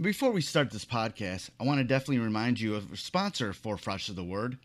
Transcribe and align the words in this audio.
Before 0.00 0.30
we 0.30 0.40
start 0.40 0.70
this 0.70 0.86
podcast, 0.86 1.50
I 1.60 1.64
want 1.64 1.78
to 1.78 1.84
definitely 1.84 2.18
remind 2.18 2.58
you 2.58 2.74
of 2.74 2.92
a 2.94 2.96
sponsor 2.96 3.52
for 3.52 3.76
Fresh 3.76 4.08
of 4.08 4.16
the 4.16 4.24
Word 4.24 4.56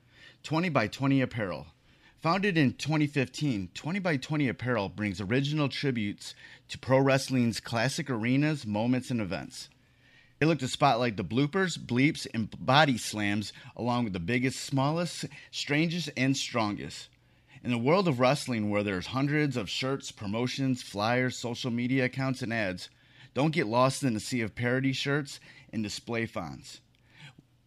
20 0.43 0.69
by 0.69 0.88
20 0.88 1.19
Apparel. 1.19 1.67
Founded 2.22 2.58
in 2.58 2.72
2015, 2.72 3.71
20 3.74 4.00
by 4.00 4.16
20 4.16 4.48
Apparel 4.48 4.87
brings 4.87 5.19
original 5.19 5.67
tributes 5.67 6.33
to 6.69 6.79
pro 6.79 7.00
wrestling's 7.00 7.59
classic 7.59 8.09
arenas, 8.09 8.66
moments, 8.66 9.11
and 9.11 9.20
events. 9.20 9.68
They 10.39 10.45
look 10.45 10.59
to 10.59 10.68
spotlight 10.70 11.18
the 11.18 11.25
bloopers, 11.25 11.78
bleeps, 11.78 12.25
and 12.34 12.50
body 12.66 12.98
slams, 12.98 13.52
along 13.75 14.05
with 14.05 14.14
the 14.14 14.21
biggest, 14.21 14.62
smallest, 14.62 15.25
strangest, 15.52 16.09
and 16.16 16.38
strongest. 16.38 17.09
In 17.66 17.71
the 17.71 17.78
world 17.78 18.07
of 18.07 18.21
wrestling, 18.21 18.70
where 18.70 18.82
there's 18.82 19.07
hundreds 19.07 19.57
of 19.57 19.70
shirts, 19.70 20.09
promotions, 20.09 20.82
flyers, 20.82 21.38
social 21.38 21.70
media 21.70 22.05
accounts, 22.05 22.41
and 22.41 22.54
ads, 22.54 22.88
don't 23.38 23.54
get 23.54 23.67
lost 23.67 24.01
in 24.01 24.15
the 24.15 24.19
sea 24.19 24.41
of 24.41 24.55
parody 24.55 24.91
shirts 24.91 25.39
and 25.71 25.84
display 25.84 26.25
fonts. 26.25 26.81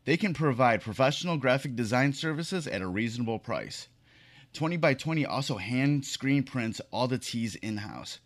They 0.05 0.17
can 0.17 0.35
provide 0.35 0.81
professional 0.81 1.37
graphic 1.37 1.77
design 1.77 2.13
services 2.13 2.67
at 2.67 2.83
a 2.83 2.89
reasonable 2.89 3.39
price. 3.39 3.87
20 4.53 4.79
by 4.79 4.95
20 4.95 5.25
also 5.25 5.59
hand 5.59 6.05
screen 6.05 6.43
prints 6.43 6.81
all 6.91 7.07
the 7.07 7.19
tees 7.19 7.55
in 7.55 7.77
house. 7.77 8.19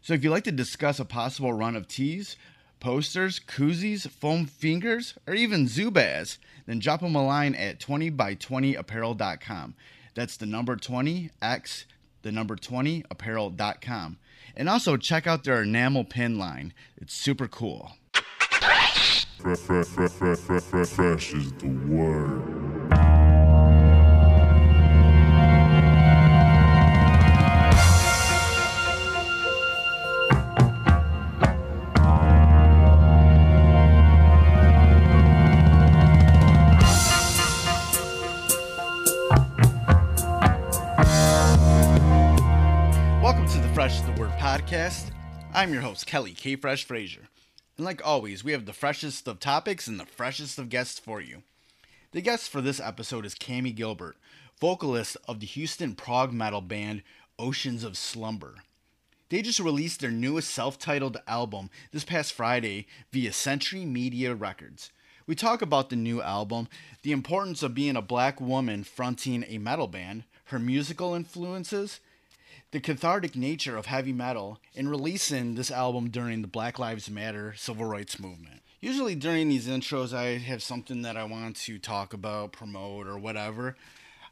So 0.00 0.12
if 0.12 0.24
you'd 0.24 0.30
like 0.30 0.42
to 0.42 0.50
discuss 0.50 0.98
a 0.98 1.04
possible 1.04 1.52
run 1.52 1.76
of 1.76 1.86
tees, 1.86 2.34
posters, 2.80 3.38
koozies, 3.38 4.10
foam 4.10 4.46
fingers, 4.46 5.14
or 5.28 5.34
even 5.34 5.66
Zubaz, 5.66 6.38
then 6.66 6.80
drop 6.80 6.98
them 7.02 7.14
a 7.14 7.24
line 7.24 7.54
at 7.54 7.78
20by20apparel.com. 7.78 9.76
That's 10.16 10.36
the 10.36 10.46
number 10.46 10.74
20x, 10.74 11.84
the 12.22 12.32
number 12.32 12.56
20apparel.com. 12.56 14.18
And 14.56 14.68
also 14.68 14.96
check 14.96 15.26
out 15.26 15.44
their 15.44 15.62
enamel 15.62 16.04
pin 16.04 16.38
line. 16.38 16.72
It's 16.96 17.14
super 17.14 17.48
cool. 17.48 17.92
Fresh, 18.12 19.26
fresh, 19.60 19.86
fresh, 19.86 20.10
fresh, 20.10 20.38
fresh, 20.62 20.88
fresh 20.88 21.32
is 21.32 21.52
the 21.52 21.68
word. 21.68 23.07
Welcome 43.28 43.46
to 43.48 43.58
the 43.58 43.74
Fresh 43.74 43.96
is 43.96 44.06
the 44.06 44.12
Word 44.12 44.30
podcast. 44.38 45.10
I'm 45.52 45.70
your 45.70 45.82
host, 45.82 46.06
Kelly 46.06 46.32
K. 46.32 46.56
Fresh 46.56 46.84
Frazier. 46.84 47.28
And 47.76 47.84
like 47.84 48.00
always, 48.02 48.42
we 48.42 48.52
have 48.52 48.64
the 48.64 48.72
freshest 48.72 49.28
of 49.28 49.38
topics 49.38 49.86
and 49.86 50.00
the 50.00 50.06
freshest 50.06 50.58
of 50.58 50.70
guests 50.70 50.98
for 50.98 51.20
you. 51.20 51.42
The 52.12 52.22
guest 52.22 52.48
for 52.48 52.62
this 52.62 52.80
episode 52.80 53.26
is 53.26 53.34
Cammie 53.34 53.74
Gilbert, 53.74 54.16
vocalist 54.58 55.18
of 55.28 55.40
the 55.40 55.46
Houston 55.46 55.94
prog 55.94 56.32
metal 56.32 56.62
band 56.62 57.02
Oceans 57.38 57.84
of 57.84 57.98
Slumber. 57.98 58.54
They 59.28 59.42
just 59.42 59.60
released 59.60 60.00
their 60.00 60.10
newest 60.10 60.48
self 60.48 60.78
titled 60.78 61.18
album 61.28 61.68
this 61.92 62.04
past 62.04 62.32
Friday 62.32 62.86
via 63.12 63.34
Century 63.34 63.84
Media 63.84 64.34
Records. 64.34 64.90
We 65.26 65.34
talk 65.34 65.60
about 65.60 65.90
the 65.90 65.96
new 65.96 66.22
album, 66.22 66.66
the 67.02 67.12
importance 67.12 67.62
of 67.62 67.74
being 67.74 67.94
a 67.94 68.00
black 68.00 68.40
woman 68.40 68.84
fronting 68.84 69.44
a 69.46 69.58
metal 69.58 69.86
band, 69.86 70.24
her 70.44 70.58
musical 70.58 71.12
influences, 71.12 72.00
the 72.70 72.80
cathartic 72.80 73.34
nature 73.34 73.76
of 73.76 73.86
heavy 73.86 74.12
metal, 74.12 74.58
and 74.76 74.90
releasing 74.90 75.54
this 75.54 75.70
album 75.70 76.10
during 76.10 76.42
the 76.42 76.48
Black 76.48 76.78
Lives 76.78 77.10
Matter 77.10 77.54
civil 77.56 77.86
rights 77.86 78.20
movement. 78.20 78.60
Usually 78.80 79.14
during 79.14 79.48
these 79.48 79.66
intros, 79.66 80.12
I 80.12 80.38
have 80.38 80.62
something 80.62 81.02
that 81.02 81.16
I 81.16 81.24
want 81.24 81.56
to 81.56 81.78
talk 81.78 82.12
about, 82.12 82.52
promote, 82.52 83.06
or 83.06 83.18
whatever. 83.18 83.76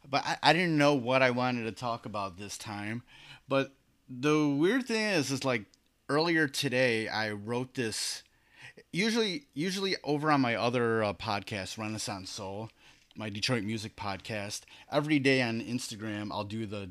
But 0.08 0.24
I, 0.24 0.36
I 0.42 0.52
didn't 0.52 0.78
know 0.78 0.94
what 0.94 1.22
I 1.22 1.30
wanted 1.30 1.64
to 1.64 1.72
talk 1.72 2.06
about 2.06 2.38
this 2.38 2.56
time. 2.56 3.02
But 3.48 3.72
the 4.08 4.48
weird 4.48 4.86
thing 4.86 5.02
is, 5.02 5.30
is 5.30 5.44
like 5.44 5.64
earlier 6.08 6.46
today, 6.46 7.08
I 7.08 7.32
wrote 7.32 7.74
this. 7.74 8.22
Usually, 8.92 9.46
usually 9.54 9.96
over 10.04 10.30
on 10.30 10.40
my 10.42 10.54
other 10.54 11.02
uh, 11.02 11.12
podcast, 11.14 11.78
Renaissance 11.78 12.30
Soul, 12.30 12.70
my 13.16 13.30
Detroit 13.30 13.64
music 13.64 13.96
podcast. 13.96 14.60
Every 14.92 15.18
day 15.18 15.42
on 15.42 15.60
Instagram, 15.60 16.30
I'll 16.30 16.44
do 16.44 16.66
the 16.66 16.90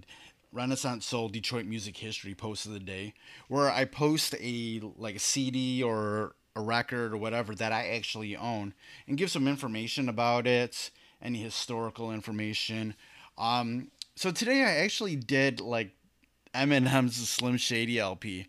Renaissance 0.55 1.05
Soul 1.05 1.27
Detroit 1.27 1.65
Music 1.65 1.97
History 1.97 2.33
post 2.33 2.65
of 2.65 2.71
the 2.71 2.79
day, 2.79 3.13
where 3.49 3.69
I 3.69 3.85
post 3.85 4.33
a 4.39 4.81
like 4.97 5.17
a 5.17 5.19
CD 5.19 5.83
or 5.83 6.35
a 6.55 6.61
record 6.61 7.13
or 7.13 7.17
whatever 7.17 7.53
that 7.55 7.73
I 7.73 7.89
actually 7.89 8.35
own 8.37 8.73
and 9.07 9.17
give 9.17 9.29
some 9.29 9.47
information 9.47 10.07
about 10.07 10.47
it, 10.47 10.89
any 11.21 11.39
historical 11.39 12.11
information. 12.11 12.95
Um, 13.37 13.91
so 14.15 14.31
today 14.31 14.63
I 14.63 14.77
actually 14.77 15.17
did 15.17 15.59
like 15.59 15.91
Eminem's 16.53 17.27
Slim 17.27 17.57
Shady 17.57 17.99
LP, 17.99 18.47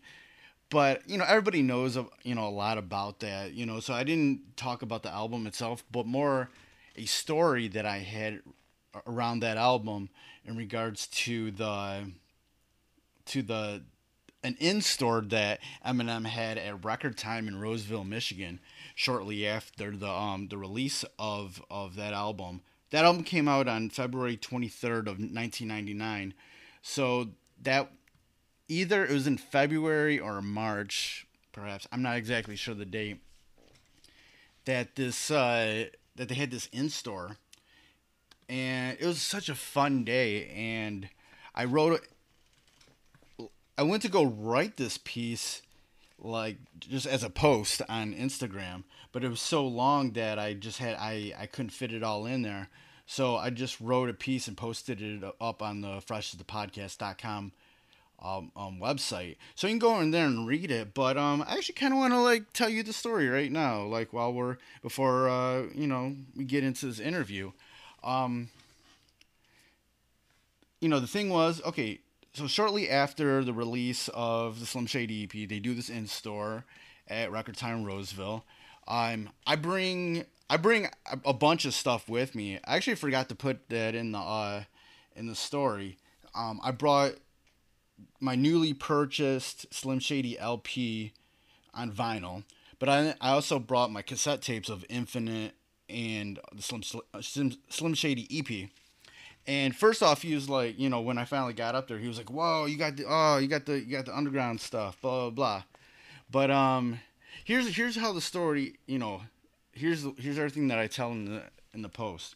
but 0.69 1.07
you 1.09 1.17
know 1.17 1.25
everybody 1.27 1.61
knows 1.61 1.97
you 2.23 2.35
know 2.35 2.47
a 2.47 2.49
lot 2.49 2.77
about 2.77 3.19
that, 3.19 3.53
you 3.53 3.65
know. 3.65 3.81
So 3.81 3.93
I 3.93 4.05
didn't 4.05 4.55
talk 4.55 4.81
about 4.81 5.03
the 5.03 5.11
album 5.11 5.45
itself, 5.45 5.83
but 5.91 6.05
more 6.05 6.49
a 6.95 7.05
story 7.05 7.67
that 7.67 7.85
I 7.85 7.97
had 7.97 8.41
around 9.05 9.41
that 9.41 9.57
album 9.57 10.09
in 10.45 10.55
regards 10.55 11.07
to 11.07 11.51
the 11.51 12.11
to 13.25 13.41
the 13.41 13.83
an 14.43 14.55
in 14.59 14.81
store 14.81 15.21
that 15.21 15.59
Eminem 15.85 16.25
had 16.25 16.57
at 16.57 16.83
Record 16.83 17.17
Time 17.17 17.47
in 17.47 17.59
Roseville, 17.59 18.03
Michigan, 18.03 18.59
shortly 18.95 19.45
after 19.45 19.91
the 19.91 20.09
um 20.09 20.47
the 20.47 20.57
release 20.57 21.03
of 21.19 21.61
of 21.69 21.95
that 21.95 22.13
album. 22.13 22.61
That 22.91 23.05
album 23.05 23.23
came 23.23 23.47
out 23.47 23.67
on 23.67 23.89
February 23.89 24.37
23rd 24.37 25.01
of 25.01 25.19
1999. 25.19 26.33
So 26.81 27.29
that 27.61 27.91
either 28.69 29.05
it 29.05 29.11
was 29.11 29.27
in 29.27 29.37
February 29.37 30.17
or 30.17 30.41
March, 30.41 31.27
perhaps. 31.51 31.85
I'm 31.91 32.01
not 32.01 32.15
exactly 32.15 32.55
sure 32.55 32.73
the 32.73 32.85
date. 32.85 33.21
That 34.65 34.95
this 34.95 35.29
uh 35.29 35.85
that 36.15 36.29
they 36.29 36.35
had 36.35 36.51
this 36.51 36.67
in 36.67 36.89
store 36.89 37.37
and 38.49 38.97
it 38.99 39.05
was 39.05 39.21
such 39.21 39.49
a 39.49 39.55
fun 39.55 40.03
day 40.03 40.47
and 40.49 41.09
i 41.55 41.63
wrote 41.65 42.01
i 43.77 43.83
went 43.83 44.01
to 44.01 44.09
go 44.09 44.23
write 44.23 44.77
this 44.77 44.97
piece 45.03 45.61
like 46.19 46.57
just 46.79 47.05
as 47.05 47.23
a 47.23 47.29
post 47.29 47.81
on 47.89 48.13
instagram 48.13 48.83
but 49.11 49.23
it 49.23 49.29
was 49.29 49.41
so 49.41 49.65
long 49.65 50.11
that 50.11 50.39
i 50.39 50.53
just 50.53 50.77
had 50.79 50.95
i 50.95 51.33
i 51.39 51.45
couldn't 51.45 51.71
fit 51.71 51.91
it 51.91 52.03
all 52.03 52.25
in 52.25 52.41
there. 52.41 52.69
So 53.09 53.35
i 53.35 53.49
just 53.49 53.79
wrote 53.79 54.09
a 54.09 54.13
piece 54.13 54.47
and 54.47 54.57
posted 54.57 55.01
it 55.01 55.23
up 55.39 55.61
on 55.61 55.81
the 55.81 56.01
fresh 56.05 56.35
freshthepodcast.com 56.35 57.51
um, 58.19 58.51
um, 58.55 58.79
website. 58.79 59.37
So 59.55 59.67
you 59.67 59.73
can 59.73 59.79
go 59.79 59.99
in 60.01 60.11
there 60.11 60.25
and 60.25 60.47
read 60.47 60.71
it 60.71 60.93
but 60.93 61.17
um 61.17 61.43
i 61.47 61.53
actually 61.53 61.75
kind 61.75 61.93
of 61.93 61.99
want 61.99 62.13
to 62.13 62.19
like 62.19 62.51
tell 62.53 62.69
you 62.69 62.83
the 62.83 62.93
story 62.93 63.27
right 63.27 63.51
now 63.51 63.83
like 63.83 64.11
while 64.11 64.33
we're 64.33 64.57
before 64.81 65.29
uh 65.29 65.63
you 65.73 65.87
know 65.87 66.15
we 66.35 66.43
get 66.43 66.63
into 66.63 66.87
this 66.87 66.99
interview 66.99 67.51
um, 68.03 68.49
you 70.79 70.89
know, 70.89 70.99
the 70.99 71.07
thing 71.07 71.29
was, 71.29 71.61
okay, 71.63 71.99
so 72.33 72.47
shortly 72.47 72.89
after 72.89 73.43
the 73.43 73.53
release 73.53 74.09
of 74.13 74.59
the 74.59 74.65
Slim 74.65 74.85
Shady 74.85 75.23
EP, 75.23 75.49
they 75.49 75.59
do 75.59 75.73
this 75.73 75.89
in 75.89 76.05
store 76.07 76.65
at 77.07 77.31
Record 77.31 77.57
Time 77.57 77.83
Roseville. 77.83 78.45
Um, 78.87 79.29
I 79.45 79.55
bring 79.55 80.25
I 80.49 80.57
bring 80.57 80.87
a 81.25 81.33
bunch 81.33 81.65
of 81.65 81.73
stuff 81.73 82.07
with 82.07 82.35
me. 82.35 82.59
I 82.63 82.75
actually 82.75 82.95
forgot 82.95 83.27
to 83.29 83.35
put 83.35 83.69
that 83.69 83.95
in 83.95 84.11
the 84.11 84.19
uh, 84.19 84.63
in 85.15 85.27
the 85.27 85.35
story. 85.35 85.97
Um, 86.33 86.61
I 86.63 86.71
brought 86.71 87.15
my 88.19 88.35
newly 88.35 88.73
purchased 88.73 89.73
Slim 89.73 89.99
Shady 89.99 90.37
LP 90.39 91.11
on 91.73 91.91
vinyl, 91.91 92.43
but 92.79 92.87
I 92.87 93.15
I 93.19 93.31
also 93.31 93.59
brought 93.59 93.91
my 93.91 94.01
cassette 94.01 94.41
tapes 94.41 94.69
of 94.69 94.85
Infinite 94.89 95.55
and 95.89 96.39
the 96.53 96.61
Slim, 96.61 96.83
Slim, 96.83 97.53
Slim 97.69 97.93
Shady 97.93 98.27
EP. 98.31 98.69
And 99.45 99.73
first 99.75 100.03
off, 100.03 100.21
he 100.21 100.35
was 100.35 100.49
like, 100.49 100.77
you 100.77 100.89
know, 100.89 100.99
when 100.99 101.17
I 101.17 101.23
finally 101.23 101.53
got 101.53 101.73
up 101.73 101.87
there, 101.87 101.97
he 101.97 102.07
was 102.07 102.17
like, 102.17 102.29
"Whoa, 102.29 102.65
you 102.65 102.77
got 102.77 102.97
the 102.97 103.05
oh, 103.07 103.37
you 103.37 103.47
got 103.47 103.65
the 103.65 103.79
you 103.79 103.91
got 103.91 104.05
the 104.05 104.15
underground 104.15 104.59
stuff, 104.59 104.99
blah 105.01 105.21
blah 105.21 105.29
blah." 105.29 105.63
But 106.29 106.51
um, 106.51 106.99
here's 107.45 107.73
here's 107.73 107.95
how 107.95 108.11
the 108.11 108.19
story, 108.19 108.75
you 108.87 108.99
know, 108.99 109.21
here's 109.71 110.05
here's 110.17 110.37
everything 110.37 110.67
that 110.67 110.79
I 110.79 110.87
tell 110.87 111.11
in 111.11 111.25
the 111.25 111.43
in 111.73 111.81
the 111.81 111.89
post. 111.89 112.35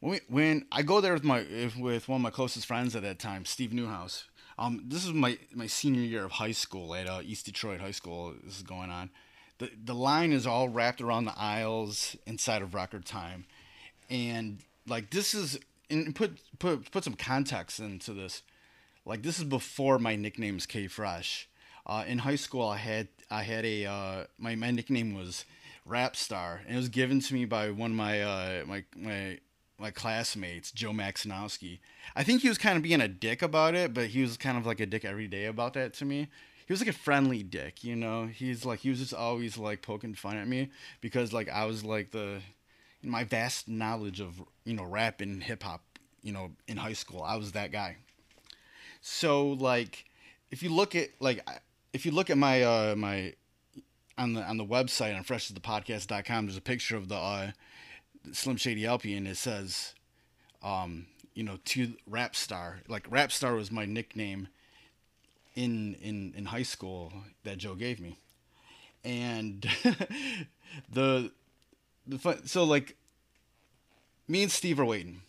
When 0.00 0.12
we, 0.12 0.20
when 0.28 0.66
I 0.72 0.82
go 0.82 1.00
there 1.00 1.12
with 1.12 1.24
my 1.24 1.46
with 1.78 2.08
one 2.08 2.16
of 2.16 2.22
my 2.22 2.30
closest 2.30 2.66
friends 2.66 2.96
at 2.96 3.02
that 3.02 3.20
time, 3.20 3.44
Steve 3.44 3.72
Newhouse. 3.72 4.24
Um, 4.58 4.82
this 4.88 5.06
is 5.06 5.12
my 5.12 5.38
my 5.54 5.68
senior 5.68 6.02
year 6.02 6.24
of 6.24 6.32
high 6.32 6.52
school 6.52 6.94
at 6.94 7.06
uh, 7.06 7.20
East 7.22 7.46
Detroit 7.46 7.80
High 7.80 7.92
School. 7.92 8.34
This 8.44 8.56
is 8.56 8.62
going 8.62 8.90
on 8.90 9.10
the 9.60 9.70
the 9.84 9.94
line 9.94 10.32
is 10.32 10.46
all 10.46 10.68
wrapped 10.68 11.00
around 11.00 11.26
the 11.26 11.38
aisles 11.38 12.16
inside 12.26 12.62
of 12.62 12.74
record 12.74 13.04
time, 13.04 13.44
and 14.08 14.60
like 14.88 15.10
this 15.10 15.34
is 15.34 15.60
and 15.90 16.14
put 16.14 16.38
put 16.58 16.90
put 16.90 17.04
some 17.04 17.14
context 17.14 17.78
into 17.78 18.12
this. 18.12 18.42
Like 19.04 19.22
this 19.22 19.38
is 19.38 19.44
before 19.44 19.98
my 19.98 20.16
nickname 20.16 20.56
is 20.56 20.66
K 20.66 20.88
Fresh. 20.88 21.48
Uh, 21.86 22.04
in 22.06 22.18
high 22.18 22.36
school, 22.36 22.66
I 22.66 22.78
had 22.78 23.08
I 23.30 23.42
had 23.42 23.64
a 23.64 23.84
uh, 23.84 24.24
my 24.38 24.56
my 24.56 24.70
nickname 24.70 25.14
was 25.14 25.44
Rap 25.84 26.16
Star, 26.16 26.62
and 26.66 26.74
it 26.74 26.78
was 26.78 26.88
given 26.88 27.20
to 27.20 27.34
me 27.34 27.44
by 27.44 27.70
one 27.70 27.90
of 27.90 27.96
my 27.96 28.22
uh, 28.22 28.64
my 28.66 28.84
my 28.96 29.38
my 29.78 29.90
classmates, 29.90 30.72
Joe 30.72 30.92
Maxinowski. 30.92 31.80
I 32.16 32.22
think 32.24 32.42
he 32.42 32.48
was 32.48 32.58
kind 32.58 32.76
of 32.76 32.82
being 32.82 33.00
a 33.00 33.08
dick 33.08 33.42
about 33.42 33.74
it, 33.74 33.92
but 33.92 34.08
he 34.08 34.22
was 34.22 34.36
kind 34.36 34.56
of 34.56 34.66
like 34.66 34.80
a 34.80 34.86
dick 34.86 35.04
every 35.04 35.26
day 35.26 35.46
about 35.46 35.74
that 35.74 35.94
to 35.94 36.04
me. 36.04 36.28
He 36.70 36.72
was 36.72 36.80
like 36.80 36.90
a 36.90 36.92
friendly 36.92 37.42
dick, 37.42 37.82
you 37.82 37.96
know. 37.96 38.26
He's 38.26 38.64
like 38.64 38.78
he 38.78 38.90
was 38.90 39.00
just 39.00 39.12
always 39.12 39.58
like 39.58 39.82
poking 39.82 40.14
fun 40.14 40.36
at 40.36 40.46
me 40.46 40.70
because 41.00 41.32
like 41.32 41.48
I 41.48 41.64
was 41.64 41.82
like 41.82 42.12
the 42.12 42.42
in 43.02 43.10
my 43.10 43.24
vast 43.24 43.66
knowledge 43.66 44.20
of 44.20 44.40
you 44.64 44.74
know 44.74 44.84
rap 44.84 45.20
and 45.20 45.42
hip 45.42 45.64
hop, 45.64 45.82
you 46.22 46.32
know, 46.32 46.52
in 46.68 46.76
high 46.76 46.92
school, 46.92 47.24
I 47.24 47.34
was 47.34 47.50
that 47.50 47.72
guy. 47.72 47.96
So 49.00 49.48
like, 49.48 50.04
if 50.52 50.62
you 50.62 50.72
look 50.72 50.94
at 50.94 51.08
like, 51.18 51.44
if 51.92 52.06
you 52.06 52.12
look 52.12 52.30
at 52.30 52.38
my 52.38 52.62
uh 52.62 52.94
my 52.96 53.34
on 54.16 54.34
the 54.34 54.42
on 54.44 54.56
the 54.56 54.64
website 54.64 55.16
on 55.16 55.24
freshasthepodcast.com, 55.24 56.46
there's 56.46 56.56
a 56.56 56.60
picture 56.60 56.96
of 56.96 57.08
the 57.08 57.16
uh, 57.16 57.50
Slim 58.30 58.54
Shady 58.54 58.86
LP, 58.86 59.16
and 59.16 59.26
it 59.26 59.38
says, 59.38 59.96
um, 60.62 61.06
you 61.34 61.42
know, 61.42 61.58
to 61.64 61.94
rap 62.06 62.36
star. 62.36 62.82
Like 62.86 63.10
rap 63.10 63.32
star 63.32 63.56
was 63.56 63.72
my 63.72 63.86
nickname 63.86 64.46
in 65.54 65.94
in 66.02 66.34
in 66.36 66.46
high 66.46 66.62
school 66.62 67.12
that 67.44 67.58
Joe 67.58 67.74
gave 67.74 68.00
me, 68.00 68.18
and 69.04 69.62
the 70.92 71.30
the 72.06 72.18
fun, 72.18 72.46
so 72.46 72.64
like 72.64 72.96
me 74.28 74.42
and 74.42 74.52
Steve 74.52 74.78
are 74.80 74.84
waiting 74.84 75.22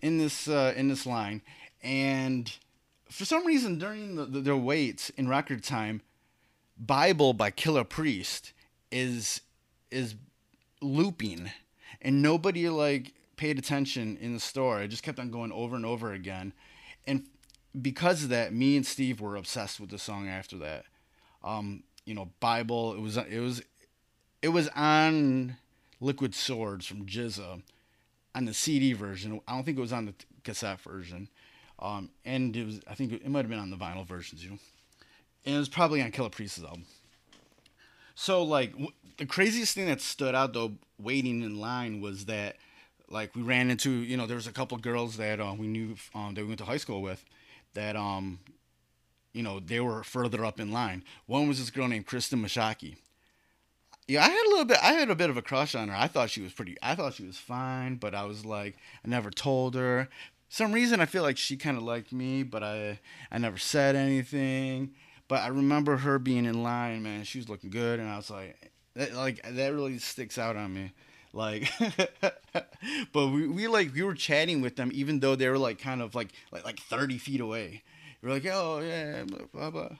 in 0.00 0.18
this 0.18 0.48
uh, 0.48 0.72
in 0.76 0.88
this 0.88 1.06
line, 1.06 1.42
and 1.82 2.52
for 3.10 3.24
some 3.24 3.46
reason 3.46 3.78
during 3.78 4.16
the, 4.16 4.24
the, 4.24 4.40
their 4.40 4.56
waits 4.56 5.10
in 5.10 5.28
record 5.28 5.62
time, 5.62 6.00
Bible 6.78 7.32
by 7.32 7.50
Killah 7.50 7.88
Priest 7.88 8.52
is 8.90 9.40
is 9.90 10.14
looping, 10.80 11.50
and 12.02 12.22
nobody 12.22 12.68
like 12.68 13.12
paid 13.36 13.58
attention 13.58 14.16
in 14.20 14.34
the 14.34 14.40
store. 14.40 14.82
It 14.82 14.88
just 14.88 15.02
kept 15.02 15.18
on 15.18 15.30
going 15.30 15.52
over 15.52 15.76
and 15.76 15.86
over 15.86 16.12
again, 16.12 16.52
and 17.06 17.26
because 17.80 18.24
of 18.24 18.28
that, 18.30 18.52
me 18.52 18.76
and 18.76 18.86
Steve 18.86 19.20
were 19.20 19.36
obsessed 19.36 19.80
with 19.80 19.90
the 19.90 19.98
song 19.98 20.28
after 20.28 20.56
that. 20.58 20.84
Um, 21.42 21.82
you 22.04 22.14
know, 22.14 22.30
Bible. 22.40 22.94
It 22.94 23.00
was 23.00 23.16
it 23.16 23.40
was 23.40 23.62
it 24.42 24.48
was 24.48 24.68
on 24.76 25.56
Liquid 26.00 26.34
Swords 26.34 26.86
from 26.86 27.06
GZA 27.06 27.62
on 28.34 28.44
the 28.44 28.54
CD 28.54 28.92
version. 28.92 29.40
I 29.48 29.54
don't 29.54 29.64
think 29.64 29.78
it 29.78 29.80
was 29.80 29.92
on 29.92 30.06
the 30.06 30.14
cassette 30.42 30.80
version. 30.80 31.28
Um, 31.78 32.10
and 32.24 32.56
it 32.56 32.64
was 32.64 32.80
I 32.88 32.94
think 32.94 33.12
it 33.12 33.28
might 33.28 33.40
have 33.40 33.50
been 33.50 33.58
on 33.58 33.70
the 33.70 33.76
vinyl 33.76 34.06
versions, 34.06 34.44
you 34.44 34.50
know. 34.50 34.58
And 35.46 35.56
it 35.56 35.58
was 35.58 35.68
probably 35.68 36.00
on 36.02 36.12
Killah 36.12 36.30
Priest's 36.30 36.62
album. 36.62 36.84
So 38.14 38.42
like 38.42 38.72
w- 38.72 38.92
the 39.18 39.26
craziest 39.26 39.74
thing 39.74 39.86
that 39.86 40.00
stood 40.00 40.34
out 40.34 40.52
though, 40.52 40.72
waiting 40.98 41.42
in 41.42 41.58
line, 41.60 42.00
was 42.00 42.26
that 42.26 42.56
like 43.10 43.34
we 43.34 43.42
ran 43.42 43.70
into 43.70 43.90
you 43.90 44.16
know 44.16 44.26
there 44.26 44.36
was 44.36 44.46
a 44.46 44.52
couple 44.52 44.78
girls 44.78 45.16
that 45.16 45.40
uh, 45.40 45.54
we 45.58 45.66
knew 45.66 45.96
um, 46.14 46.34
that 46.34 46.42
we 46.42 46.46
went 46.46 46.58
to 46.58 46.64
high 46.64 46.76
school 46.76 47.02
with 47.02 47.24
that 47.74 47.96
um 47.96 48.40
you 49.32 49.42
know 49.42 49.60
they 49.60 49.80
were 49.80 50.02
further 50.02 50.44
up 50.44 50.58
in 50.58 50.72
line. 50.72 51.04
One 51.26 51.48
was 51.48 51.58
this 51.58 51.70
girl 51.70 51.88
named 51.88 52.06
Kristen 52.06 52.42
Mashaki. 52.42 52.96
Yeah, 54.06 54.22
I 54.22 54.28
had 54.28 54.46
a 54.46 54.50
little 54.50 54.64
bit. 54.66 54.78
I 54.82 54.92
had 54.92 55.10
a 55.10 55.14
bit 55.14 55.30
of 55.30 55.36
a 55.36 55.42
crush 55.42 55.74
on 55.74 55.88
her. 55.88 55.96
I 55.96 56.08
thought 56.08 56.30
she 56.30 56.42
was 56.42 56.52
pretty. 56.52 56.76
I 56.82 56.94
thought 56.94 57.14
she 57.14 57.24
was 57.24 57.38
fine, 57.38 57.96
but 57.96 58.14
I 58.14 58.24
was 58.24 58.44
like, 58.44 58.76
I 59.04 59.08
never 59.08 59.30
told 59.30 59.74
her. 59.74 60.08
Some 60.48 60.72
reason 60.72 61.00
I 61.00 61.06
feel 61.06 61.22
like 61.22 61.38
she 61.38 61.56
kind 61.56 61.76
of 61.76 61.82
liked 61.82 62.12
me, 62.12 62.42
but 62.42 62.62
I 62.62 63.00
I 63.30 63.38
never 63.38 63.58
said 63.58 63.96
anything. 63.96 64.94
But 65.26 65.40
I 65.40 65.48
remember 65.48 65.96
her 65.98 66.18
being 66.18 66.44
in 66.44 66.62
line, 66.62 67.02
man. 67.02 67.24
She 67.24 67.38
was 67.38 67.48
looking 67.48 67.70
good, 67.70 67.98
and 67.98 68.08
I 68.08 68.16
was 68.16 68.30
like, 68.30 68.70
that, 68.94 69.14
like 69.14 69.40
that 69.42 69.72
really 69.72 69.98
sticks 69.98 70.38
out 70.38 70.56
on 70.56 70.74
me. 70.74 70.92
Like, 71.34 71.70
but 73.12 73.26
we, 73.28 73.48
we 73.48 73.66
like 73.66 73.92
we 73.92 74.02
were 74.02 74.14
chatting 74.14 74.60
with 74.60 74.76
them, 74.76 74.90
even 74.94 75.20
though 75.20 75.34
they 75.34 75.48
were 75.48 75.58
like 75.58 75.78
kind 75.78 76.00
of 76.00 76.14
like 76.14 76.28
like 76.52 76.64
like 76.64 76.78
thirty 76.78 77.18
feet 77.18 77.40
away. 77.40 77.82
We 78.22 78.30
are 78.30 78.34
like, 78.34 78.46
oh 78.46 78.80
yeah, 78.80 79.24
blah 79.24 79.46
blah. 79.52 79.70
blah. 79.70 79.96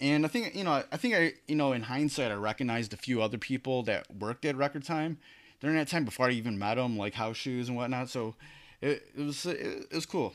And 0.00 0.24
I 0.24 0.28
think 0.28 0.54
you 0.54 0.62
know, 0.62 0.84
I 0.92 0.96
think 0.96 1.14
I 1.14 1.32
you 1.46 1.56
know, 1.56 1.72
in 1.72 1.82
hindsight, 1.82 2.30
I 2.30 2.34
recognized 2.34 2.92
a 2.92 2.98
few 2.98 3.22
other 3.22 3.38
people 3.38 3.82
that 3.84 4.06
worked 4.14 4.44
at 4.44 4.56
Record 4.56 4.84
Time 4.84 5.18
during 5.60 5.76
that 5.76 5.88
time 5.88 6.04
before 6.04 6.26
I 6.26 6.32
even 6.32 6.58
met 6.58 6.74
them, 6.74 6.96
like 6.96 7.14
House 7.14 7.36
Shoes 7.36 7.68
and 7.68 7.76
whatnot. 7.76 8.10
So 8.10 8.34
it, 8.80 9.10
it 9.16 9.22
was 9.22 9.46
it, 9.46 9.86
it 9.90 9.94
was 9.94 10.06
cool. 10.06 10.34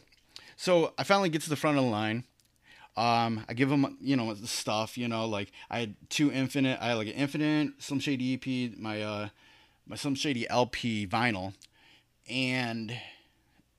So 0.55 0.93
I 0.97 1.03
finally 1.03 1.29
get 1.29 1.43
to 1.43 1.49
the 1.49 1.55
front 1.55 1.77
of 1.77 1.83
the 1.83 1.89
line. 1.89 2.25
Um, 2.95 3.43
I 3.49 3.53
give 3.53 3.69
them, 3.69 3.97
you 4.01 4.15
know, 4.15 4.31
the 4.35 4.47
stuff, 4.47 4.99
you 4.99 5.07
know, 5.07 5.27
like 5.27 5.51
I 5.69 5.79
had 5.79 5.95
two 6.09 6.31
Infinite, 6.31 6.77
I 6.79 6.89
had 6.89 6.93
like 6.93 7.07
an 7.07 7.13
Infinite, 7.13 7.81
Slim 7.81 7.99
Shady 7.99 8.35
EP, 8.35 8.77
my, 8.77 9.01
uh, 9.01 9.29
my 9.87 9.95
Slim 9.95 10.15
Shady 10.15 10.47
LP 10.49 11.07
vinyl, 11.07 11.53
and, 12.29 12.95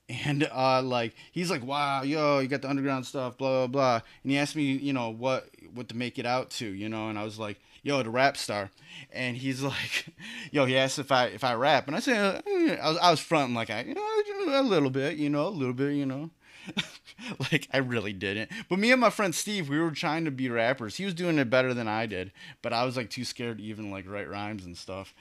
and, 0.08 0.48
uh, 0.52 0.82
like, 0.82 1.14
he's 1.32 1.50
like, 1.50 1.64
wow, 1.64 2.02
yo, 2.02 2.40
you 2.40 2.48
got 2.48 2.62
the 2.62 2.68
underground 2.68 3.06
stuff, 3.06 3.38
blah, 3.38 3.66
blah, 3.66 3.66
blah. 3.66 4.00
And 4.22 4.32
he 4.32 4.38
asked 4.38 4.56
me, 4.56 4.72
you 4.72 4.92
know, 4.92 5.10
what, 5.10 5.48
what 5.72 5.88
to 5.88 5.96
make 5.96 6.18
it 6.18 6.26
out 6.26 6.50
to, 6.52 6.66
you 6.66 6.88
know, 6.88 7.08
and 7.08 7.18
I 7.18 7.24
was 7.24 7.38
like, 7.38 7.58
yo, 7.82 8.02
the 8.02 8.10
rap 8.10 8.36
star. 8.36 8.70
And 9.12 9.36
he's 9.36 9.62
like, 9.62 10.06
yo, 10.50 10.64
he 10.64 10.76
asked 10.76 10.98
if 10.98 11.12
I, 11.12 11.26
if 11.26 11.44
I 11.44 11.54
rap. 11.54 11.86
And 11.86 11.96
I 11.96 12.00
said, 12.00 12.42
eh, 12.46 12.76
I 12.82 12.88
was, 12.88 12.98
I 12.98 13.10
was 13.10 13.20
fronting 13.20 13.54
like 13.54 13.70
I, 13.70 13.82
you 13.82 13.94
know, 13.94 14.60
a 14.60 14.62
little 14.62 14.90
bit, 14.90 15.16
you 15.16 15.30
know, 15.30 15.46
a 15.46 15.48
little 15.48 15.74
bit, 15.74 15.94
you 15.94 16.06
know. 16.06 16.30
like 17.52 17.68
I 17.72 17.78
really 17.78 18.12
didn't. 18.12 18.50
But 18.68 18.78
me 18.78 18.90
and 18.90 19.00
my 19.00 19.10
friend 19.10 19.34
Steve, 19.34 19.68
we 19.68 19.78
were 19.78 19.90
trying 19.90 20.24
to 20.24 20.30
be 20.30 20.48
rappers. 20.48 20.96
He 20.96 21.04
was 21.04 21.14
doing 21.14 21.38
it 21.38 21.50
better 21.50 21.74
than 21.74 21.88
I 21.88 22.06
did, 22.06 22.32
but 22.62 22.72
I 22.72 22.84
was 22.84 22.96
like 22.96 23.10
too 23.10 23.24
scared 23.24 23.58
to 23.58 23.64
even 23.64 23.90
like 23.90 24.08
write 24.08 24.28
rhymes 24.28 24.64
and 24.64 24.76
stuff. 24.76 25.14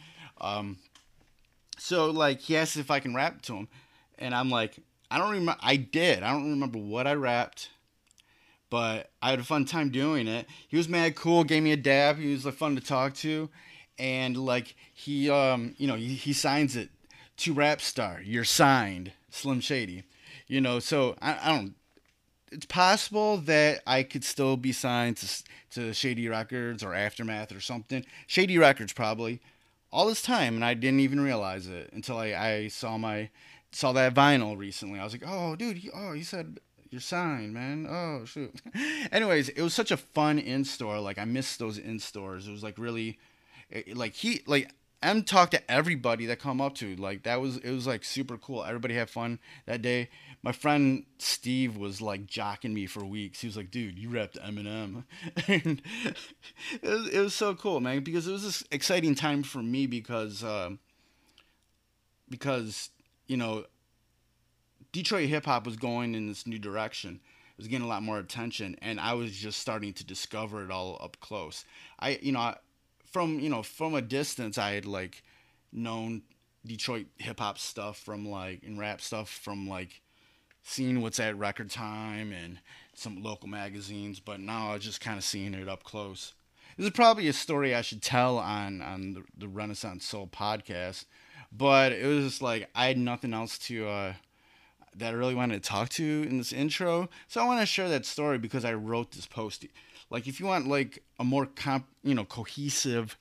Um, 0.43 0.77
so 1.77 2.11
like 2.11 2.41
he 2.41 2.57
asked 2.57 2.77
if 2.77 2.91
I 2.91 2.99
can 2.99 3.15
rap 3.15 3.41
to 3.43 3.55
him, 3.55 3.67
and 4.19 4.35
I'm 4.35 4.49
like, 4.49 4.77
I 5.09 5.17
don't 5.17 5.31
remember. 5.31 5.55
I 5.61 5.75
did. 5.77 6.23
I 6.23 6.31
don't 6.31 6.49
remember 6.49 6.79
what 6.79 7.07
I 7.07 7.13
rapped, 7.13 7.69
but 8.69 9.09
I 9.21 9.31
had 9.31 9.39
a 9.39 9.43
fun 9.43 9.65
time 9.65 9.89
doing 9.89 10.27
it. 10.27 10.47
He 10.67 10.77
was 10.77 10.89
mad 10.89 11.15
cool, 11.15 11.43
gave 11.43 11.63
me 11.63 11.71
a 11.71 11.77
dab. 11.77 12.17
He 12.17 12.31
was 12.31 12.45
like 12.45 12.55
fun 12.55 12.75
to 12.75 12.81
talk 12.81 13.13
to, 13.15 13.49
and 13.97 14.37
like 14.37 14.75
he, 14.93 15.29
um, 15.29 15.75
you 15.77 15.87
know, 15.87 15.95
he, 15.95 16.13
he 16.13 16.33
signs 16.33 16.75
it 16.75 16.89
to 17.37 17.53
Rap 17.53 17.81
Star. 17.81 18.21
You're 18.23 18.43
signed, 18.43 19.13
Slim 19.29 19.61
Shady 19.61 20.03
you 20.47 20.61
know, 20.61 20.79
so 20.79 21.15
I, 21.21 21.37
I 21.41 21.57
don't. 21.57 21.75
It's 22.51 22.67
possible 22.67 23.37
that 23.37 23.81
I 23.87 24.03
could 24.03 24.23
still 24.23 24.57
be 24.57 24.71
signed 24.71 25.17
to 25.17 25.43
to 25.71 25.93
Shady 25.93 26.27
Records 26.27 26.83
or 26.83 26.93
Aftermath 26.93 27.51
or 27.51 27.59
something. 27.59 28.05
Shady 28.27 28.57
Records 28.57 28.93
probably. 28.93 29.41
All 29.93 30.07
this 30.07 30.23
time, 30.23 30.55
and 30.55 30.65
I 30.65 30.73
didn't 30.73 31.01
even 31.01 31.21
realize 31.21 31.67
it 31.67 31.91
until 31.93 32.17
I, 32.17 32.33
I 32.33 32.67
saw 32.67 32.97
my 32.97 33.29
saw 33.71 33.91
that 33.93 34.15
vinyl 34.15 34.57
recently. 34.57 34.99
I 34.99 35.03
was 35.03 35.13
like, 35.13 35.23
oh, 35.25 35.55
dude, 35.55 35.81
oh, 35.93 36.13
you 36.13 36.23
said 36.23 36.59
you're 36.89 36.99
signed, 36.99 37.53
man. 37.53 37.87
Oh, 37.87 38.25
shoot. 38.25 38.59
Anyways, 39.11 39.49
it 39.49 39.61
was 39.61 39.73
such 39.73 39.91
a 39.91 39.97
fun 39.97 40.39
in 40.39 40.65
store. 40.65 40.99
Like 40.99 41.19
I 41.19 41.25
missed 41.25 41.59
those 41.59 41.77
in 41.77 41.99
stores. 41.99 42.47
It 42.47 42.51
was 42.51 42.63
like 42.63 42.77
really, 42.79 43.19
it, 43.69 43.95
like 43.95 44.13
he 44.13 44.41
like 44.47 44.71
M 45.03 45.23
talked 45.23 45.51
to 45.51 45.71
everybody 45.71 46.25
that 46.27 46.39
come 46.39 46.61
up 46.61 46.75
to 46.75 46.95
like 46.95 47.23
that 47.23 47.41
was 47.41 47.57
it 47.57 47.71
was 47.71 47.85
like 47.85 48.03
super 48.03 48.37
cool. 48.37 48.63
Everybody 48.63 48.95
had 48.95 49.09
fun 49.09 49.39
that 49.65 49.81
day. 49.81 50.09
My 50.41 50.51
friend 50.51 51.05
Steve 51.19 51.77
was 51.77 52.01
like 52.01 52.25
jocking 52.25 52.73
me 52.73 52.85
for 52.85 53.03
weeks. 53.03 53.41
He 53.41 53.47
was 53.47 53.57
like, 53.57 53.69
"Dude, 53.69 53.99
you 53.99 54.09
rapped 54.09 54.37
Eminem," 54.41 55.03
and 55.47 55.81
it 56.81 56.83
was, 56.83 57.09
it 57.09 57.19
was 57.19 57.33
so 57.35 57.53
cool, 57.53 57.81
man. 57.81 58.03
Because 58.03 58.27
it 58.27 58.31
was 58.31 58.43
this 58.43 58.63
exciting 58.71 59.13
time 59.13 59.43
for 59.43 59.61
me 59.61 59.87
because 59.87 60.43
uh, 60.43 60.71
because 62.29 62.89
you 63.27 63.37
know 63.37 63.65
Detroit 64.93 65.27
hip 65.27 65.45
hop 65.45 65.65
was 65.65 65.75
going 65.75 66.15
in 66.15 66.27
this 66.27 66.47
new 66.47 66.59
direction. 66.59 67.19
It 67.51 67.57
was 67.57 67.67
getting 67.67 67.85
a 67.85 67.89
lot 67.89 68.03
more 68.03 68.19
attention, 68.19 68.77
and 68.81 68.99
I 68.99 69.13
was 69.13 69.35
just 69.35 69.59
starting 69.59 69.93
to 69.93 70.05
discover 70.05 70.63
it 70.63 70.71
all 70.71 70.97
up 71.03 71.17
close. 71.19 71.65
I 71.99 72.19
you 72.21 72.31
know. 72.31 72.39
I, 72.39 72.55
from 73.13 73.39
you 73.39 73.49
know 73.49 73.63
from 73.63 73.93
a 73.93 74.01
distance 74.01 74.57
I 74.57 74.71
had 74.71 74.85
like 74.85 75.23
known 75.71 76.23
Detroit 76.65 77.05
hip 77.17 77.39
hop 77.39 77.57
stuff 77.59 77.97
from 77.97 78.27
like 78.27 78.63
and 78.63 78.79
rap 78.79 78.99
stuff 78.99 79.29
from 79.29 79.69
like 79.69 80.01
seeing 80.63 81.01
what's 81.01 81.19
at 81.19 81.37
record 81.37 81.69
time 81.69 82.31
and 82.31 82.59
some 82.95 83.21
local 83.21 83.49
magazines, 83.49 84.19
but 84.19 84.39
now 84.39 84.71
I 84.71 84.73
was 84.75 84.83
just 84.83 85.01
kind 85.01 85.17
of 85.17 85.23
seeing 85.23 85.53
it 85.53 85.67
up 85.67 85.83
close. 85.83 86.33
This 86.77 86.85
is 86.85 86.93
probably 86.93 87.27
a 87.27 87.33
story 87.33 87.75
I 87.75 87.81
should 87.81 88.01
tell 88.01 88.39
on 88.39 88.81
on 88.81 89.13
the, 89.13 89.23
the 89.37 89.47
Renaissance 89.47 90.05
Soul 90.05 90.27
podcast, 90.27 91.05
but 91.51 91.91
it 91.91 92.05
was 92.05 92.25
just 92.25 92.41
like 92.41 92.69
I 92.73 92.87
had 92.87 92.97
nothing 92.97 93.33
else 93.33 93.57
to 93.59 93.87
uh, 93.87 94.13
that 94.95 95.13
I 95.13 95.17
really 95.17 95.35
wanted 95.35 95.61
to 95.61 95.69
talk 95.69 95.89
to 95.89 96.03
in 96.03 96.37
this 96.37 96.53
intro, 96.53 97.09
so 97.27 97.41
I 97.41 97.45
want 97.45 97.59
to 97.59 97.65
share 97.65 97.89
that 97.89 98.05
story 98.05 98.37
because 98.37 98.65
I 98.65 98.73
wrote 98.73 99.11
this 99.11 99.27
post. 99.27 99.65
Like 100.13 100.27
if 100.27 100.39
you 100.39 100.45
want 100.45 100.67
like 100.67 101.03
a 101.19 101.23
more 101.23 101.47
comp, 101.47 101.87
you 102.03 102.13
know, 102.13 102.23
cohesive 102.23 103.17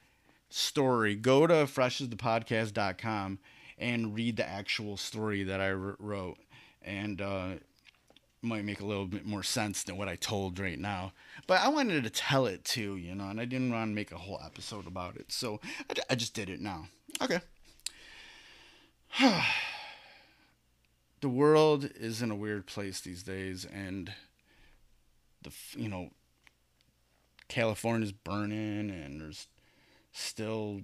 story, 0.51 1.15
go 1.17 1.47
to 1.47 1.55
freshasthepodcast.com 1.55 3.39
and 3.79 4.15
read 4.15 4.37
the 4.37 4.47
actual 4.47 4.99
story 4.99 5.43
that 5.43 5.59
I 5.59 5.73
wrote. 5.73 6.37
And 6.83 7.23
uh, 7.23 7.55
might 8.43 8.65
make 8.65 8.81
a 8.81 8.85
little 8.85 9.07
bit 9.07 9.25
more 9.25 9.43
sense 9.43 9.85
than 9.85 9.97
what 9.97 10.09
I 10.09 10.17
told 10.17 10.59
right 10.59 10.79
now. 10.79 11.13
But 11.47 11.63
I 11.63 11.69
wanted 11.69 12.05
to 12.05 12.11
tell 12.11 12.45
it 12.47 12.65
too, 12.65 12.97
you 12.97 13.15
know, 13.15 13.29
and 13.29 13.41
I 13.41 13.47
didn't 13.47 13.73
want 13.73 13.91
to 13.91 13.95
make 13.95 14.13
a 14.13 14.19
whole 14.19 14.41
episode 14.45 14.87
about 14.87 15.17
it. 15.17 15.33
So 15.33 15.61
I, 15.89 15.95
I 16.11 16.15
just 16.15 16.35
did 16.35 16.51
it 16.51 16.61
now. 16.61 16.89
Okay. 17.23 17.41
the 21.21 21.29
world 21.29 21.89
is 21.95 22.21
in 22.21 22.31
a 22.31 22.37
weird 22.37 22.67
place 22.67 23.01
these 23.01 23.23
days, 23.23 23.65
and 23.65 24.13
the 25.43 25.53
you 25.77 25.89
know 25.89 26.11
California's 27.53 28.13
burning, 28.13 28.91
and 28.91 29.21
there's 29.21 29.47
still 30.11 30.81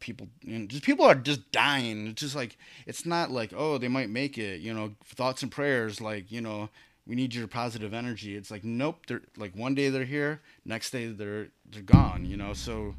people 0.00 0.26
just 0.66 0.82
people 0.82 1.04
are 1.04 1.14
just 1.14 1.52
dying. 1.52 2.08
It's 2.08 2.20
just 2.20 2.34
like 2.34 2.58
it's 2.84 3.06
not 3.06 3.30
like 3.30 3.52
oh 3.56 3.78
they 3.78 3.86
might 3.86 4.10
make 4.10 4.38
it 4.38 4.60
you 4.60 4.74
know 4.74 4.96
thoughts 5.04 5.44
and 5.44 5.52
prayers 5.52 6.00
like 6.00 6.32
you 6.32 6.40
know 6.40 6.68
we 7.06 7.14
need 7.14 7.32
your 7.32 7.46
positive 7.46 7.94
energy. 7.94 8.34
It's 8.34 8.50
like 8.50 8.64
nope 8.64 9.06
they're 9.06 9.22
like 9.36 9.54
one 9.54 9.76
day 9.76 9.88
they're 9.88 10.04
here 10.04 10.40
next 10.64 10.90
day 10.90 11.06
they're 11.06 11.46
they're 11.70 11.82
gone 11.82 12.24
you 12.26 12.36
know? 12.36 12.52
So 12.52 12.96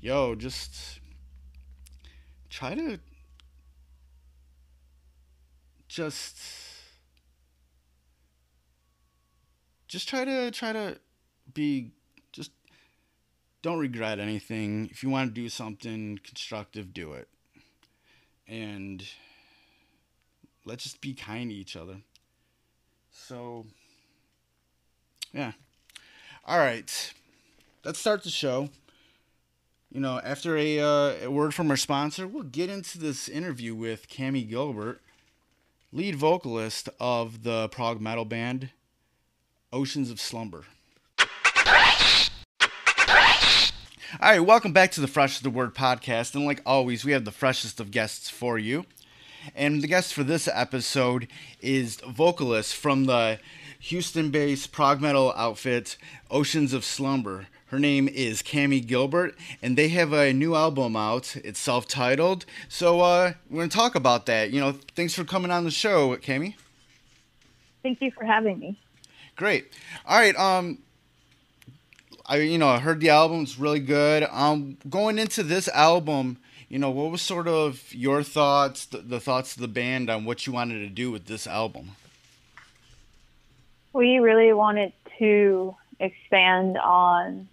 yo 0.00 0.34
just 0.34 0.98
try 2.50 2.74
to 2.74 2.98
just 5.86 6.36
just 9.86 10.08
try 10.08 10.24
to 10.24 10.50
try 10.50 10.72
to 10.72 10.98
be 11.54 11.90
just 12.32 12.50
don't 13.62 13.78
regret 13.78 14.18
anything. 14.18 14.88
If 14.90 15.02
you 15.02 15.10
want 15.10 15.34
to 15.34 15.40
do 15.40 15.48
something 15.48 16.18
constructive, 16.22 16.92
do 16.92 17.12
it. 17.12 17.28
And 18.46 19.04
let's 20.64 20.84
just 20.84 21.00
be 21.00 21.14
kind 21.14 21.50
to 21.50 21.56
each 21.56 21.76
other. 21.76 21.96
So 23.10 23.66
yeah. 25.32 25.52
All 26.44 26.58
right. 26.58 27.12
Let's 27.84 27.98
start 27.98 28.22
the 28.22 28.30
show. 28.30 28.68
You 29.90 30.00
know, 30.00 30.20
after 30.24 30.56
a, 30.56 30.80
uh, 30.80 31.14
a 31.24 31.30
word 31.30 31.54
from 31.54 31.70
our 31.70 31.76
sponsor, 31.76 32.26
we'll 32.26 32.42
get 32.42 32.68
into 32.68 32.98
this 32.98 33.28
interview 33.28 33.74
with 33.74 34.08
Cammie 34.08 34.48
Gilbert 34.48 35.00
lead 35.94 36.16
vocalist 36.16 36.88
of 36.98 37.44
the 37.44 37.68
prog 37.68 38.00
metal 38.00 38.24
band 38.24 38.70
Oceans 39.72 40.10
of 40.10 40.20
Slumber. 40.20 40.64
All 44.20 44.30
right, 44.30 44.38
welcome 44.38 44.72
back 44.72 44.92
to 44.92 45.00
the 45.00 45.08
Freshest 45.08 45.40
of 45.40 45.42
the 45.42 45.50
Word 45.50 45.74
podcast. 45.74 46.36
And 46.36 46.46
like 46.46 46.62
always, 46.64 47.04
we 47.04 47.10
have 47.10 47.24
the 47.24 47.32
freshest 47.32 47.80
of 47.80 47.90
guests 47.90 48.30
for 48.30 48.58
you. 48.58 48.86
And 49.56 49.82
the 49.82 49.88
guest 49.88 50.14
for 50.14 50.22
this 50.22 50.46
episode 50.46 51.26
is 51.60 51.96
vocalist 51.96 52.76
from 52.76 53.06
the 53.06 53.40
Houston 53.80 54.30
based 54.30 54.70
prog 54.70 55.00
metal 55.00 55.32
outfit 55.34 55.96
Oceans 56.30 56.72
of 56.72 56.84
Slumber. 56.84 57.48
Her 57.66 57.80
name 57.80 58.06
is 58.06 58.40
Cammie 58.40 58.86
Gilbert, 58.86 59.34
and 59.60 59.76
they 59.76 59.88
have 59.88 60.12
a 60.12 60.32
new 60.32 60.54
album 60.54 60.94
out. 60.94 61.34
It's 61.42 61.58
self-titled. 61.58 62.46
So 62.68 63.00
uh, 63.00 63.32
we're 63.50 63.62
gonna 63.62 63.68
talk 63.68 63.96
about 63.96 64.26
that. 64.26 64.50
You 64.50 64.60
know, 64.60 64.78
thanks 64.94 65.14
for 65.14 65.24
coming 65.24 65.50
on 65.50 65.64
the 65.64 65.72
show, 65.72 66.16
Cammie. 66.18 66.54
Thank 67.82 68.00
you 68.00 68.12
for 68.12 68.24
having 68.24 68.60
me. 68.60 68.78
Great. 69.34 69.72
All 70.06 70.18
right. 70.18 70.36
Um, 70.36 70.78
I 72.26 72.38
you 72.38 72.58
know 72.58 72.68
I 72.68 72.78
heard 72.78 73.00
the 73.00 73.10
album's 73.10 73.58
really 73.58 73.80
good. 73.80 74.26
Um, 74.30 74.78
going 74.88 75.18
into 75.18 75.42
this 75.42 75.68
album, 75.68 76.38
you 76.68 76.78
know, 76.78 76.90
what 76.90 77.10
was 77.10 77.22
sort 77.22 77.46
of 77.46 77.92
your 77.92 78.22
thoughts, 78.22 78.86
the, 78.86 78.98
the 78.98 79.20
thoughts 79.20 79.54
of 79.54 79.62
the 79.62 79.68
band 79.68 80.10
on 80.10 80.24
what 80.24 80.46
you 80.46 80.52
wanted 80.52 80.80
to 80.80 80.88
do 80.88 81.10
with 81.10 81.26
this 81.26 81.46
album? 81.46 81.92
We 83.92 84.18
really 84.18 84.52
wanted 84.52 84.92
to 85.18 85.76
expand 86.00 86.78
on 86.78 87.48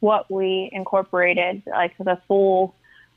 what 0.00 0.30
we 0.30 0.68
incorporated, 0.72 1.62
like 1.66 1.96
the 1.98 2.20
full 2.28 2.74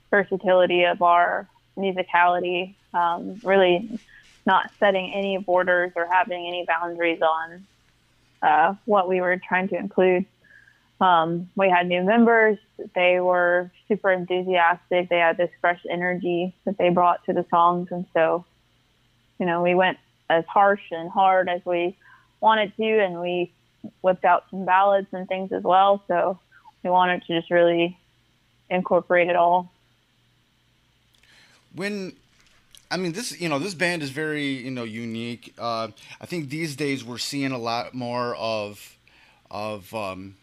versatility 0.10 0.86
of 0.86 1.02
our 1.02 1.48
musicality, 1.78 2.74
um, 2.94 3.40
really 3.44 4.00
not 4.46 4.72
setting 4.80 5.14
any 5.14 5.38
borders 5.38 5.92
or 5.96 6.08
having 6.12 6.48
any 6.48 6.66
boundaries 6.66 7.22
on 7.22 7.68
uh, 8.42 8.74
what 8.86 9.08
we 9.08 9.22
were 9.22 9.38
trying 9.38 9.68
to 9.68 9.76
include. 9.76 10.26
Um, 11.00 11.50
we 11.56 11.70
had 11.70 11.88
new 11.88 12.04
members. 12.04 12.58
They 12.94 13.20
were 13.20 13.72
super 13.88 14.12
enthusiastic. 14.12 15.10
They 15.10 15.18
had 15.18 15.38
this 15.38 15.52
fresh 15.62 15.80
energy 15.90 16.54
that 16.66 16.78
they 16.78 16.90
brought 16.90 17.24
to 17.26 17.34
the 17.34 17.46
songs. 17.50 17.88
And 17.92 18.06
so, 18.14 18.46
you 19.40 19.46
know, 19.46 19.64
we 19.64 19.76
went 19.76 19.98
as 20.30 20.44
harsh 20.46 20.82
and 20.92 21.10
hard 21.10 21.48
as 21.48 21.62
we 21.66 21.98
wanted 22.42 22.76
to, 22.78 23.04
and 23.04 23.22
we 23.22 23.52
whipped 24.02 24.26
out 24.26 24.46
some 24.52 24.66
ballads 24.66 25.08
and 25.14 25.28
things 25.28 25.52
as 25.52 25.64
well. 25.64 26.04
So 26.08 26.40
we 26.84 26.90
wanted 26.90 27.24
to 27.24 27.40
just 27.40 27.50
really 27.50 27.98
incorporate 28.70 29.30
it 29.30 29.36
all. 29.36 29.72
When 31.74 32.14
I 32.92 32.98
mean, 32.98 33.14
this 33.14 33.40
you 33.40 33.50
know 33.50 33.60
this 33.60 33.74
band 33.74 34.02
is 34.02 34.10
very 34.10 34.46
you 34.46 34.72
know 34.72 34.84
unique. 34.84 35.54
Uh, 35.58 35.90
I 36.20 36.26
think 36.26 36.50
these 36.50 36.76
days 36.76 37.04
we're 37.04 37.20
seeing 37.20 37.52
a 37.52 37.58
lot 37.58 37.94
more 37.94 38.36
of 38.36 38.98
of 39.52 39.94
um, 39.94 40.36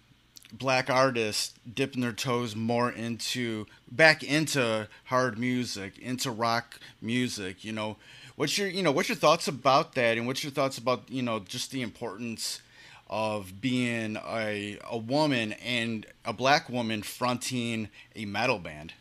black 0.52 0.88
artists 0.90 1.54
dipping 1.72 2.02
their 2.02 2.12
toes 2.12 2.54
more 2.54 2.90
into 2.90 3.66
back 3.90 4.22
into 4.22 4.88
hard 5.04 5.38
music, 5.38 5.98
into 5.98 6.30
rock 6.30 6.80
music. 7.00 7.64
You 7.64 7.72
know, 7.72 7.96
what's 8.36 8.56
your 8.58 8.68
you 8.68 8.82
know 8.82 8.92
what's 8.92 9.08
your 9.08 9.16
thoughts 9.16 9.48
about 9.48 9.94
that, 9.94 10.16
and 10.16 10.26
what's 10.26 10.42
your 10.42 10.52
thoughts 10.52 10.78
about 10.78 11.10
you 11.10 11.22
know 11.22 11.40
just 11.40 11.70
the 11.70 11.82
importance 11.82 12.60
of 13.08 13.60
being 13.60 14.16
a 14.16 14.78
a 14.88 14.96
woman 14.96 15.52
and 15.52 16.06
a 16.24 16.32
black 16.32 16.68
woman 16.68 17.02
fronting 17.02 17.88
a 18.14 18.24
metal 18.24 18.58
band? 18.58 18.92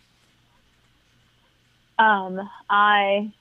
Um, 1.98 2.50
I, 2.70 3.32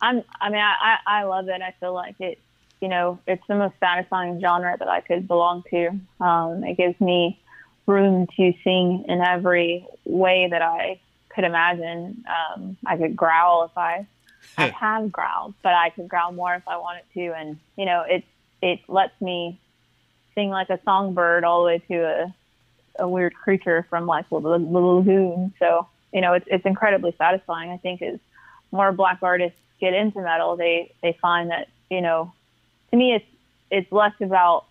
I'm, 0.00 0.22
I 0.40 0.50
mean, 0.50 0.60
I, 0.60 0.98
I 1.06 1.22
love 1.24 1.48
it. 1.48 1.62
I 1.62 1.74
feel 1.80 1.94
like 1.94 2.20
it, 2.20 2.38
you 2.80 2.88
know, 2.88 3.18
it's 3.26 3.42
the 3.48 3.54
most 3.54 3.74
satisfying 3.78 4.40
genre 4.40 4.76
that 4.78 4.88
I 4.88 5.00
could 5.00 5.28
belong 5.28 5.62
to. 5.70 5.90
Um, 6.24 6.64
it 6.64 6.76
gives 6.76 6.98
me 7.00 7.40
room 7.86 8.26
to 8.36 8.52
sing 8.64 9.04
in 9.08 9.20
every 9.20 9.86
way 10.04 10.48
that 10.50 10.62
I 10.62 11.00
could 11.28 11.44
imagine. 11.44 12.24
Um, 12.26 12.76
I 12.86 12.96
could 12.96 13.16
growl 13.16 13.64
if 13.64 13.76
I, 13.76 14.06
I 14.56 14.68
have 14.68 15.12
growled, 15.12 15.54
but 15.62 15.74
I 15.74 15.90
could 15.90 16.08
growl 16.08 16.32
more 16.32 16.54
if 16.54 16.66
I 16.66 16.78
wanted 16.78 17.04
to. 17.14 17.32
And, 17.34 17.58
you 17.76 17.84
know, 17.84 18.04
it, 18.08 18.24
it 18.62 18.80
lets 18.88 19.18
me 19.20 19.60
sing 20.34 20.50
like 20.50 20.70
a 20.70 20.80
songbird 20.84 21.44
all 21.44 21.62
the 21.62 21.66
way 21.66 21.78
to 21.88 21.94
a, 22.02 22.34
a 22.98 23.08
weird 23.08 23.34
creature 23.34 23.86
from 23.90 24.06
like 24.06 24.28
the, 24.30 24.36
lagoon. 24.36 25.52
So, 25.58 25.86
you 26.12 26.20
know, 26.20 26.34
it's, 26.34 26.46
it's 26.48 26.64
incredibly 26.64 27.14
satisfying. 27.18 27.70
I 27.70 27.76
think 27.76 28.00
as 28.02 28.18
more 28.72 28.92
black 28.92 29.18
artists 29.22 29.58
get 29.80 29.94
into 29.94 30.20
metal, 30.20 30.56
they, 30.56 30.94
they 31.02 31.16
find 31.20 31.50
that, 31.50 31.68
you 31.90 32.00
know, 32.00 32.32
to 32.90 32.96
me, 32.96 33.14
it's, 33.14 33.24
it's 33.70 33.92
less 33.92 34.12
about 34.20 34.64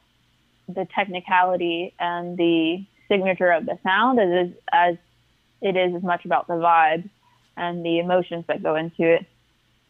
the 0.67 0.87
technicality 0.93 1.93
and 1.99 2.37
the 2.37 2.85
signature 3.07 3.51
of 3.51 3.65
the 3.65 3.77
sound 3.83 4.19
as, 4.19 4.49
as 4.71 4.95
it 5.61 5.75
is 5.75 5.95
as 5.95 6.03
much 6.03 6.25
about 6.25 6.47
the 6.47 6.53
vibe 6.53 7.09
and 7.57 7.83
the 7.83 7.99
emotions 7.99 8.45
that 8.47 8.61
go 8.61 8.75
into 8.75 9.03
it. 9.03 9.25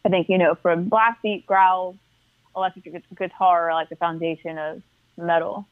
I 0.06 0.10
think, 0.10 0.30
you 0.30 0.38
know, 0.38 0.56
from 0.56 0.90
blast 0.90 1.22
beat 1.22 1.46
growls, 1.46 1.96
electric 2.56 3.04
guitar 3.18 3.70
are 3.70 3.74
like 3.74 3.90
the 3.90 3.96
foundation 3.96 4.58
of 4.58 4.82
metal 5.18 5.68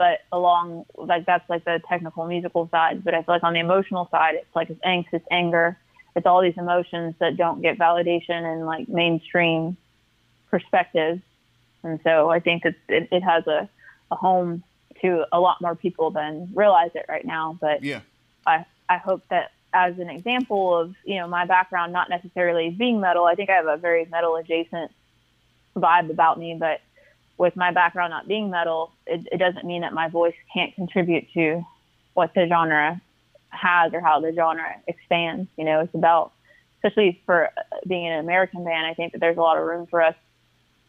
but 0.00 0.20
along 0.32 0.86
like 0.96 1.26
that's 1.26 1.48
like 1.50 1.62
the 1.66 1.78
technical 1.86 2.26
musical 2.26 2.66
side. 2.70 3.04
But 3.04 3.12
I 3.12 3.18
feel 3.18 3.34
like 3.34 3.44
on 3.44 3.52
the 3.52 3.60
emotional 3.60 4.08
side, 4.10 4.34
it's 4.36 4.56
like 4.56 4.70
it's 4.70 4.80
angst, 4.80 5.08
it's 5.12 5.26
anger, 5.30 5.76
it's 6.16 6.24
all 6.24 6.40
these 6.40 6.56
emotions 6.56 7.14
that 7.20 7.36
don't 7.36 7.60
get 7.60 7.78
validation 7.78 8.50
in 8.50 8.64
like 8.64 8.88
mainstream 8.88 9.76
perspectives. 10.50 11.20
And 11.82 12.00
so 12.04 12.30
I 12.30 12.40
think 12.40 12.62
that 12.64 12.74
it, 12.88 13.08
it 13.10 13.22
has 13.22 13.46
a, 13.46 13.68
a 14.10 14.16
home 14.16 14.62
to 15.02 15.24
a 15.32 15.40
lot 15.40 15.60
more 15.60 15.74
people 15.74 16.10
than 16.10 16.50
realize 16.54 16.90
it 16.94 17.06
right 17.08 17.24
now. 17.24 17.58
But 17.60 17.82
yeah, 17.82 18.00
I 18.46 18.64
I 18.88 18.98
hope 18.98 19.22
that 19.30 19.52
as 19.72 19.98
an 19.98 20.10
example 20.10 20.76
of 20.76 20.94
you 21.04 21.16
know 21.16 21.28
my 21.28 21.46
background 21.46 21.92
not 21.92 22.10
necessarily 22.10 22.70
being 22.70 23.00
metal, 23.00 23.24
I 23.24 23.34
think 23.34 23.50
I 23.50 23.54
have 23.54 23.66
a 23.66 23.76
very 23.76 24.04
metal 24.06 24.36
adjacent 24.36 24.90
vibe 25.76 26.10
about 26.10 26.38
me, 26.38 26.56
but 26.58 26.80
with 27.38 27.56
my 27.56 27.72
background 27.72 28.10
not 28.10 28.28
being 28.28 28.50
metal, 28.50 28.92
it, 29.06 29.26
it 29.32 29.38
doesn't 29.38 29.64
mean 29.64 29.80
that 29.80 29.94
my 29.94 30.08
voice 30.08 30.34
can't 30.52 30.74
contribute 30.74 31.32
to 31.32 31.64
what 32.12 32.34
the 32.34 32.46
genre 32.46 33.00
has 33.48 33.94
or 33.94 34.00
how 34.00 34.20
the 34.20 34.32
genre 34.34 34.76
expands. 34.86 35.48
You 35.56 35.64
know, 35.64 35.80
it's 35.80 35.94
about, 35.94 36.32
especially 36.76 37.20
for 37.24 37.48
being 37.86 38.06
an 38.06 38.20
American 38.20 38.62
band, 38.62 38.86
I 38.86 38.92
think 38.92 39.12
that 39.12 39.20
there's 39.20 39.38
a 39.38 39.40
lot 39.40 39.56
of 39.56 39.64
room 39.64 39.86
for 39.86 40.02
us 40.02 40.14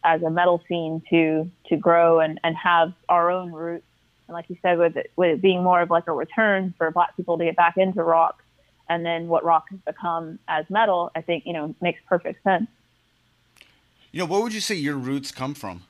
as 0.03 0.22
a 0.24 0.29
metal 0.29 0.62
scene 0.67 1.01
to 1.10 1.50
to 1.67 1.77
grow 1.77 2.20
and, 2.20 2.39
and 2.43 2.55
have 2.55 2.93
our 3.10 3.31
own 3.31 3.51
roots. 3.51 3.86
And 4.27 4.34
like 4.34 4.46
you 4.50 4.58
said, 4.62 4.77
with 4.77 4.98
it, 4.98 5.12
with 5.15 5.36
it 5.36 5.41
being 5.41 5.63
more 5.63 5.81
of 5.81 5.89
like 5.89 6.08
a 6.08 6.13
return 6.13 6.74
for 6.77 6.89
Black 6.91 7.15
people 7.15 7.38
to 7.38 7.46
get 7.46 7.55
back 7.55 7.77
into 7.77 8.03
rock, 8.03 8.41
and 8.89 9.05
then 9.05 9.27
what 9.27 9.43
rock 9.43 9.65
has 9.70 9.79
become 9.86 10.39
as 10.48 10.65
metal, 10.70 11.12
I 11.15 11.22
think 11.22 11.46
you 11.46 11.53
know 11.53 11.75
makes 11.81 12.00
perfect 12.08 12.43
sense. 12.43 12.67
You 14.12 14.20
know, 14.20 14.25
what 14.25 14.43
would 14.43 14.53
you 14.53 14.60
say 14.60 14.75
your 14.75 14.98
roots 14.98 15.31
come 15.31 15.53
from? 15.53 15.84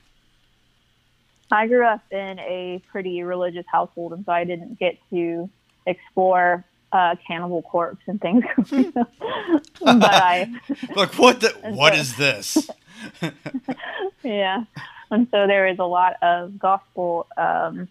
I 1.50 1.66
grew 1.66 1.84
up 1.84 2.00
in 2.10 2.38
a 2.38 2.82
pretty 2.90 3.22
religious 3.22 3.66
household, 3.70 4.12
and 4.12 4.24
so 4.24 4.32
I 4.32 4.44
didn't 4.44 4.78
get 4.78 4.96
to 5.10 5.50
explore 5.86 6.64
uh, 6.92 7.16
Cannibal 7.26 7.62
Corpse 7.62 8.02
and 8.06 8.20
things. 8.20 8.44
but 8.70 10.04
I, 10.04 10.52
Like 10.94 11.14
what 11.18 11.40
the 11.40 11.48
what 11.62 11.94
is 11.94 12.16
this? 12.16 12.68
yeah, 14.22 14.64
and 15.10 15.28
so 15.30 15.46
there 15.46 15.66
is 15.66 15.78
a 15.78 15.84
lot 15.84 16.16
of 16.22 16.58
gospel, 16.58 17.26
um, 17.36 17.88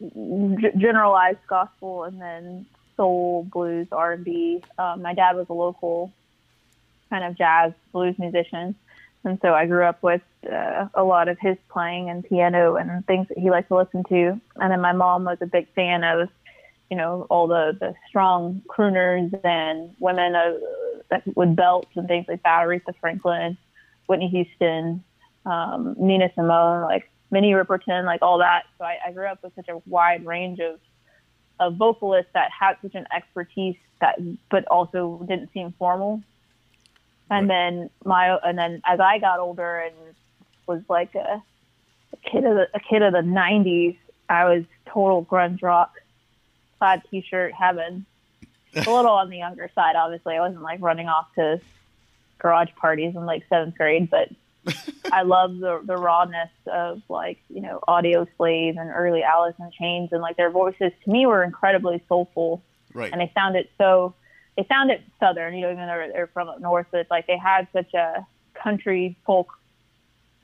g- 0.00 0.72
generalized 0.76 1.46
gospel, 1.48 2.04
and 2.04 2.20
then 2.20 2.66
soul, 2.96 3.46
blues, 3.50 3.88
R 3.92 4.12
and 4.12 4.24
B. 4.24 4.62
Um, 4.78 5.02
my 5.02 5.14
dad 5.14 5.36
was 5.36 5.46
a 5.48 5.54
local 5.54 6.12
kind 7.08 7.24
of 7.24 7.36
jazz 7.36 7.72
blues 7.92 8.18
musician, 8.18 8.74
and 9.24 9.38
so 9.42 9.54
I 9.54 9.66
grew 9.66 9.84
up 9.84 10.02
with 10.02 10.22
uh, 10.50 10.88
a 10.94 11.04
lot 11.04 11.28
of 11.28 11.38
his 11.38 11.56
playing 11.70 12.08
and 12.08 12.24
piano 12.24 12.76
and 12.76 13.04
things 13.06 13.28
that 13.28 13.38
he 13.38 13.50
liked 13.50 13.68
to 13.68 13.76
listen 13.76 14.04
to. 14.04 14.40
And 14.56 14.72
then 14.72 14.80
my 14.80 14.92
mom 14.92 15.24
was 15.24 15.38
a 15.40 15.46
big 15.46 15.68
fan 15.74 16.04
of, 16.04 16.28
you 16.90 16.96
know, 16.96 17.26
all 17.28 17.46
the 17.46 17.76
the 17.78 17.94
strong 18.08 18.62
crooners 18.66 19.32
and 19.44 19.94
women 19.98 20.34
uh, 20.34 20.54
that 21.10 21.22
with 21.36 21.54
belts 21.54 21.90
and 21.96 22.08
things 22.08 22.26
like 22.28 22.42
that. 22.44 22.66
Aretha 22.66 22.94
Franklin, 23.00 23.58
Whitney 24.10 24.26
Houston, 24.26 25.04
um, 25.46 25.94
Nina 25.96 26.32
Simone, 26.34 26.82
like 26.82 27.08
Minnie 27.30 27.52
Riperton, 27.52 28.04
like 28.04 28.22
all 28.22 28.38
that. 28.38 28.64
So 28.76 28.84
I, 28.84 28.98
I 29.06 29.12
grew 29.12 29.26
up 29.26 29.40
with 29.44 29.54
such 29.54 29.68
a 29.68 29.80
wide 29.86 30.26
range 30.26 30.58
of 30.58 30.80
of 31.60 31.76
vocalists 31.76 32.32
that 32.34 32.50
had 32.50 32.76
such 32.82 32.94
an 32.96 33.06
expertise 33.14 33.76
that, 34.00 34.18
but 34.50 34.64
also 34.66 35.24
didn't 35.28 35.52
seem 35.52 35.74
formal. 35.78 36.22
And 37.30 37.48
then 37.48 37.90
my, 38.04 38.36
and 38.42 38.58
then 38.58 38.82
as 38.84 38.98
I 38.98 39.18
got 39.18 39.38
older 39.38 39.78
and 39.78 39.94
was 40.66 40.82
like 40.88 41.14
a, 41.14 41.40
a 42.12 42.16
kid 42.28 42.44
of 42.44 42.56
the, 42.56 42.66
a 42.74 42.80
kid 42.80 43.02
of 43.02 43.12
the 43.12 43.20
'90s, 43.20 43.96
I 44.28 44.46
was 44.46 44.64
total 44.86 45.24
grunge 45.24 45.62
rock, 45.62 45.92
plaid 46.78 47.02
t-shirt 47.10 47.52
heaven. 47.52 48.06
A 48.74 48.78
little 48.78 49.12
on 49.12 49.30
the 49.30 49.36
younger 49.36 49.70
side, 49.74 49.94
obviously. 49.94 50.34
I 50.34 50.40
wasn't 50.40 50.62
like 50.62 50.80
running 50.80 51.08
off 51.08 51.26
to 51.36 51.60
garage 52.40 52.70
parties 52.76 53.14
in 53.14 53.24
like 53.26 53.44
seventh 53.48 53.76
grade, 53.76 54.10
but 54.10 54.28
I 55.12 55.22
love 55.22 55.58
the 55.58 55.80
the 55.84 55.96
rawness 55.96 56.50
of 56.66 57.00
like 57.08 57.38
you 57.48 57.60
know 57.62 57.80
Audio 57.88 58.26
Slave 58.36 58.76
and 58.78 58.90
early 58.90 59.22
Alice 59.22 59.54
in 59.58 59.70
Chains, 59.70 60.10
and 60.12 60.20
like 60.20 60.36
their 60.36 60.50
voices 60.50 60.92
to 61.04 61.10
me 61.10 61.26
were 61.26 61.42
incredibly 61.42 62.02
soulful, 62.08 62.62
Right. 62.92 63.10
and 63.12 63.20
they 63.20 63.30
sounded 63.34 63.68
so 63.78 64.14
they 64.56 64.66
sounded 64.66 65.02
southern, 65.20 65.54
you 65.54 65.60
know, 65.62 65.68
even 65.72 65.86
though 65.86 65.86
they're, 65.86 66.12
they're 66.12 66.26
from 66.26 66.48
up 66.48 66.60
north, 66.60 66.86
but 66.90 67.00
it's 67.00 67.10
like 67.10 67.26
they 67.26 67.38
had 67.38 67.68
such 67.72 67.94
a 67.94 68.26
country 68.54 69.16
folk 69.24 69.48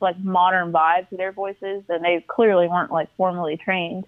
like 0.01 0.19
modern 0.19 0.73
vibe 0.73 1.09
to 1.11 1.17
their 1.17 1.33
voices, 1.33 1.83
and 1.89 2.05
they 2.05 2.25
clearly 2.27 2.69
weren't 2.69 2.91
like 2.93 3.09
formally 3.17 3.57
trained, 3.57 4.05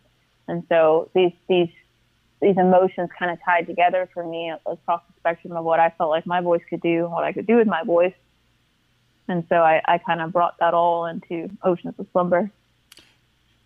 and 0.47 0.62
so 0.68 1.11
these 1.14 1.33
these 1.49 1.68
these 2.40 2.57
emotions 2.57 3.11
kind 3.18 3.30
of 3.33 3.38
tied 3.45 3.66
together 3.66 4.09
for 4.14 4.25
me 4.25 4.50
across 4.64 5.02
the 5.09 5.17
spectrum 5.28 5.56
of 5.56 5.64
what 5.64 5.80
I 5.80 5.90
felt 5.90 6.11
like 6.11 6.26
my 6.26 6.40
voice 6.40 6.62
could 6.68 6.80
do 6.80 7.04
and 7.04 7.12
what 7.12 7.25
I 7.25 7.32
could 7.32 7.47
do 7.47 7.56
with 7.56 7.66
my 7.66 7.82
voice. 7.85 8.14
And 9.28 9.44
so 9.49 9.56
I, 9.56 9.82
I 9.87 9.99
kind 9.99 10.20
of 10.23 10.32
brought 10.32 10.58
that 10.58 10.73
all 10.73 11.06
into 11.06 11.50
Oceans 11.62 11.94
of 11.99 12.06
Slumber. 12.12 12.50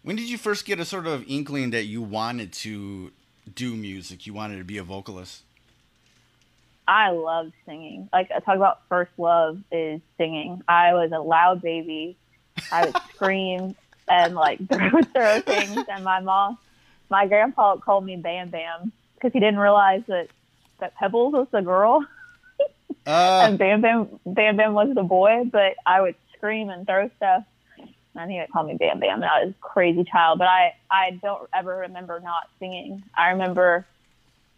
When 0.02 0.16
did 0.16 0.28
you 0.28 0.38
first 0.38 0.64
get 0.64 0.80
a 0.80 0.84
sort 0.84 1.06
of 1.06 1.24
inkling 1.28 1.70
that 1.70 1.84
you 1.84 2.02
wanted 2.02 2.52
to 2.54 3.12
do 3.54 3.76
music? 3.76 4.26
You 4.26 4.34
wanted 4.34 4.58
to 4.58 4.64
be 4.64 4.78
a 4.78 4.82
vocalist? 4.82 5.42
I 6.88 7.10
love 7.10 7.52
singing. 7.64 8.08
Like 8.12 8.32
I 8.32 8.40
talk 8.40 8.56
about 8.56 8.80
first 8.88 9.12
love 9.16 9.60
is 9.70 10.00
singing. 10.18 10.62
I 10.66 10.94
was 10.94 11.12
a 11.12 11.20
loud 11.20 11.62
baby. 11.62 12.16
I 12.72 12.86
would 12.86 12.96
scream 13.14 13.76
and 14.08 14.34
like 14.34 14.58
throw, 14.72 15.02
throw 15.02 15.40
things. 15.42 15.84
And 15.88 16.02
my 16.02 16.18
mom, 16.18 16.58
my 17.08 17.28
grandpa 17.28 17.76
called 17.76 18.04
me 18.04 18.16
Bam 18.16 18.50
Bam 18.50 18.90
because 19.14 19.32
he 19.32 19.38
didn't 19.38 19.60
realize 19.60 20.02
that 20.08 20.26
that 20.82 20.94
Pebbles 20.96 21.32
was 21.32 21.46
the 21.50 21.62
girl 21.62 22.04
Uh, 23.06 23.40
and 23.44 23.58
Bam 23.58 23.80
Bam 23.80 24.20
Bam 24.26 24.56
Bam 24.56 24.74
was 24.74 24.94
the 24.94 25.02
boy. 25.02 25.44
But 25.50 25.76
I 25.86 26.00
would 26.02 26.16
scream 26.36 26.68
and 26.68 26.86
throw 26.86 27.08
stuff, 27.16 27.44
and 28.14 28.30
he 28.30 28.38
would 28.38 28.50
call 28.50 28.64
me 28.64 28.74
Bam 28.74 29.00
Bam. 29.00 29.22
And 29.22 29.24
I 29.24 29.44
was 29.44 29.54
a 29.54 29.62
crazy 29.62 30.04
child. 30.04 30.38
But 30.38 30.48
I 30.48 30.74
I 30.90 31.18
don't 31.22 31.48
ever 31.54 31.78
remember 31.78 32.20
not 32.20 32.48
singing. 32.58 33.02
I 33.16 33.30
remember 33.30 33.86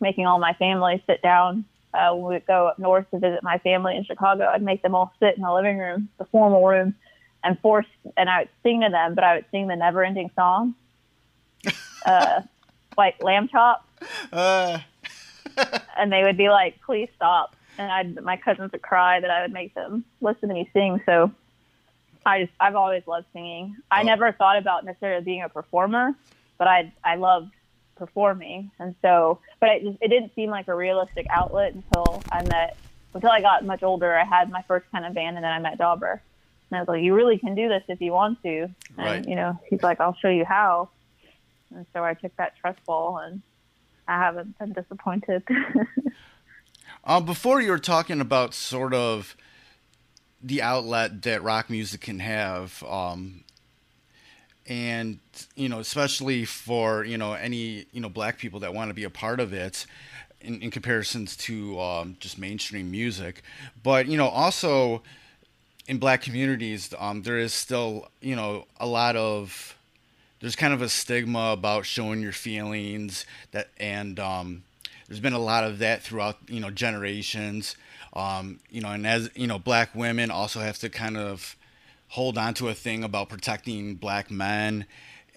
making 0.00 0.26
all 0.26 0.38
my 0.38 0.54
family 0.54 1.02
sit 1.06 1.22
down 1.22 1.64
uh, 1.94 2.10
when 2.12 2.24
we 2.24 2.34
would 2.34 2.46
go 2.46 2.66
up 2.68 2.78
north 2.78 3.08
to 3.12 3.18
visit 3.18 3.42
my 3.42 3.58
family 3.58 3.96
in 3.96 4.04
Chicago. 4.04 4.46
I'd 4.46 4.62
make 4.62 4.82
them 4.82 4.94
all 4.94 5.12
sit 5.20 5.36
in 5.36 5.42
the 5.42 5.52
living 5.52 5.78
room, 5.78 6.08
the 6.18 6.24
formal 6.26 6.66
room, 6.66 6.94
and 7.42 7.58
force, 7.60 7.86
and 8.16 8.28
I 8.28 8.40
would 8.40 8.48
sing 8.62 8.80
to 8.80 8.88
them, 8.90 9.14
but 9.14 9.24
I 9.24 9.36
would 9.36 9.44
sing 9.50 9.68
the 9.68 9.76
never 9.76 10.02
ending 10.02 10.30
song, 10.34 10.74
uh, 12.06 12.40
like 12.98 13.22
Lamb 13.22 13.48
Chop, 13.48 13.86
uh, 14.32 14.78
and 15.96 16.12
they 16.12 16.22
would 16.22 16.36
be 16.36 16.48
like, 16.48 16.80
please 16.84 17.08
stop. 17.16 17.54
And 17.78 17.90
I'd, 17.90 18.22
my 18.22 18.36
cousins 18.36 18.72
would 18.72 18.82
cry 18.82 19.20
that 19.20 19.30
I 19.30 19.42
would 19.42 19.52
make 19.52 19.74
them 19.74 20.04
listen 20.20 20.48
to 20.48 20.54
me 20.54 20.68
sing. 20.72 21.00
So 21.06 21.32
I 22.24 22.42
just, 22.44 22.52
I've 22.60 22.76
always 22.76 23.02
loved 23.06 23.26
singing. 23.32 23.76
I 23.90 24.00
Oh. 24.00 24.04
never 24.04 24.32
thought 24.32 24.56
about 24.58 24.84
necessarily 24.84 25.24
being 25.24 25.42
a 25.42 25.48
performer, 25.48 26.14
but 26.58 26.68
I, 26.68 26.92
I 27.02 27.16
loved 27.16 27.50
performing. 27.96 28.70
And 28.78 28.94
so, 29.02 29.40
but 29.60 29.70
it 29.70 29.82
just, 29.82 29.98
it 30.00 30.08
didn't 30.08 30.34
seem 30.34 30.50
like 30.50 30.68
a 30.68 30.74
realistic 30.74 31.26
outlet 31.30 31.74
until 31.74 32.22
I 32.30 32.42
met, 32.44 32.76
until 33.12 33.30
I 33.30 33.40
got 33.40 33.64
much 33.64 33.82
older. 33.82 34.14
I 34.16 34.24
had 34.24 34.50
my 34.50 34.62
first 34.62 34.86
kind 34.92 35.04
of 35.04 35.14
band 35.14 35.36
and 35.36 35.44
then 35.44 35.52
I 35.52 35.58
met 35.58 35.78
Dobber. 35.78 36.22
And 36.70 36.78
I 36.78 36.80
was 36.80 36.88
like, 36.88 37.02
you 37.02 37.14
really 37.14 37.38
can 37.38 37.54
do 37.54 37.68
this 37.68 37.82
if 37.88 38.00
you 38.00 38.12
want 38.12 38.42
to. 38.42 38.62
And, 38.62 38.72
Right. 38.98 39.28
you 39.28 39.34
know, 39.36 39.58
he's 39.68 39.82
like, 39.82 40.00
I'll 40.00 40.14
show 40.20 40.28
you 40.30 40.44
how. 40.44 40.88
And 41.74 41.86
so 41.92 42.04
I 42.04 42.14
took 42.14 42.34
that 42.36 42.56
trust 42.56 42.78
ball 42.86 43.18
and 43.18 43.42
I 44.08 44.18
haven't 44.18 44.58
been 44.58 44.72
disappointed. 44.72 45.42
uh, 47.04 47.20
before 47.20 47.60
you 47.60 47.70
were 47.70 47.78
talking 47.78 48.20
about 48.20 48.54
sort 48.54 48.94
of 48.94 49.36
the 50.42 50.60
outlet 50.60 51.22
that 51.22 51.42
rock 51.42 51.70
music 51.70 52.02
can 52.02 52.18
have, 52.18 52.82
um, 52.88 53.44
and 54.66 55.18
you 55.56 55.68
know, 55.68 55.78
especially 55.78 56.44
for 56.44 57.04
you 57.04 57.18
know 57.18 57.32
any 57.32 57.86
you 57.92 58.00
know 58.00 58.08
black 58.08 58.38
people 58.38 58.60
that 58.60 58.74
want 58.74 58.90
to 58.90 58.94
be 58.94 59.04
a 59.04 59.10
part 59.10 59.40
of 59.40 59.52
it, 59.52 59.86
in, 60.40 60.60
in 60.60 60.70
comparisons 60.70 61.36
to 61.36 61.80
um, 61.80 62.16
just 62.20 62.38
mainstream 62.38 62.90
music, 62.90 63.42
but 63.82 64.06
you 64.06 64.16
know 64.16 64.28
also 64.28 65.02
in 65.86 65.98
black 65.98 66.22
communities, 66.22 66.94
um, 66.98 67.22
there 67.22 67.38
is 67.38 67.52
still 67.52 68.08
you 68.20 68.36
know 68.36 68.66
a 68.78 68.86
lot 68.86 69.16
of 69.16 69.76
there's 70.44 70.56
kind 70.56 70.74
of 70.74 70.82
a 70.82 70.90
stigma 70.90 71.52
about 71.52 71.86
showing 71.86 72.20
your 72.20 72.30
feelings 72.30 73.24
that 73.52 73.70
and 73.78 74.20
um, 74.20 74.62
there's 75.08 75.18
been 75.18 75.32
a 75.32 75.38
lot 75.38 75.64
of 75.64 75.78
that 75.78 76.02
throughout 76.02 76.36
you 76.48 76.60
know 76.60 76.68
generations. 76.68 77.76
Um, 78.12 78.60
you 78.68 78.82
know 78.82 78.90
and 78.90 79.06
as 79.06 79.30
you 79.34 79.46
know 79.46 79.58
black 79.58 79.94
women 79.94 80.30
also 80.30 80.60
have 80.60 80.76
to 80.80 80.90
kind 80.90 81.16
of 81.16 81.56
hold 82.08 82.36
on 82.36 82.52
to 82.54 82.68
a 82.68 82.74
thing 82.74 83.04
about 83.04 83.30
protecting 83.30 83.94
black 83.94 84.30
men. 84.30 84.84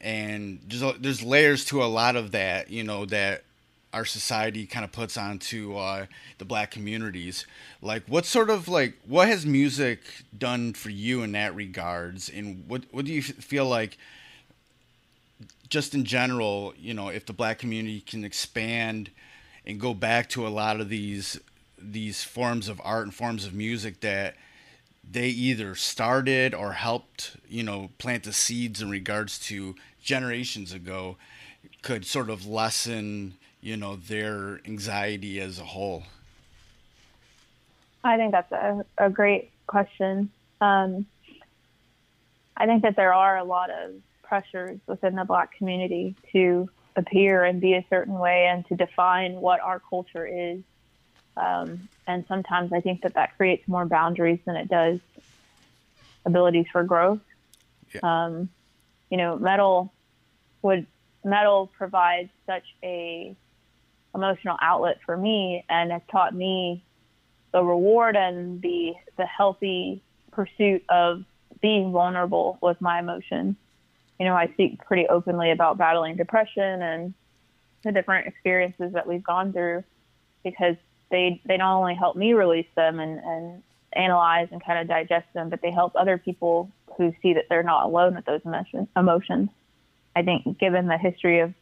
And 0.02 0.60
there's 0.68 0.84
a, 0.84 0.94
there's 1.00 1.24
layers 1.24 1.64
to 1.66 1.82
a 1.82 1.86
lot 1.86 2.18
of 2.18 2.32
that 2.32 2.70
you 2.70 2.84
know 2.84 3.06
that 3.06 3.46
our 3.94 4.04
society 4.04 4.66
kind 4.66 4.84
of 4.84 4.92
puts 4.92 5.16
onto 5.16 5.78
uh, 5.78 6.08
the 6.38 6.44
black 6.44 6.70
communities. 6.70 7.48
Like 7.82 8.04
what 8.08 8.26
sort 8.26 8.50
of 8.50 8.68
like 8.68 8.98
what 9.08 9.30
has 9.30 9.46
music 9.46 10.02
done 10.38 10.74
for 10.74 10.90
you 10.90 11.24
in 11.24 11.32
that 11.32 11.56
regards? 11.56 12.28
And 12.28 12.66
what 12.68 12.84
what 12.92 13.06
do 13.06 13.14
you 13.14 13.22
feel 13.22 13.66
like 13.66 13.98
just 15.70 15.94
in 15.94 16.06
general, 16.06 16.74
you 16.78 16.94
know, 16.94 17.10
if 17.10 17.26
the 17.26 17.34
black 17.34 17.60
community 17.60 18.02
can 18.02 18.24
expand 18.24 19.10
and 19.66 19.80
go 19.80 19.94
back 19.94 20.30
to 20.30 20.48
a 20.48 20.50
lot 20.50 20.80
of 20.80 20.90
these 20.90 21.40
these 21.80 22.24
forms 22.24 22.68
of 22.68 22.82
art 22.84 23.04
and 23.04 23.14
forms 23.14 23.46
of 23.46 23.54
music 23.54 24.00
that 24.00 24.36
they 25.10 25.28
either 25.28 25.76
started 25.76 26.54
or 26.56 26.74
helped, 26.74 27.38
you 27.48 27.64
know, 27.64 27.92
plant 27.98 28.24
the 28.24 28.34
seeds 28.34 28.82
in 28.82 28.90
regards 28.90 29.38
to 29.38 29.76
generations 30.02 30.74
ago, 30.74 31.18
could 31.84 32.06
sort 32.06 32.30
of 32.30 32.48
lessen, 32.48 33.36
you 33.62 33.78
know, 33.78 33.96
their 33.96 34.60
anxiety 34.66 35.40
as 35.40 35.60
a 35.60 35.64
whole. 35.64 36.04
I 38.04 38.18
think 38.18 38.32
that's 38.32 38.52
a, 38.52 38.84
a 38.98 39.10
great 39.10 39.52
question. 39.68 40.32
Um, 40.60 41.06
I 42.56 42.66
think 42.66 42.82
that 42.82 42.96
there 42.96 43.14
are 43.14 43.38
a 43.38 43.44
lot 43.44 43.70
of 43.70 43.92
pressures 44.28 44.80
within 44.88 45.16
the 45.16 45.26
black 45.26 45.58
community 45.58 46.16
to 46.32 46.70
appear 46.96 47.44
and 47.44 47.62
be 47.62 47.74
a 47.74 47.86
certain 47.90 48.18
way 48.18 48.48
and 48.48 48.66
to 48.68 48.76
define 48.76 49.36
what 49.36 49.60
our 49.62 49.82
culture 49.90 50.26
is. 50.26 50.62
Um, 51.38 51.88
and 52.08 52.26
sometimes 52.28 52.74
I 52.74 52.82
think 52.82 53.04
that 53.04 53.14
that 53.14 53.38
creates 53.38 53.68
more 53.68 53.86
boundaries 53.86 54.40
than 54.46 54.56
it 54.56 54.68
does 54.68 55.00
abilities 56.26 56.66
for 56.72 56.84
growth. 56.84 57.20
Yeah. 57.94 58.02
Um, 58.04 58.50
you 59.10 59.18
know, 59.18 59.38
metal 59.38 59.94
would 60.62 60.88
metal 61.24 61.72
provides 61.78 62.30
such 62.46 62.64
a 62.84 63.36
emotional 64.16 64.58
outlet 64.62 65.00
for 65.06 65.16
me 65.16 65.64
and 65.70 65.92
has 65.92 66.02
taught 66.12 66.34
me 66.34 66.84
the 67.54 67.64
reward 67.64 68.16
and 68.16 68.62
the 68.62 68.94
the 69.18 69.26
healthy 69.26 70.02
pursuit 70.32 70.84
of 70.90 71.24
being 71.62 71.92
vulnerable 71.92 72.58
with 72.62 72.80
my 72.82 73.00
emotions. 73.00 73.56
You 74.20 74.26
know, 74.26 74.36
I 74.36 74.48
speak 74.54 74.84
pretty 74.86 75.08
openly 75.08 75.52
about 75.52 75.78
battling 75.78 76.16
depression 76.16 76.82
and 76.82 77.14
the 77.84 77.92
different 77.92 78.28
experiences 78.28 78.94
that 78.94 79.08
we've 79.08 79.24
gone 79.24 79.54
through 79.54 79.84
because 80.44 80.76
they 81.12 81.42
they 81.46 81.58
not 81.58 81.78
only 81.78 81.96
help 81.96 82.16
me 82.16 82.34
release 82.34 82.68
them 82.76 83.00
and, 83.00 83.20
and 83.20 83.64
analyze 83.94 84.48
and 84.52 84.64
kind 84.64 84.80
of 84.80 84.88
digest 84.88 85.28
them, 85.34 85.50
but 85.50 85.62
they 85.62 85.72
help 85.72 85.94
other 85.96 86.18
people 86.18 86.70
who 86.98 87.14
see 87.22 87.34
that 87.34 87.46
they're 87.50 87.64
not 87.64 87.86
alone 87.86 88.16
with 88.16 88.26
those 88.26 88.42
emotions. 88.96 89.50
I 90.16 90.24
think 90.24 90.58
given 90.60 90.88
the 90.88 90.98
history 90.98 91.40
of 91.40 91.54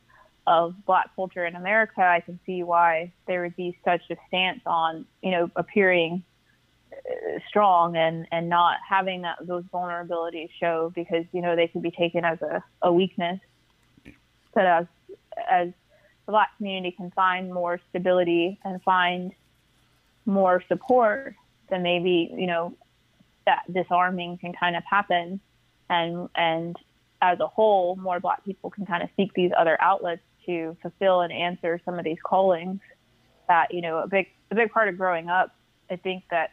of 0.48 0.76
black 0.86 1.10
culture 1.16 1.46
in 1.46 1.56
America, 1.56 2.02
I 2.02 2.20
can 2.20 2.40
see 2.46 2.62
why 2.62 3.12
there 3.28 3.42
would 3.42 3.56
be 3.56 3.78
such 3.84 4.02
a 4.12 4.16
stance 4.28 4.62
on, 4.68 5.06
you 5.24 5.32
know, 5.32 5.50
appearing 5.56 6.24
strong 7.48 7.96
and, 7.96 8.28
and 8.32 8.50
not 8.50 8.78
having 8.88 9.22
that 9.24 9.38
those 9.42 9.64
vulnerabilities 9.74 10.50
show 10.60 10.92
because, 10.96 11.26
you 11.32 11.42
know, 11.42 11.56
they 11.56 11.68
could 11.68 11.82
be 11.82 11.92
taken 11.92 12.26
as 12.26 12.42
a, 12.42 12.64
a 12.82 12.92
weakness. 12.92 13.40
But 14.54 14.66
as 14.66 14.86
as 15.50 15.70
the 16.26 16.32
black 16.32 16.56
community 16.58 16.96
can 16.96 17.12
find 17.12 17.54
more 17.54 17.80
stability 17.90 18.60
and 18.64 18.82
find 18.84 19.34
more 20.26 20.64
support, 20.68 21.36
then 21.70 21.84
maybe, 21.84 22.34
you 22.36 22.48
know, 22.48 22.74
that 23.46 23.62
disarming 23.72 24.38
can 24.38 24.54
kind 24.54 24.76
of 24.76 24.84
happen 24.90 25.40
and 25.90 26.30
and 26.36 26.76
as 27.22 27.40
a 27.40 27.48
whole, 27.48 27.96
more 27.96 28.20
black 28.20 28.44
people 28.44 28.70
can 28.70 28.86
kind 28.86 29.02
of 29.02 29.10
seek 29.16 29.34
these 29.34 29.52
other 29.58 29.82
outlets 29.82 30.22
to 30.46 30.78
fulfill 30.82 31.22
and 31.22 31.32
answer 31.34 31.82
some 31.86 31.98
of 31.98 32.06
these 32.06 32.18
callings 32.24 32.80
that 33.48 33.74
you 33.74 33.82
know 33.82 34.00
a 34.00 34.08
big 34.08 34.28
a 34.52 34.56
big 34.56 34.72
part 34.72 34.88
of 34.88 34.98
growing 34.98 35.30
up 35.30 35.56
i 35.90 35.96
think 35.96 36.24
that 36.32 36.52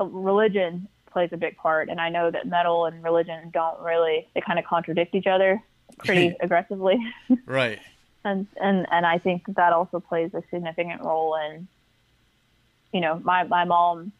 Uh, 0.00 0.04
religion 0.04 0.88
plays 1.10 1.30
a 1.32 1.36
big 1.36 1.56
part 1.56 1.88
and 1.88 2.00
i 2.00 2.08
know 2.08 2.30
that 2.30 2.46
metal 2.46 2.86
and 2.86 3.02
religion 3.02 3.50
don't 3.52 3.80
really 3.80 4.26
they 4.34 4.40
kind 4.40 4.58
of 4.58 4.64
contradict 4.64 5.14
each 5.14 5.26
other 5.26 5.62
pretty 5.98 6.36
aggressively 6.40 6.98
right 7.46 7.80
and 8.24 8.46
and 8.60 8.86
and 8.90 9.06
i 9.06 9.18
think 9.18 9.42
that, 9.56 9.72
also 9.72 10.00
plays 10.00 10.32
a 10.34 10.42
significant 10.50 11.02
role 11.02 11.36
in 11.36 11.66
you 12.92 13.00
know 13.00 13.20
my 13.24 13.44
my 13.44 13.64
mom 13.64 14.12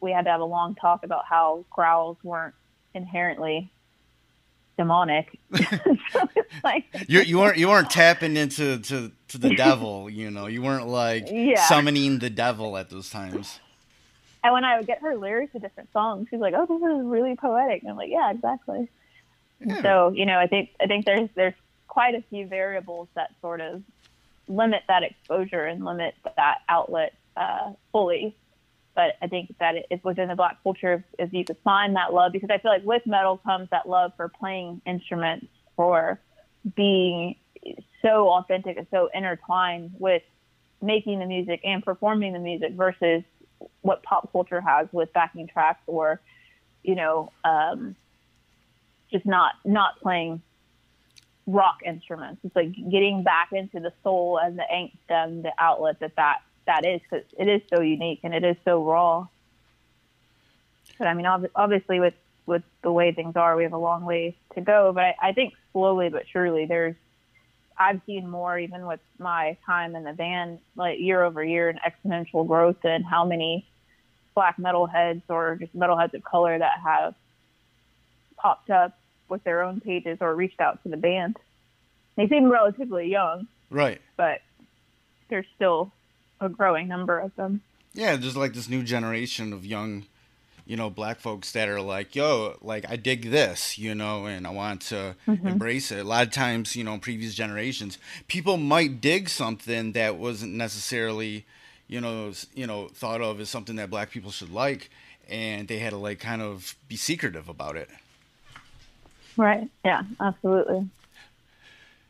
we 0.00 0.10
had 0.10 0.24
to 0.24 0.30
have 0.30 0.40
a 0.40 0.44
long 0.44 0.74
talk 0.74 1.04
about 1.04 1.24
how 1.24 1.64
growls 1.70 2.16
weren't 2.22 2.54
inherently 2.94 3.70
demonic. 4.76 5.38
so 6.12 6.28
like 6.64 6.84
you 7.08 7.20
you 7.20 7.38
weren't 7.38 7.56
you 7.56 7.68
weren't 7.68 7.90
tapping 7.90 8.36
into 8.36 8.78
to, 8.80 9.12
to 9.28 9.38
the 9.38 9.54
devil, 9.54 10.10
you 10.10 10.30
know. 10.30 10.46
You 10.46 10.62
weren't 10.62 10.88
like 10.88 11.28
yeah. 11.30 11.66
summoning 11.66 12.18
the 12.18 12.30
devil 12.30 12.76
at 12.76 12.90
those 12.90 13.10
times. 13.10 13.60
And 14.44 14.52
when 14.52 14.64
I 14.64 14.76
would 14.76 14.88
get 14.88 15.00
her 15.02 15.16
lyrics 15.16 15.52
to 15.52 15.60
different 15.60 15.92
songs, 15.92 16.26
she's 16.28 16.40
like, 16.40 16.54
"Oh, 16.56 16.66
this 16.66 16.76
is 16.76 17.06
really 17.06 17.36
poetic." 17.36 17.82
And 17.82 17.90
I'm 17.92 17.96
like, 17.96 18.10
"Yeah, 18.10 18.30
exactly." 18.32 18.88
Yeah. 19.64 19.82
So 19.82 20.12
you 20.14 20.26
know, 20.26 20.36
I 20.38 20.48
think 20.48 20.70
I 20.80 20.86
think 20.86 21.04
there's 21.04 21.28
there's 21.36 21.54
quite 21.86 22.16
a 22.16 22.22
few 22.28 22.46
variables 22.48 23.06
that 23.14 23.30
sort 23.40 23.60
of 23.60 23.82
limit 24.48 24.82
that 24.88 25.04
exposure 25.04 25.64
and 25.64 25.84
limit 25.84 26.16
that 26.36 26.58
outlet 26.68 27.14
uh, 27.36 27.72
fully 27.92 28.34
but 28.94 29.14
I 29.22 29.26
think 29.26 29.54
that 29.58 29.74
it's 29.90 30.04
within 30.04 30.28
the 30.28 30.36
black 30.36 30.62
culture 30.62 31.04
if 31.18 31.32
you 31.32 31.44
could 31.44 31.56
find 31.64 31.96
that 31.96 32.12
love 32.12 32.32
because 32.32 32.50
I 32.50 32.58
feel 32.58 32.70
like 32.70 32.84
with 32.84 33.06
metal 33.06 33.38
comes 33.38 33.68
that 33.70 33.88
love 33.88 34.12
for 34.16 34.28
playing 34.28 34.82
instruments 34.86 35.46
for 35.76 36.20
being 36.76 37.36
so 38.02 38.28
authentic 38.28 38.76
and 38.76 38.86
so 38.90 39.08
intertwined 39.14 39.92
with 39.98 40.22
making 40.80 41.20
the 41.20 41.26
music 41.26 41.60
and 41.64 41.82
performing 41.82 42.32
the 42.32 42.38
music 42.38 42.72
versus 42.72 43.22
what 43.82 44.02
pop 44.02 44.30
culture 44.32 44.60
has 44.60 44.88
with 44.92 45.12
backing 45.12 45.46
tracks 45.46 45.82
or 45.86 46.20
you 46.82 46.94
know 46.94 47.32
um, 47.44 47.96
just 49.10 49.26
not 49.26 49.54
not 49.64 49.98
playing 50.00 50.42
rock 51.46 51.80
instruments 51.84 52.40
it's 52.44 52.54
like 52.54 52.72
getting 52.72 53.24
back 53.24 53.52
into 53.52 53.80
the 53.80 53.92
soul 54.04 54.38
and 54.38 54.58
the 54.58 54.64
angst 54.72 54.92
and 55.08 55.44
the 55.44 55.52
outlet 55.58 55.98
that 56.00 56.14
that 56.16 56.42
that 56.66 56.84
is 56.84 57.00
because 57.02 57.24
it 57.38 57.48
is 57.48 57.60
so 57.70 57.80
unique 57.80 58.20
and 58.22 58.34
it 58.34 58.44
is 58.44 58.56
so 58.64 58.84
raw. 58.84 59.26
But 60.98 61.08
I 61.08 61.14
mean, 61.14 61.26
ob- 61.26 61.50
obviously, 61.54 62.00
with 62.00 62.14
with 62.46 62.62
the 62.82 62.92
way 62.92 63.12
things 63.12 63.36
are, 63.36 63.56
we 63.56 63.62
have 63.62 63.72
a 63.72 63.78
long 63.78 64.04
way 64.04 64.36
to 64.54 64.60
go. 64.60 64.92
But 64.92 65.04
I, 65.04 65.16
I 65.22 65.32
think 65.32 65.54
slowly 65.72 66.08
but 66.08 66.24
surely, 66.28 66.66
there's 66.66 66.96
I've 67.78 68.00
seen 68.06 68.28
more 68.28 68.58
even 68.58 68.86
with 68.86 69.00
my 69.18 69.56
time 69.66 69.96
in 69.96 70.04
the 70.04 70.12
band, 70.12 70.58
like 70.76 70.98
year 70.98 71.22
over 71.22 71.42
year, 71.44 71.68
an 71.68 71.78
exponential 71.86 72.46
growth 72.46 72.84
in 72.84 73.02
how 73.02 73.24
many 73.24 73.66
black 74.34 74.56
metalheads 74.56 75.22
or 75.28 75.56
just 75.56 75.76
metalheads 75.76 76.14
of 76.14 76.24
color 76.24 76.58
that 76.58 76.78
have 76.84 77.14
popped 78.36 78.70
up 78.70 78.98
with 79.28 79.44
their 79.44 79.62
own 79.62 79.80
pages 79.80 80.18
or 80.20 80.34
reached 80.34 80.60
out 80.60 80.82
to 80.82 80.88
the 80.88 80.96
band. 80.96 81.36
They 82.16 82.28
seem 82.28 82.50
relatively 82.50 83.08
young, 83.08 83.48
right? 83.70 84.00
But 84.16 84.40
there's 85.30 85.46
still 85.56 85.92
a 86.40 86.48
growing 86.48 86.88
number 86.88 87.18
of 87.18 87.34
them. 87.36 87.62
Yeah, 87.94 88.16
there's 88.16 88.36
like 88.36 88.54
this 88.54 88.68
new 88.68 88.82
generation 88.82 89.52
of 89.52 89.64
young, 89.64 90.06
you 90.72 90.78
know, 90.78 90.88
black 90.88 91.20
folks 91.20 91.52
that 91.52 91.68
are 91.68 91.82
like, 91.82 92.16
yo, 92.16 92.56
like 92.62 92.86
I 92.88 92.96
dig 92.96 93.30
this, 93.30 93.76
you 93.76 93.94
know, 93.94 94.24
and 94.24 94.46
I 94.46 94.50
want 94.52 94.80
to 94.88 95.14
mm-hmm. 95.28 95.46
embrace 95.46 95.92
it. 95.92 95.98
A 95.98 96.04
lot 96.04 96.26
of 96.26 96.32
times, 96.32 96.74
you 96.74 96.82
know, 96.82 96.94
in 96.94 97.00
previous 97.00 97.34
generations, 97.34 97.98
people 98.26 98.56
might 98.56 99.02
dig 99.02 99.28
something 99.28 99.92
that 99.92 100.16
wasn't 100.16 100.54
necessarily, 100.54 101.44
you 101.88 102.00
know, 102.00 102.32
you 102.54 102.66
know, 102.66 102.88
thought 102.88 103.20
of 103.20 103.38
as 103.38 103.50
something 103.50 103.76
that 103.76 103.90
black 103.90 104.10
people 104.10 104.30
should 104.30 104.50
like, 104.50 104.88
and 105.28 105.68
they 105.68 105.78
had 105.78 105.90
to 105.90 105.98
like 105.98 106.20
kind 106.20 106.40
of 106.40 106.74
be 106.88 106.96
secretive 106.96 107.50
about 107.50 107.76
it. 107.76 107.90
Right. 109.36 109.68
Yeah. 109.84 110.04
Absolutely. 110.20 110.88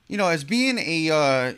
You 0.07 0.18
know, 0.18 0.29
as 0.29 0.44
being 0.44 0.79
a, 0.79 1.11
uh, 1.11 1.55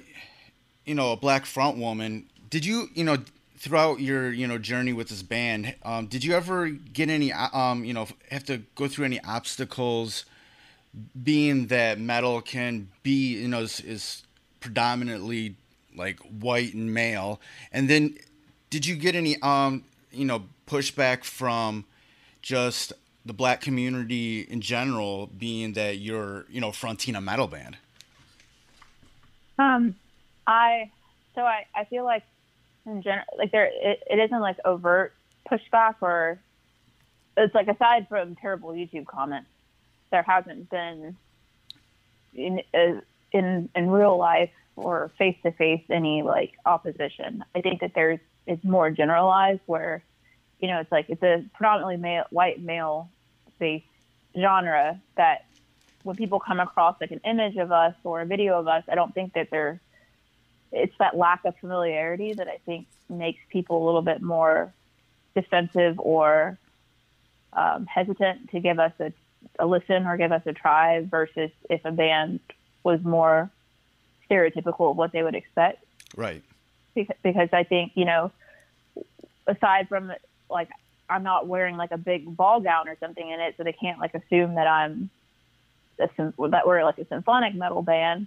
you 0.86 0.94
know, 0.94 1.12
a 1.12 1.18
black 1.18 1.44
front 1.44 1.76
woman, 1.76 2.24
did 2.48 2.64
you 2.64 2.88
you 2.94 3.04
know 3.04 3.18
throughout 3.64 3.98
your 3.98 4.30
you 4.30 4.46
know 4.46 4.58
journey 4.58 4.92
with 4.92 5.08
this 5.08 5.22
band 5.22 5.74
um, 5.84 6.06
did 6.06 6.22
you 6.22 6.34
ever 6.34 6.68
get 6.68 7.08
any 7.08 7.32
um, 7.32 7.82
you 7.82 7.94
know 7.94 8.06
have 8.30 8.44
to 8.44 8.58
go 8.74 8.86
through 8.86 9.06
any 9.06 9.18
obstacles 9.24 10.26
being 11.22 11.68
that 11.68 11.98
metal 11.98 12.42
can 12.42 12.88
be 13.02 13.38
you 13.38 13.48
know 13.48 13.62
is, 13.62 13.80
is 13.80 14.22
predominantly 14.60 15.56
like 15.96 16.18
white 16.20 16.74
and 16.74 16.92
male? 16.92 17.40
And 17.72 17.88
then 17.88 18.16
did 18.70 18.86
you 18.86 18.96
get 18.96 19.14
any 19.14 19.40
um 19.42 19.84
you 20.12 20.24
know 20.24 20.44
pushback 20.66 21.24
from 21.24 21.84
just 22.42 22.92
the 23.26 23.32
black 23.32 23.60
community 23.60 24.42
in 24.42 24.60
general 24.60 25.28
being 25.38 25.72
that 25.72 25.98
you're 25.98 26.44
you 26.50 26.60
know 26.60 26.72
fronting 26.72 27.16
a 27.16 27.20
metal 27.20 27.46
band? 27.46 27.76
Um 29.58 29.96
i 30.46 30.90
so 31.34 31.42
i 31.42 31.64
i 31.74 31.84
feel 31.84 32.04
like 32.04 32.22
in 32.86 33.02
general, 33.02 33.26
like 33.38 33.52
there, 33.52 33.66
it, 33.66 34.02
it 34.10 34.18
isn't 34.18 34.40
like 34.40 34.56
overt 34.64 35.14
pushback 35.50 35.96
or 36.00 36.38
it's 37.36 37.54
like 37.54 37.68
aside 37.68 38.08
from 38.08 38.36
terrible 38.36 38.70
YouTube 38.70 39.06
comments, 39.06 39.48
there 40.10 40.22
hasn't 40.22 40.70
been 40.70 41.16
in 42.34 42.62
uh, 42.72 43.00
in 43.32 43.68
in 43.74 43.90
real 43.90 44.16
life 44.16 44.50
or 44.76 45.10
face 45.18 45.36
to 45.42 45.52
face 45.52 45.82
any 45.90 46.22
like 46.22 46.52
opposition. 46.64 47.44
I 47.54 47.60
think 47.60 47.80
that 47.80 47.92
there's 47.94 48.20
it's 48.46 48.64
more 48.64 48.90
generalized 48.90 49.60
where 49.66 50.02
you 50.60 50.68
know 50.68 50.80
it's 50.80 50.92
like 50.92 51.06
it's 51.08 51.22
a 51.22 51.44
predominantly 51.54 51.96
male 51.96 52.24
white 52.30 52.62
male 52.62 53.10
based 53.58 53.86
genre 54.38 55.00
that 55.16 55.46
when 56.02 56.16
people 56.16 56.38
come 56.38 56.60
across 56.60 56.96
like 57.00 57.10
an 57.10 57.20
image 57.24 57.56
of 57.56 57.72
us 57.72 57.94
or 58.04 58.20
a 58.20 58.26
video 58.26 58.58
of 58.58 58.68
us, 58.68 58.84
I 58.88 58.94
don't 58.94 59.14
think 59.14 59.32
that 59.34 59.48
they're 59.50 59.80
it's 60.74 60.96
that 60.98 61.16
lack 61.16 61.44
of 61.44 61.56
familiarity 61.56 62.32
that 62.34 62.48
I 62.48 62.58
think 62.66 62.86
makes 63.08 63.40
people 63.48 63.82
a 63.82 63.84
little 63.84 64.02
bit 64.02 64.20
more 64.20 64.72
defensive 65.34 65.98
or 65.98 66.58
um, 67.52 67.86
hesitant 67.86 68.50
to 68.50 68.60
give 68.60 68.78
us 68.78 68.92
a, 68.98 69.12
a 69.58 69.66
listen 69.66 70.06
or 70.06 70.16
give 70.16 70.32
us 70.32 70.42
a 70.46 70.52
try 70.52 71.00
versus 71.02 71.50
if 71.70 71.84
a 71.84 71.92
band 71.92 72.40
was 72.82 73.02
more 73.02 73.50
stereotypical 74.28 74.90
of 74.90 74.96
what 74.96 75.12
they 75.12 75.22
would 75.22 75.34
expect. 75.34 75.84
Right. 76.16 76.42
Because, 76.94 77.16
because 77.22 77.48
I 77.52 77.62
think, 77.62 77.92
you 77.94 78.04
know, 78.04 78.32
aside 79.46 79.88
from 79.88 80.12
like, 80.50 80.70
I'm 81.08 81.22
not 81.22 81.46
wearing 81.46 81.76
like 81.76 81.92
a 81.92 81.98
big 81.98 82.36
ball 82.36 82.60
gown 82.60 82.88
or 82.88 82.96
something 82.98 83.28
in 83.28 83.40
it, 83.40 83.54
so 83.56 83.62
they 83.62 83.72
can't 83.72 84.00
like 84.00 84.14
assume 84.14 84.54
that 84.54 84.66
I'm 84.66 85.10
a, 85.98 86.48
that 86.48 86.66
we're 86.66 86.82
like 86.82 86.98
a 86.98 87.06
symphonic 87.06 87.54
metal 87.54 87.82
band. 87.82 88.26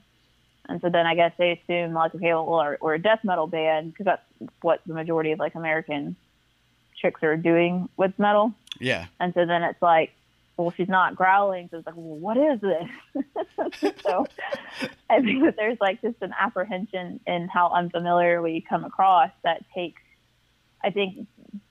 And 0.70 0.82
so 0.82 0.90
then 0.90 1.06
I 1.06 1.16
guess 1.16 1.34
they 1.38 1.52
assume 1.52 1.94
like, 1.94 2.14
okay, 2.16 2.34
well, 2.34 2.50
we're, 2.50 2.78
we're 2.82 2.94
a 2.96 3.00
death 3.00 3.20
metal 3.24 3.48
band 3.48 3.94
because 3.94 4.06
that's 4.06 4.52
what 4.62 4.82
the 4.86 4.94
majority 4.94 5.32
of 5.32 5.40
like 5.40 5.56
American 5.56 6.16
chicks 6.96 7.24
are 7.24 7.38
doing 7.38 7.90
with 7.96 8.18
metal. 8.18 8.54
Yeah. 8.80 9.06
And 9.20 9.34
so 9.34 9.46
then 9.46 9.64
it's 9.64 9.82
like, 9.82 10.12
well, 10.58 10.74
she's 10.76 10.90
not 10.90 11.16
growling. 11.16 11.70
So 11.70 11.78
it's 11.78 11.86
like, 11.86 11.96
well, 11.96 12.18
what 12.18 12.38
is 12.38 12.60
this? 12.62 14.02
so 14.02 14.26
I 15.10 15.22
think 15.22 15.44
that 15.44 15.56
there's 15.56 15.78
like 15.80 16.02
just 16.02 16.18
an 16.22 16.34
apprehension 16.38 17.20
in 17.28 17.48
how 17.48 17.70
unfamiliar 17.70 18.42
we 18.42 18.62
come 18.68 18.84
across 18.84 19.32
that 19.44 19.64
takes 19.74 20.02
I 20.84 20.92
think 20.92 21.28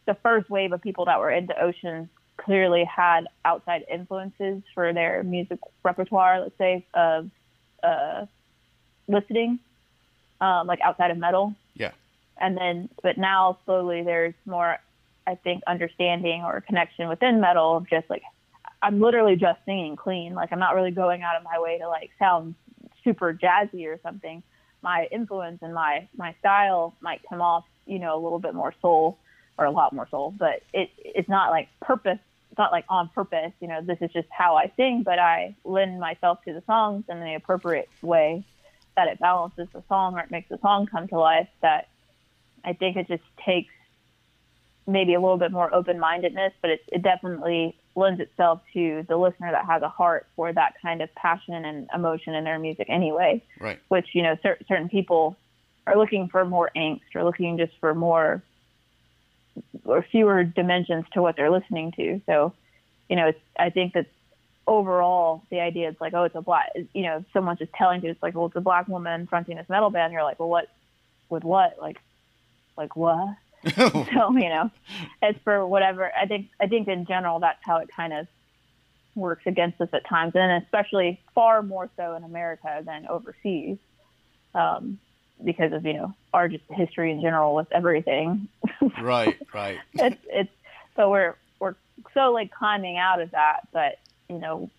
the 0.06 0.14
first 0.14 0.50
wave 0.50 0.72
of 0.72 0.82
people 0.82 1.06
that 1.06 1.18
were 1.18 1.30
into 1.30 1.58
Oceans 1.60 2.08
clearly 2.36 2.84
had 2.84 3.26
outside 3.44 3.84
influences 3.90 4.62
for 4.74 4.92
their 4.92 5.22
music 5.22 5.58
repertoire, 5.82 6.40
let's 6.40 6.58
say, 6.58 6.86
of 6.94 7.30
uh, 7.82 8.26
listening, 9.08 9.58
um, 10.40 10.66
like 10.66 10.80
outside 10.80 11.10
of 11.10 11.18
metal. 11.18 11.54
Yeah. 11.74 11.92
And 12.38 12.56
then, 12.56 12.88
but 13.02 13.16
now 13.16 13.58
slowly 13.64 14.02
there's 14.02 14.34
more, 14.44 14.78
I 15.26 15.34
think, 15.36 15.62
understanding 15.66 16.42
or 16.42 16.60
connection 16.60 17.08
within 17.08 17.40
metal 17.40 17.76
of 17.76 17.88
just 17.88 18.08
like, 18.10 18.22
I'm 18.82 19.00
literally 19.00 19.36
just 19.36 19.58
singing 19.64 19.96
clean. 19.96 20.34
Like, 20.34 20.52
I'm 20.52 20.58
not 20.58 20.74
really 20.74 20.90
going 20.90 21.22
out 21.22 21.36
of 21.36 21.44
my 21.44 21.58
way 21.58 21.78
to 21.78 21.88
like 21.88 22.10
sound 22.18 22.54
super 23.02 23.32
jazzy 23.32 23.86
or 23.86 23.98
something. 24.02 24.42
My 24.82 25.08
influence 25.10 25.60
and 25.62 25.72
my, 25.72 26.08
my 26.16 26.34
style 26.40 26.94
might 27.00 27.22
come 27.28 27.40
off, 27.40 27.64
you 27.86 27.98
know, 27.98 28.14
a 28.14 28.20
little 28.22 28.38
bit 28.38 28.54
more 28.54 28.74
soul 28.82 29.18
or 29.58 29.64
a 29.64 29.70
lot 29.70 29.94
more 29.94 30.06
soul, 30.10 30.34
but 30.36 30.62
it, 30.74 30.90
it's 30.98 31.28
not 31.28 31.50
like 31.50 31.68
purpose 31.80 32.18
it's 32.56 32.58
not 32.58 32.72
like 32.72 32.86
on 32.88 33.10
purpose, 33.10 33.52
you 33.60 33.68
know, 33.68 33.82
this 33.82 33.98
is 34.00 34.10
just 34.12 34.28
how 34.30 34.56
I 34.56 34.72
sing, 34.78 35.02
but 35.02 35.18
I 35.18 35.54
lend 35.64 36.00
myself 36.00 36.42
to 36.44 36.54
the 36.54 36.62
songs 36.66 37.04
in 37.06 37.20
the 37.20 37.34
appropriate 37.34 37.90
way 38.00 38.44
that 38.96 39.08
it 39.08 39.18
balances 39.20 39.68
the 39.72 39.82
song 39.88 40.14
or 40.14 40.20
it 40.20 40.30
makes 40.30 40.48
the 40.48 40.58
song 40.58 40.86
come 40.86 41.06
to 41.08 41.18
life. 41.18 41.48
That 41.62 41.88
I 42.64 42.72
think 42.72 42.96
it 42.96 43.08
just 43.08 43.22
takes 43.44 43.72
maybe 44.86 45.14
a 45.14 45.20
little 45.20 45.36
bit 45.36 45.52
more 45.52 45.72
open 45.74 45.98
mindedness, 45.98 46.52
but 46.60 46.70
it, 46.70 46.80
it 46.88 47.02
definitely 47.02 47.76
lends 47.94 48.20
itself 48.20 48.60
to 48.72 49.04
the 49.08 49.16
listener 49.16 49.50
that 49.50 49.64
has 49.64 49.82
a 49.82 49.88
heart 49.88 50.26
for 50.36 50.52
that 50.52 50.74
kind 50.80 51.00
of 51.02 51.12
passion 51.14 51.54
and 51.54 51.88
emotion 51.94 52.34
in 52.34 52.44
their 52.44 52.58
music 52.58 52.86
anyway. 52.88 53.42
Right. 53.58 53.80
Which, 53.88 54.08
you 54.12 54.22
know, 54.22 54.36
cer- 54.42 54.58
certain 54.68 54.88
people 54.88 55.36
are 55.86 55.96
looking 55.96 56.28
for 56.28 56.44
more 56.44 56.70
angst 56.76 57.14
or 57.14 57.24
looking 57.24 57.56
just 57.56 57.72
for 57.80 57.94
more 57.94 58.42
or 59.84 60.02
fewer 60.02 60.44
dimensions 60.44 61.04
to 61.12 61.22
what 61.22 61.36
they're 61.36 61.50
listening 61.50 61.92
to. 61.92 62.20
So, 62.26 62.52
you 63.08 63.16
know, 63.16 63.28
it's, 63.28 63.40
I 63.58 63.70
think 63.70 63.94
that 63.94 64.06
overall 64.66 65.42
the 65.50 65.60
idea 65.60 65.88
is 65.88 65.96
like, 66.00 66.14
oh, 66.14 66.24
it's 66.24 66.34
a 66.34 66.40
black, 66.40 66.70
you 66.92 67.02
know, 67.02 67.24
someone's 67.32 67.58
just 67.58 67.72
telling 67.72 68.02
you 68.02 68.10
it's 68.10 68.22
like, 68.22 68.34
well, 68.34 68.46
it's 68.46 68.56
a 68.56 68.60
black 68.60 68.88
woman 68.88 69.26
fronting 69.26 69.56
this 69.56 69.68
metal 69.68 69.90
band. 69.90 70.12
You're 70.12 70.22
like, 70.22 70.38
well, 70.40 70.48
what, 70.48 70.68
with 71.28 71.44
what? 71.44 71.76
Like, 71.80 71.98
like 72.76 72.96
what? 72.96 73.36
so, 73.74 74.32
you 74.36 74.48
know, 74.48 74.70
it's 75.22 75.38
for 75.44 75.66
whatever. 75.66 76.10
I 76.14 76.26
think, 76.26 76.48
I 76.60 76.66
think 76.66 76.88
in 76.88 77.06
general, 77.06 77.40
that's 77.40 77.62
how 77.62 77.78
it 77.78 77.88
kind 77.94 78.12
of 78.12 78.26
works 79.14 79.42
against 79.46 79.80
us 79.80 79.88
at 79.92 80.06
times. 80.06 80.32
And 80.34 80.62
especially 80.62 81.20
far 81.34 81.62
more 81.62 81.88
so 81.96 82.14
in 82.14 82.24
America 82.24 82.82
than 82.84 83.06
overseas. 83.08 83.78
Um, 84.54 84.98
because 85.44 85.72
of 85.72 85.84
you 85.84 85.94
know 85.94 86.14
our 86.32 86.48
just 86.48 86.64
history 86.70 87.10
in 87.10 87.20
general 87.20 87.54
with 87.54 87.68
everything. 87.72 88.48
right, 89.00 89.36
right. 89.52 89.78
it's 89.94 90.20
it's 90.28 90.50
so 90.96 91.10
we're 91.10 91.36
we're 91.60 91.74
so 92.14 92.32
like 92.32 92.50
climbing 92.50 92.96
out 92.96 93.20
of 93.20 93.30
that, 93.32 93.68
but 93.72 93.98
you 94.28 94.38
know 94.38 94.70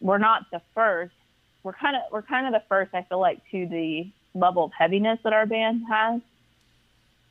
we're 0.00 0.18
not 0.18 0.46
the 0.52 0.60
first. 0.74 1.14
We're 1.62 1.72
kind 1.72 1.96
of 1.96 2.02
we're 2.12 2.22
kind 2.22 2.46
of 2.46 2.52
the 2.52 2.66
first. 2.68 2.94
I 2.94 3.02
feel 3.02 3.20
like 3.20 3.40
to 3.50 3.66
the 3.66 4.10
level 4.34 4.64
of 4.64 4.72
heaviness 4.76 5.18
that 5.24 5.32
our 5.32 5.46
band 5.46 5.82
has, 5.88 6.20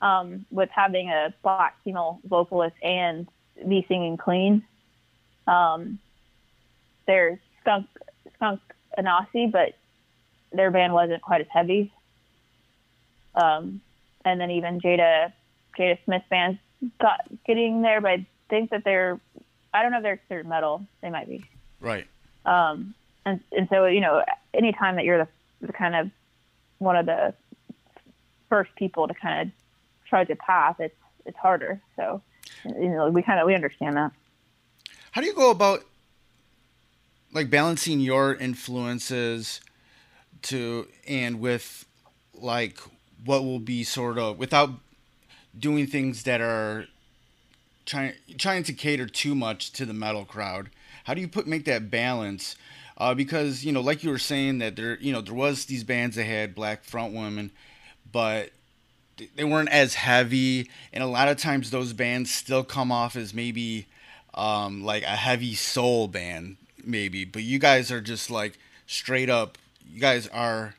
um, 0.02 0.46
with 0.52 0.70
having 0.70 1.10
a 1.10 1.34
black 1.42 1.76
female 1.84 2.20
vocalist 2.26 2.76
and 2.84 3.28
me 3.66 3.86
singing 3.88 4.18
clean. 4.18 4.64
Um, 5.48 6.00
there's 7.06 7.40
Skunk 7.62 7.88
Skunk 8.36 8.60
but 9.52 9.76
their 10.52 10.72
band 10.72 10.94
wasn't 10.94 11.22
quite 11.22 11.42
as 11.42 11.48
heavy. 11.50 11.92
Um, 13.36 13.82
and 14.26 14.42
then 14.42 14.52
even 14.52 14.80
Jada 14.80 15.32
Jada 15.78 15.98
Smith 16.06 16.24
bands 16.30 16.60
got 17.00 17.22
getting 17.46 17.82
there, 17.82 18.02
but 18.02 18.12
I 18.12 18.26
think 18.50 18.72
that 18.72 18.84
they're 18.84 19.20
I 19.74 19.82
don't 19.82 19.92
know 19.92 19.98
if 19.98 20.04
they're 20.04 20.18
considered 20.18 20.48
metal. 20.48 20.86
They 21.02 21.10
might 21.10 21.28
be. 21.28 21.46
Right. 21.80 22.08
Um, 22.46 22.94
and 23.26 23.42
and 23.52 23.68
so 23.70 23.86
you 23.86 24.02
know, 24.02 24.24
anytime 24.54 24.96
that 24.96 25.06
you're 25.06 25.26
the, 25.26 25.68
the 25.68 25.74
kind 25.74 25.96
of 25.96 26.10
one 26.80 26.96
of 26.96 27.06
the 27.06 27.34
first 28.50 28.74
people 28.76 29.08
to 29.08 29.14
kind 29.14 29.48
of 29.48 30.08
try 30.08 30.24
the 30.24 30.36
path, 30.36 30.80
it's 30.80 30.96
it's 31.26 31.38
harder. 31.38 31.82
So 31.96 32.22
you 32.66 32.90
know, 32.90 33.10
we 33.10 33.22
kind 33.22 33.40
of 33.40 33.48
we 33.48 33.56
understand 33.56 33.98
that. 33.98 34.12
How 35.12 35.22
do 35.22 35.28
you 35.28 35.34
go 35.34 35.52
about 35.52 35.84
like 37.34 37.50
balancing 37.50 38.00
your 38.00 38.36
influences 38.36 39.62
to 40.44 40.88
and 41.08 41.40
with 41.40 41.86
like 42.34 42.80
what 43.26 43.44
will 43.44 43.60
be 43.60 43.84
sort 43.84 44.18
of 44.18 44.38
without 44.38 44.70
doing 45.58 45.88
things 45.88 46.24
that 46.24 46.40
are 46.40 46.86
trying 47.88 48.14
trying 48.38 48.62
to 48.64 48.74
cater 48.74 49.08
too 49.08 49.34
much 49.34 49.72
to 49.72 49.86
the 49.86 49.94
metal 49.94 50.26
crowd. 50.26 50.70
How 51.06 51.16
do 51.16 51.22
you 51.22 51.28
put 51.28 51.48
make 51.48 51.66
that 51.66 51.90
balance? 51.90 52.56
Uh, 52.98 53.16
because 53.16 53.66
you 53.66 53.72
know, 53.72 53.82
like 53.82 54.04
you 54.04 54.12
were 54.12 54.20
saying 54.20 54.60
that 54.60 54.76
there, 54.76 54.98
you 55.00 55.12
know, 55.12 55.22
there 55.22 55.34
was 55.34 55.66
these 55.66 55.84
bands 55.84 56.16
that 56.16 56.26
had 56.26 56.54
black 56.54 56.84
front 56.84 57.14
women, 57.14 57.52
but 58.12 58.52
they 59.36 59.44
weren't 59.44 59.70
as 59.70 59.96
heavy, 59.96 60.70
and 60.94 61.04
a 61.04 61.08
lot 61.08 61.28
of 61.28 61.38
times 61.38 61.72
those 61.72 61.94
bands 61.94 62.32
still 62.32 62.64
come 62.64 62.92
off 62.92 63.16
as 63.16 63.34
maybe 63.34 63.88
um, 64.34 64.84
like 64.84 65.04
a 65.04 65.16
heavy 65.16 65.56
soul 65.56 66.08
band, 66.08 66.58
maybe. 66.84 67.26
But 67.26 67.44
you 67.44 67.58
guys 67.58 67.92
are 67.92 68.02
just 68.02 68.30
like 68.30 68.60
straight 68.86 69.30
up. 69.30 69.58
You 69.90 70.02
guys 70.02 70.28
are 70.28 70.76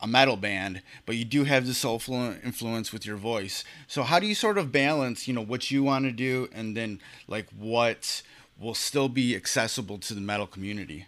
a 0.00 0.06
metal 0.06 0.36
band, 0.36 0.82
but 1.06 1.16
you 1.16 1.24
do 1.24 1.44
have 1.44 1.66
the 1.66 1.74
soulful 1.74 2.34
influence 2.44 2.92
with 2.92 3.04
your 3.04 3.16
voice. 3.16 3.64
So 3.86 4.02
how 4.02 4.18
do 4.18 4.26
you 4.26 4.34
sort 4.34 4.58
of 4.58 4.70
balance, 4.70 5.26
you 5.26 5.34
know, 5.34 5.42
what 5.42 5.70
you 5.70 5.82
want 5.82 6.04
to 6.04 6.12
do 6.12 6.48
and 6.52 6.76
then 6.76 7.00
like 7.26 7.48
what 7.58 8.22
will 8.60 8.74
still 8.74 9.08
be 9.08 9.34
accessible 9.34 9.98
to 9.98 10.14
the 10.14 10.20
metal 10.20 10.46
community? 10.46 11.06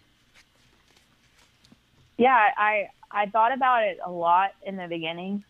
Yeah, 2.17 2.49
I 2.57 2.89
I 3.09 3.25
thought 3.27 3.53
about 3.53 3.83
it 3.83 3.99
a 4.05 4.11
lot 4.11 4.51
in 4.63 4.77
the 4.77 4.87
beginning, 4.87 5.43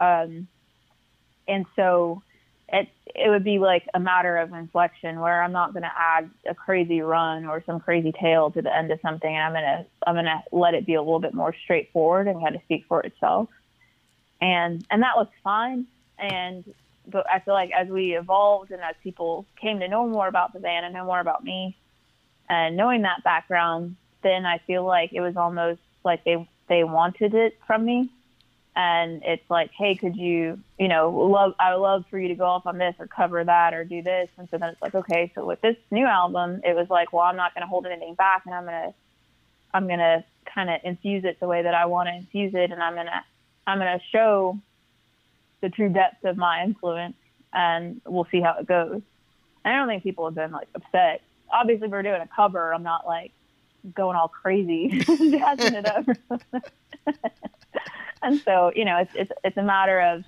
um, 0.00 0.48
and 1.46 1.66
so 1.76 2.22
it 2.72 2.88
it 3.14 3.28
would 3.28 3.44
be 3.44 3.58
like 3.58 3.88
a 3.94 4.00
matter 4.00 4.36
of 4.36 4.52
inflection 4.52 5.20
where 5.20 5.42
I'm 5.42 5.52
not 5.52 5.72
going 5.72 5.82
to 5.82 5.92
add 5.96 6.30
a 6.48 6.54
crazy 6.54 7.00
run 7.00 7.44
or 7.44 7.62
some 7.66 7.80
crazy 7.80 8.12
tail 8.12 8.50
to 8.52 8.62
the 8.62 8.74
end 8.74 8.92
of 8.92 9.00
something, 9.00 9.34
and 9.34 9.42
I'm 9.42 9.52
gonna 9.52 9.86
I'm 10.06 10.14
gonna 10.14 10.44
let 10.52 10.74
it 10.74 10.86
be 10.86 10.94
a 10.94 11.02
little 11.02 11.20
bit 11.20 11.34
more 11.34 11.54
straightforward 11.64 12.28
and 12.28 12.40
kind 12.40 12.54
of 12.54 12.62
speak 12.62 12.84
for 12.88 13.00
itself, 13.00 13.48
and 14.40 14.84
and 14.90 15.02
that 15.02 15.16
was 15.16 15.26
fine. 15.42 15.86
And 16.18 16.64
but 17.06 17.28
I 17.28 17.40
feel 17.40 17.54
like 17.54 17.70
as 17.72 17.88
we 17.88 18.16
evolved 18.16 18.70
and 18.70 18.82
as 18.82 18.94
people 19.02 19.46
came 19.60 19.80
to 19.80 19.88
know 19.88 20.06
more 20.06 20.28
about 20.28 20.52
the 20.52 20.60
band 20.60 20.84
and 20.84 20.94
know 20.94 21.04
more 21.04 21.20
about 21.20 21.42
me, 21.42 21.76
and 22.48 22.76
knowing 22.76 23.02
that 23.02 23.24
background, 23.24 23.96
then 24.22 24.46
I 24.46 24.58
feel 24.58 24.84
like 24.84 25.12
it 25.12 25.20
was 25.20 25.36
almost 25.36 25.80
like 26.04 26.24
they 26.24 26.48
they 26.68 26.84
wanted 26.84 27.34
it 27.34 27.58
from 27.66 27.84
me 27.84 28.10
and 28.76 29.22
it's 29.24 29.48
like, 29.50 29.70
hey, 29.72 29.96
could 29.96 30.16
you, 30.16 30.58
you 30.78 30.88
know, 30.88 31.10
love, 31.10 31.54
I 31.58 31.74
would 31.74 31.82
love 31.82 32.04
for 32.08 32.18
you 32.18 32.28
to 32.28 32.34
go 32.34 32.44
off 32.44 32.66
on 32.66 32.78
this 32.78 32.94
or 32.98 33.06
cover 33.06 33.42
that 33.42 33.74
or 33.74 33.84
do 33.84 34.00
this. 34.00 34.28
And 34.38 34.48
so 34.50 34.58
then 34.58 34.70
it's 34.70 34.82
like, 34.82 34.94
okay, 34.94 35.32
so 35.34 35.44
with 35.44 35.60
this 35.60 35.76
new 35.90 36.06
album, 36.06 36.60
it 36.64 36.76
was 36.76 36.88
like, 36.88 37.12
well, 37.12 37.24
I'm 37.24 37.36
not 37.36 37.52
going 37.54 37.62
to 37.62 37.68
hold 37.68 37.86
anything 37.86 38.14
back 38.14 38.42
and 38.46 38.54
I'm 38.54 38.64
going 38.64 38.88
to, 38.88 38.94
I'm 39.74 39.88
to 39.88 40.24
kind 40.46 40.70
of 40.70 40.80
infuse 40.84 41.24
it 41.24 41.40
the 41.40 41.48
way 41.48 41.62
that 41.62 41.74
I 41.74 41.86
want 41.86 42.08
to 42.08 42.14
infuse 42.14 42.54
it. 42.54 42.70
And 42.70 42.80
I'm 42.82 42.94
to, 43.06 43.24
I'm 43.66 43.78
going 43.78 43.98
to 43.98 44.04
show 44.12 44.58
the 45.60 45.68
true 45.68 45.88
depth 45.88 46.24
of 46.24 46.36
my 46.36 46.62
influence 46.62 47.16
and 47.52 48.00
we'll 48.06 48.28
see 48.30 48.40
how 48.40 48.56
it 48.60 48.66
goes. 48.66 49.02
And 49.64 49.74
I 49.74 49.78
don't 49.78 49.88
think 49.88 50.04
people 50.04 50.26
have 50.26 50.34
been 50.34 50.52
like 50.52 50.68
upset. 50.74 51.22
Obviously, 51.52 51.88
we're 51.88 52.02
doing 52.02 52.22
a 52.22 52.28
cover. 52.34 52.72
I'm 52.72 52.84
not 52.84 53.04
like 53.04 53.32
going 53.94 54.16
all 54.16 54.28
crazy, 54.28 55.00
jazzing 55.04 55.74
it 55.74 55.86
up. 55.86 56.06
and 58.22 58.40
so 58.42 58.72
you 58.74 58.84
know 58.84 58.98
it's 58.98 59.12
it's 59.14 59.32
it's 59.44 59.56
a 59.56 59.62
matter 59.62 60.00
of 60.00 60.24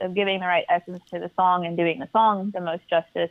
of 0.00 0.14
giving 0.14 0.40
the 0.40 0.46
right 0.46 0.64
essence 0.68 1.02
to 1.10 1.18
the 1.18 1.30
song 1.36 1.64
and 1.64 1.76
doing 1.76 1.98
the 2.00 2.08
song 2.12 2.50
the 2.52 2.60
most 2.60 2.86
justice. 2.88 3.30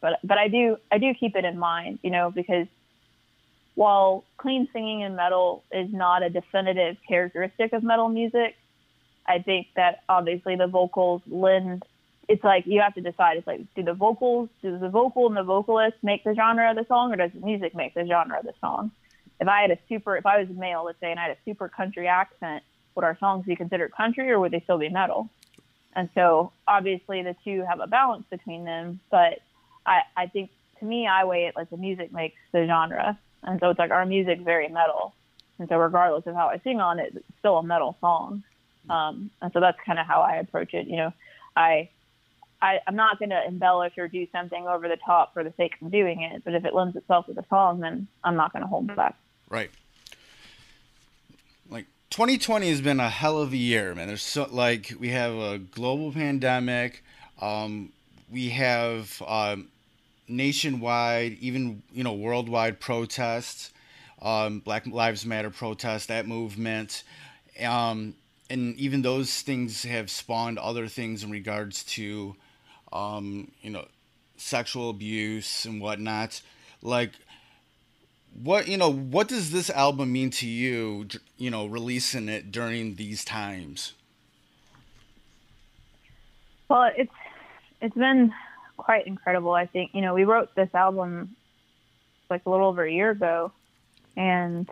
But 0.00 0.18
but 0.24 0.38
I 0.38 0.48
do 0.48 0.76
I 0.90 0.98
do 0.98 1.12
keep 1.14 1.36
it 1.36 1.44
in 1.44 1.58
mind 1.58 1.98
you 2.02 2.10
know 2.10 2.30
because 2.30 2.66
while 3.74 4.24
clean 4.38 4.68
singing 4.72 5.00
in 5.02 5.16
metal 5.16 5.62
is 5.70 5.92
not 5.92 6.22
a 6.22 6.30
definitive 6.30 6.96
characteristic 7.06 7.72
of 7.72 7.82
metal 7.82 8.08
music 8.08 8.56
I 9.26 9.40
think 9.40 9.68
that 9.76 10.02
obviously 10.08 10.56
the 10.56 10.66
vocals 10.66 11.22
lend 11.26 11.84
it's 12.28 12.42
like 12.42 12.66
you 12.66 12.80
have 12.80 12.94
to 12.94 13.00
decide 13.00 13.36
it's 13.36 13.46
like 13.46 13.60
do 13.74 13.82
the 13.82 13.94
vocals 13.94 14.48
does 14.62 14.80
the 14.80 14.88
vocal 14.88 15.26
and 15.26 15.36
the 15.36 15.42
vocalist 15.42 15.96
make 16.02 16.24
the 16.24 16.34
genre 16.34 16.70
of 16.70 16.76
the 16.76 16.86
song 16.86 17.12
or 17.12 17.16
does 17.16 17.30
the 17.32 17.44
music 17.44 17.74
make 17.74 17.94
the 17.94 18.06
genre 18.06 18.38
of 18.38 18.44
the 18.44 18.54
song? 18.60 18.90
If 19.38 19.48
I 19.48 19.60
had 19.60 19.70
a 19.70 19.78
super 19.88 20.16
if 20.16 20.26
I 20.26 20.38
was 20.38 20.48
a 20.48 20.52
male 20.52 20.84
let's 20.84 21.00
say 21.00 21.10
and 21.10 21.20
I 21.20 21.24
had 21.24 21.32
a 21.32 21.40
super 21.44 21.68
country 21.68 22.08
accent 22.08 22.62
would 22.96 23.04
our 23.04 23.16
songs 23.18 23.46
be 23.46 23.54
considered 23.54 23.92
country 23.92 24.30
or 24.30 24.40
would 24.40 24.52
they 24.52 24.60
still 24.60 24.78
be 24.78 24.88
metal? 24.88 25.28
And 25.94 26.08
so 26.14 26.52
obviously 26.66 27.22
the 27.22 27.36
two 27.44 27.64
have 27.68 27.80
a 27.80 27.86
balance 27.86 28.24
between 28.28 28.64
them, 28.64 29.00
but 29.10 29.40
I, 29.86 30.02
I 30.16 30.26
think 30.26 30.50
to 30.80 30.84
me, 30.84 31.06
I 31.06 31.24
weigh 31.24 31.46
it 31.46 31.56
like 31.56 31.70
the 31.70 31.76
music 31.76 32.12
makes 32.12 32.36
the 32.52 32.66
genre. 32.66 33.18
And 33.42 33.60
so 33.60 33.70
it's 33.70 33.78
like 33.78 33.90
our 33.90 34.04
music's 34.04 34.42
very 34.42 34.68
metal. 34.68 35.14
And 35.58 35.68
so 35.68 35.78
regardless 35.78 36.26
of 36.26 36.34
how 36.34 36.48
I 36.48 36.58
sing 36.58 36.80
on 36.80 36.98
it, 36.98 37.12
it's 37.14 37.24
still 37.38 37.56
a 37.58 37.62
metal 37.62 37.96
song. 38.00 38.42
Um, 38.90 39.30
and 39.40 39.52
so 39.52 39.60
that's 39.60 39.78
kind 39.84 39.98
of 39.98 40.06
how 40.06 40.20
I 40.20 40.36
approach 40.36 40.74
it. 40.74 40.86
You 40.86 40.96
know, 40.96 41.12
I, 41.56 41.88
I, 42.60 42.80
I'm 42.86 42.96
not 42.96 43.18
going 43.18 43.30
to 43.30 43.42
embellish 43.46 43.94
or 43.96 44.08
do 44.08 44.26
something 44.32 44.66
over 44.66 44.88
the 44.88 44.98
top 45.04 45.32
for 45.32 45.42
the 45.44 45.52
sake 45.56 45.76
of 45.80 45.90
doing 45.90 46.22
it. 46.22 46.42
But 46.44 46.54
if 46.54 46.64
it 46.64 46.74
lends 46.74 46.96
itself 46.96 47.26
to 47.26 47.32
the 47.32 47.44
song, 47.48 47.80
then 47.80 48.06
I'm 48.22 48.36
not 48.36 48.52
going 48.52 48.62
to 48.62 48.68
hold 48.68 48.94
back. 48.94 49.16
Right. 49.48 49.70
Like 52.06 52.12
2020 52.12 52.68
has 52.70 52.80
been 52.80 53.00
a 53.00 53.10
hell 53.10 53.40
of 53.42 53.52
a 53.52 53.56
year, 53.56 53.92
man. 53.92 54.06
There's 54.06 54.22
so 54.22 54.46
like 54.48 54.94
we 54.98 55.08
have 55.08 55.34
a 55.34 55.58
global 55.58 56.12
pandemic. 56.12 57.02
Um, 57.42 57.92
we 58.30 58.50
have 58.50 59.20
um, 59.26 59.68
nationwide, 60.28 61.36
even 61.40 61.82
you 61.92 62.04
know, 62.04 62.14
worldwide 62.14 62.78
protests. 62.78 63.72
Um, 64.22 64.60
Black 64.60 64.86
Lives 64.86 65.26
Matter 65.26 65.50
protests, 65.50 66.06
that 66.06 66.28
movement. 66.28 67.02
Um, 67.60 68.14
and 68.48 68.76
even 68.76 69.02
those 69.02 69.42
things 69.42 69.82
have 69.82 70.08
spawned 70.08 70.58
other 70.60 70.86
things 70.86 71.24
in 71.24 71.30
regards 71.32 71.82
to 71.84 72.36
um, 72.92 73.50
you 73.62 73.70
know, 73.70 73.84
sexual 74.36 74.90
abuse 74.90 75.64
and 75.64 75.80
whatnot. 75.80 76.40
Like, 76.82 77.10
what 78.42 78.68
you 78.68 78.76
know, 78.76 78.92
what 78.92 79.28
does 79.28 79.50
this 79.50 79.70
album 79.70 80.12
mean 80.12 80.30
to 80.30 80.46
you? 80.46 81.06
You 81.36 81.50
know, 81.50 81.66
releasing 81.66 82.28
it 82.28 82.50
during 82.50 82.96
these 82.96 83.24
times. 83.24 83.94
Well, 86.68 86.90
it's 86.96 87.12
it's 87.80 87.94
been 87.94 88.32
quite 88.76 89.06
incredible. 89.06 89.52
I 89.52 89.66
think 89.66 89.92
you 89.94 90.02
know 90.02 90.14
we 90.14 90.24
wrote 90.24 90.54
this 90.54 90.74
album 90.74 91.36
like 92.28 92.42
a 92.44 92.50
little 92.50 92.66
over 92.68 92.84
a 92.84 92.92
year 92.92 93.10
ago, 93.10 93.52
and 94.16 94.68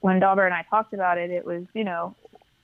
when 0.00 0.20
Dobber 0.20 0.44
and 0.44 0.54
I 0.54 0.64
talked 0.68 0.92
about 0.92 1.18
it, 1.18 1.30
it 1.30 1.44
was 1.44 1.64
you 1.74 1.84
know 1.84 2.14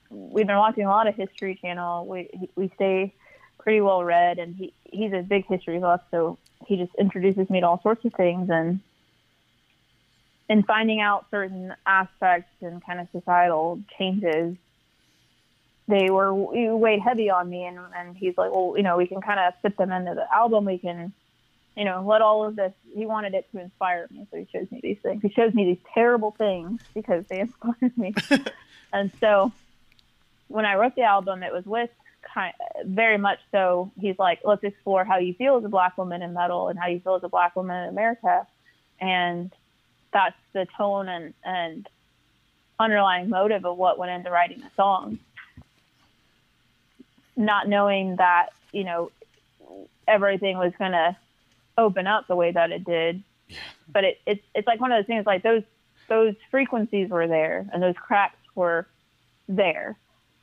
we've 0.09 0.47
been 0.47 0.57
watching 0.57 0.85
a 0.85 0.89
lot 0.89 1.07
of 1.07 1.15
History 1.15 1.57
Channel. 1.61 2.07
We 2.07 2.49
we 2.55 2.71
stay 2.75 3.13
pretty 3.59 3.81
well 3.81 4.03
read, 4.03 4.39
and 4.39 4.55
he 4.55 4.73
he's 4.83 5.13
a 5.13 5.21
big 5.21 5.45
history 5.45 5.79
buff, 5.79 6.01
so 6.11 6.37
he 6.65 6.77
just 6.77 6.93
introduces 6.95 7.49
me 7.49 7.61
to 7.61 7.67
all 7.67 7.81
sorts 7.81 8.03
of 8.03 8.13
things, 8.13 8.49
and 8.49 8.79
in 10.49 10.63
finding 10.63 11.01
out 11.01 11.25
certain 11.31 11.73
aspects 11.85 12.51
and 12.61 12.85
kind 12.85 12.99
of 12.99 13.07
societal 13.11 13.81
changes, 13.97 14.55
they 15.87 16.09
were 16.09 16.33
weighed 16.33 17.01
heavy 17.01 17.29
on 17.29 17.49
me, 17.49 17.65
and 17.65 17.79
and 17.95 18.15
he's 18.17 18.37
like, 18.37 18.51
well, 18.51 18.73
you 18.75 18.83
know, 18.83 18.97
we 18.97 19.07
can 19.07 19.21
kind 19.21 19.39
of 19.39 19.53
fit 19.61 19.77
them 19.77 19.91
into 19.91 20.15
the 20.15 20.25
album. 20.33 20.65
We 20.65 20.77
can, 20.77 21.13
you 21.75 21.85
know, 21.85 22.03
let 22.07 22.21
all 22.21 22.45
of 22.45 22.55
this. 22.55 22.73
He 22.93 23.05
wanted 23.05 23.33
it 23.33 23.47
to 23.51 23.59
inspire 23.59 24.07
me, 24.11 24.25
so 24.31 24.37
he 24.37 24.47
shows 24.51 24.71
me 24.71 24.79
these 24.81 24.97
things. 25.01 25.21
He 25.21 25.29
shows 25.29 25.53
me 25.53 25.65
these 25.65 25.83
terrible 25.93 26.31
things 26.31 26.81
because 26.93 27.25
they 27.27 27.39
inspired 27.41 27.97
me, 27.97 28.13
and 28.93 29.11
so 29.19 29.51
when 30.47 30.65
I 30.65 30.75
wrote 30.75 30.95
the 30.95 31.03
album, 31.03 31.43
it 31.43 31.53
was 31.53 31.65
with 31.65 31.89
kind 32.33 32.53
very 32.83 33.17
much 33.17 33.39
so. 33.51 33.91
He's 33.99 34.17
like, 34.17 34.39
let's 34.43 34.63
explore 34.63 35.05
how 35.05 35.17
you 35.17 35.33
feel 35.35 35.57
as 35.57 35.65
a 35.65 35.69
black 35.69 35.97
woman 35.97 36.21
in 36.23 36.33
metal 36.33 36.69
and 36.69 36.79
how 36.79 36.87
you 36.87 36.99
feel 36.99 37.15
as 37.15 37.23
a 37.23 37.29
black 37.29 37.55
woman 37.55 37.83
in 37.83 37.89
America, 37.89 38.47
and 38.99 39.51
that's 40.15 40.35
the 40.53 40.65
tone 40.77 41.09
and 41.09 41.33
and 41.43 41.89
underlying 42.79 43.29
motive 43.29 43.65
of 43.65 43.77
what 43.77 43.97
went 43.99 44.11
into 44.11 44.31
writing 44.31 44.59
the 44.61 44.71
song. 44.75 45.19
Not 47.35 47.67
knowing 47.67 48.15
that 48.15 48.47
you 48.71 48.85
know 48.85 49.11
everything 50.07 50.57
was 50.57 50.71
going 50.79 50.93
to 50.93 51.15
open 51.77 52.07
up 52.07 52.27
the 52.27 52.35
way 52.35 52.51
that 52.51 52.71
it 52.71 52.85
did, 52.85 53.21
Yeah. 53.49 53.57
but 53.91 54.05
it, 54.05 54.17
it's 54.25 54.43
it's 54.55 54.67
like 54.67 54.79
one 54.79 54.93
of 54.93 54.97
those 54.99 55.07
things 55.07 55.25
like 55.25 55.43
those 55.43 55.63
those 56.07 56.35
frequencies 56.49 57.09
were 57.09 57.27
there 57.27 57.67
and 57.73 57.83
those 57.83 57.95
cracks 57.97 58.37
were 58.55 58.87
there 59.49 59.97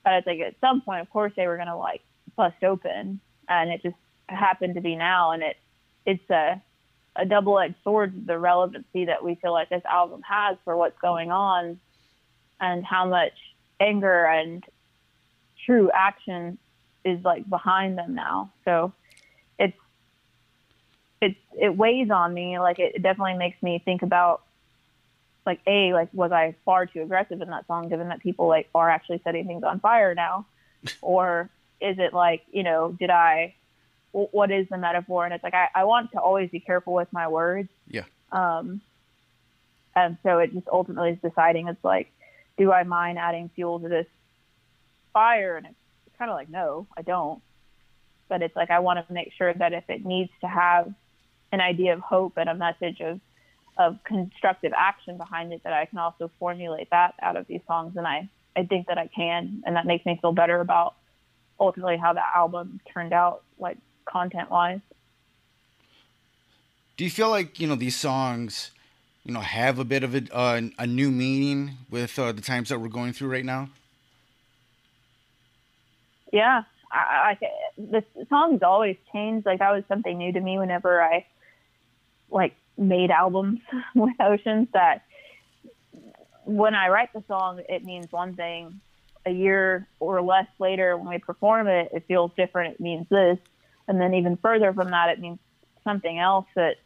but 0.05 0.15
it's 0.15 0.27
like 0.27 0.41
at 0.41 0.55
some 0.61 0.81
point, 0.81 1.01
of 1.01 1.11
course, 1.11 1.33
they 1.37 1.47
were 1.47 1.57
gonna 1.57 1.79
like 1.79 2.03
bust 2.37 2.63
open, 2.65 3.21
and 3.49 3.71
it 3.71 3.83
just 3.83 3.97
happened 4.29 4.75
to 4.75 4.81
be 4.81 4.97
now, 4.97 5.31
and 5.31 5.43
it 5.43 5.57
it's 6.05 6.31
a 6.31 6.61
a 7.17 7.27
double 7.27 7.59
edged 7.59 7.75
sword 7.85 8.27
the 8.27 8.39
relevancy 8.39 9.07
that 9.07 9.23
we 9.23 9.35
feel 9.37 9.53
like 9.53 9.69
this 9.69 9.85
album 9.85 10.23
has 10.23 10.57
for 10.65 10.77
what's 10.77 10.99
going 11.01 11.31
on, 11.31 11.79
and 12.61 12.85
how 12.85 13.09
much 13.09 13.33
anger 13.81 14.25
and 14.25 14.65
true 15.67 15.91
action 15.93 16.59
is 17.05 17.23
like 17.25 17.49
behind 17.49 17.99
them 17.99 18.15
now. 18.15 18.53
So 18.65 18.93
it's 19.59 19.77
it's 21.21 21.39
it 21.61 21.77
weighs 21.77 22.11
on 22.11 22.33
me. 22.33 22.59
Like 22.59 22.79
it, 22.79 22.97
it 22.97 23.03
definitely 23.03 23.35
makes 23.35 23.63
me 23.63 23.81
think 23.85 24.03
about 24.03 24.43
like 25.45 25.61
a 25.67 25.93
like 25.93 26.09
was 26.13 26.33
I 26.33 26.55
far 26.65 26.87
too 26.87 27.03
aggressive 27.03 27.41
in 27.41 27.51
that 27.51 27.67
song 27.67 27.89
given 27.89 28.09
that 28.09 28.21
people 28.21 28.47
like 28.47 28.69
are 28.75 28.89
actually 28.89 29.21
setting 29.25 29.47
things 29.47 29.65
on 29.65 29.81
fire 29.81 30.15
now, 30.15 30.47
or 31.03 31.51
is 31.81 31.99
it 31.99 32.15
like 32.15 32.43
you 32.53 32.63
know 32.63 32.93
did 32.99 33.11
I 33.11 33.55
what 34.13 34.51
is 34.51 34.69
the 34.71 34.77
metaphor? 34.77 35.25
And 35.25 35.35
it's 35.35 35.43
like 35.43 35.55
I, 35.55 35.69
I 35.75 35.85
want 35.85 36.13
to 36.13 36.21
always 36.21 36.51
be 36.51 36.61
careful 36.61 36.95
with 36.95 37.09
my 37.13 37.29
words. 37.29 37.69
Yeah. 37.89 38.05
um 38.31 38.81
and 39.95 40.17
so 40.23 40.39
it 40.39 40.55
just 40.55 40.69
ultimately 40.69 41.11
is 41.11 41.19
deciding 41.23 41.69
it's 41.69 41.83
like 41.85 42.11
do 42.59 42.71
I 42.71 42.85
mind 42.85 43.19
adding 43.19 43.51
fuel 43.55 43.81
to 43.81 43.89
this 43.89 44.07
fire? 45.13 45.57
And 45.57 45.67
it's 45.67 46.17
kind 46.19 46.31
of 46.31 46.37
like 46.37 46.51
no 46.51 46.87
I 46.97 47.03
don't. 47.03 47.43
But 48.29 48.43
it's 48.43 48.57
like 48.57 48.71
I 48.71 48.81
want 48.81 49.07
to 49.07 49.13
make 49.13 49.33
sure 49.37 49.53
that 49.53 49.73
if 49.73 49.85
it 49.89 50.05
needs 50.05 50.31
to 50.43 50.47
have 50.47 50.93
an 51.51 51.61
idea 51.61 51.95
of 51.95 52.01
hope 52.01 52.35
and 52.37 52.49
a 52.49 52.55
message 52.55 53.01
of 53.01 53.21
of 53.79 53.97
constructive 54.05 54.73
action 54.77 55.17
behind 55.17 55.53
it 55.53 55.63
that 55.65 55.73
I 55.73 55.87
can 55.87 55.99
also 55.99 56.31
formulate 56.39 56.91
that 56.91 57.15
out 57.23 57.37
of 57.37 57.47
these 57.47 57.63
songs. 57.67 57.97
And 57.97 58.07
I 58.07 58.29
I 58.55 58.65
think 58.65 58.89
that 58.89 58.99
I 58.99 59.07
can. 59.07 59.63
And 59.65 59.77
that 59.77 59.87
makes 59.87 60.05
me 60.05 60.19
feel 60.21 60.33
better 60.33 60.61
about 60.61 60.95
ultimately 61.59 61.97
how 61.97 62.13
the 62.13 62.23
album 62.35 62.81
turned 62.93 63.13
out 63.13 63.43
like 63.59 63.79
content 64.13 64.51
wise. 64.51 64.81
Do 66.97 67.05
you 67.05 67.11
feel 67.11 67.31
like 67.31 67.59
you 67.59 67.67
know 67.67 67.75
these 67.75 67.97
songs, 67.97 68.71
you 69.25 69.33
know, 69.33 69.41
have 69.41 69.79
a 69.79 69.85
bit 69.85 70.05
of 70.05 70.15
a 70.15 70.23
uh, 70.33 70.61
a 70.79 70.87
new 70.87 71.11
meaning 71.11 71.79
with 71.91 72.19
uh, 72.19 72.33
the 72.33 72.43
times 72.43 72.69
that 72.69 72.79
we're 72.79 72.89
going 72.89 73.13
through 73.13 73.31
right 73.31 73.45
now? 73.45 73.71
Yeah, 76.33 76.63
I, 76.91 77.37
I 77.43 77.49
the 77.77 78.05
songs 78.29 78.63
always 78.63 78.97
change. 79.13 79.47
Like 79.47 79.59
that 79.61 79.73
was 79.73 79.85
something 79.89 80.17
new 80.17 80.33
to 80.33 80.41
me 80.41 80.59
whenever 80.59 81.03
I 81.03 81.27
like 82.31 82.55
made 82.77 83.11
albums 83.11 83.61
with 83.95 84.15
Oceans. 84.21 84.69
That 84.75 85.03
when 86.45 86.75
I 86.75 86.89
write 86.89 87.13
the 87.13 87.25
song, 87.27 87.61
it 87.69 87.85
means 87.85 88.11
one 88.11 88.35
thing. 88.35 88.81
A 89.25 89.31
year 89.31 89.87
or 90.01 90.21
less 90.21 90.49
later, 90.59 90.97
when 90.97 91.09
we 91.09 91.19
perform 91.19 91.69
it, 91.69 91.91
it 91.93 92.05
feels 92.09 92.33
different. 92.37 92.75
It 92.75 92.81
means 92.81 93.07
this, 93.09 93.39
and 93.89 94.01
then 94.01 94.15
even 94.15 94.37
further 94.37 94.73
from 94.73 94.91
that, 94.91 95.09
it 95.11 95.21
means 95.21 95.39
something 95.85 96.19
else. 96.19 96.47
That 96.55 96.77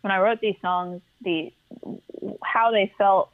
when 0.00 0.10
I 0.10 0.20
wrote 0.20 0.40
these 0.40 0.56
songs, 0.62 1.02
the 1.22 1.52
how 2.42 2.70
they 2.70 2.92
felt 2.98 3.30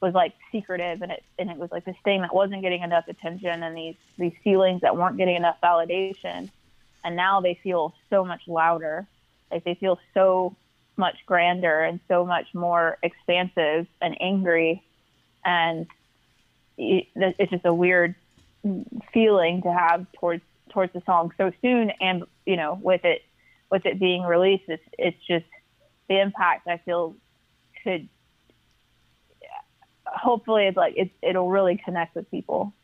was 0.00 0.14
like 0.14 0.34
secretive 0.52 1.02
and 1.02 1.10
it 1.10 1.22
and 1.38 1.50
it 1.50 1.56
was 1.56 1.70
like 1.70 1.84
this 1.84 1.96
thing 2.04 2.20
that 2.20 2.34
wasn't 2.34 2.60
getting 2.62 2.82
enough 2.82 3.08
attention 3.08 3.62
and 3.62 3.76
these 3.76 3.96
these 4.18 4.34
feelings 4.44 4.82
that 4.82 4.96
weren't 4.96 5.16
getting 5.16 5.36
enough 5.36 5.56
validation 5.62 6.50
and 7.04 7.16
now 7.16 7.40
they 7.40 7.58
feel 7.62 7.94
so 8.10 8.24
much 8.24 8.42
louder 8.46 9.06
like 9.50 9.64
they 9.64 9.74
feel 9.74 9.98
so 10.12 10.54
much 10.96 11.16
grander 11.26 11.80
and 11.82 12.00
so 12.08 12.24
much 12.26 12.46
more 12.54 12.98
expansive 13.02 13.86
and 14.02 14.20
angry 14.20 14.82
and 15.44 15.86
it's 16.76 17.50
just 17.50 17.64
a 17.64 17.72
weird 17.72 18.14
feeling 19.12 19.62
to 19.62 19.72
have 19.72 20.06
towards 20.12 20.42
towards 20.76 20.92
the 20.92 21.02
song 21.06 21.32
so 21.38 21.50
soon 21.62 21.90
and 22.02 22.24
you 22.44 22.54
know 22.54 22.78
with 22.82 23.02
it 23.02 23.22
with 23.70 23.86
it 23.86 23.98
being 23.98 24.22
released 24.24 24.64
it's 24.68 24.82
it's 24.98 25.16
just 25.26 25.46
the 26.06 26.20
impact 26.20 26.68
I 26.68 26.76
feel 26.76 27.16
could 27.82 28.06
hopefully 30.04 30.66
it's 30.66 30.76
like 30.76 30.92
it, 30.98 31.10
it'll 31.22 31.48
really 31.48 31.80
connect 31.82 32.14
with 32.14 32.30
people 32.30 32.74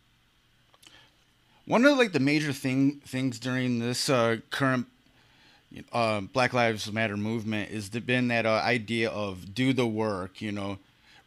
One 1.67 1.85
of 1.85 1.99
like 1.99 2.13
the 2.13 2.21
major 2.21 2.55
thing 2.55 3.03
things 3.05 3.39
during 3.39 3.79
this 3.79 4.09
uh, 4.09 4.39
current 4.49 4.87
uh, 5.93 6.23
Black 6.23 6.55
Lives 6.55 6.91
Matter 6.91 7.19
movement 7.19 7.71
is 7.71 7.91
the, 7.91 8.01
been 8.01 8.29
that 8.29 8.47
uh, 8.47 8.63
idea 8.65 9.11
of 9.11 9.55
do 9.55 9.73
the 9.73 9.87
work, 9.87 10.41
you 10.41 10.53
know, 10.53 10.79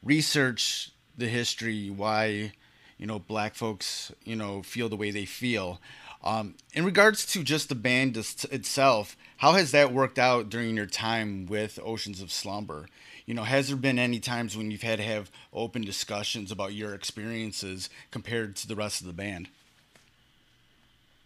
research 0.03 0.91
the 1.17 1.27
history, 1.27 1.89
why 1.89 2.53
you 2.97 3.05
know 3.05 3.19
black 3.19 3.55
folks 3.55 4.11
you 4.23 4.35
know 4.35 4.61
feel 4.63 4.89
the 4.89 4.95
way 4.95 5.11
they 5.11 5.25
feel. 5.25 5.79
Um, 6.25 6.55
in 6.73 6.85
regards 6.85 7.25
to 7.33 7.43
just 7.43 7.69
the 7.69 7.75
band 7.75 8.17
itself, 8.17 9.15
how 9.37 9.53
has 9.53 9.71
that 9.71 9.93
worked 9.93 10.17
out 10.17 10.49
during 10.49 10.75
your 10.75 10.87
time 10.87 11.45
with 11.45 11.79
Oceans 11.83 12.19
of 12.19 12.31
Slumber? 12.31 12.87
You 13.27 13.35
know, 13.35 13.43
has 13.43 13.67
there 13.67 13.77
been 13.77 13.99
any 13.99 14.19
times 14.19 14.57
when 14.57 14.71
you've 14.71 14.81
had 14.81 14.97
to 14.97 15.03
have 15.03 15.29
open 15.53 15.83
discussions 15.83 16.51
about 16.51 16.73
your 16.73 16.95
experiences 16.95 17.89
compared 18.09 18.55
to 18.57 18.67
the 18.67 18.75
rest 18.75 19.01
of 19.01 19.07
the 19.07 19.13
band? 19.13 19.49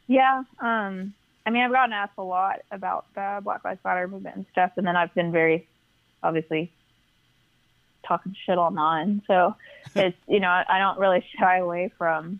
Yeah, 0.07 0.43
um, 0.59 1.13
I 1.45 1.49
mean, 1.51 1.63
I've 1.63 1.71
gotten 1.71 1.93
asked 1.93 2.13
a 2.17 2.23
lot 2.23 2.61
about 2.71 3.05
the 3.15 3.39
Black 3.43 3.63
Lives 3.63 3.79
Matter 3.85 4.07
movement 4.07 4.35
and 4.35 4.45
stuff, 4.51 4.71
and 4.75 4.85
then 4.85 4.95
I've 4.95 5.13
been 5.13 5.31
very, 5.31 5.67
obviously, 6.21 6.71
talking 8.05 8.35
shit 8.45 8.57
online. 8.57 9.21
So 9.27 9.55
it's 9.95 10.17
you 10.27 10.39
know 10.39 10.49
I 10.49 10.79
don't 10.79 10.99
really 10.99 11.23
shy 11.39 11.57
away 11.57 11.91
from 11.97 12.39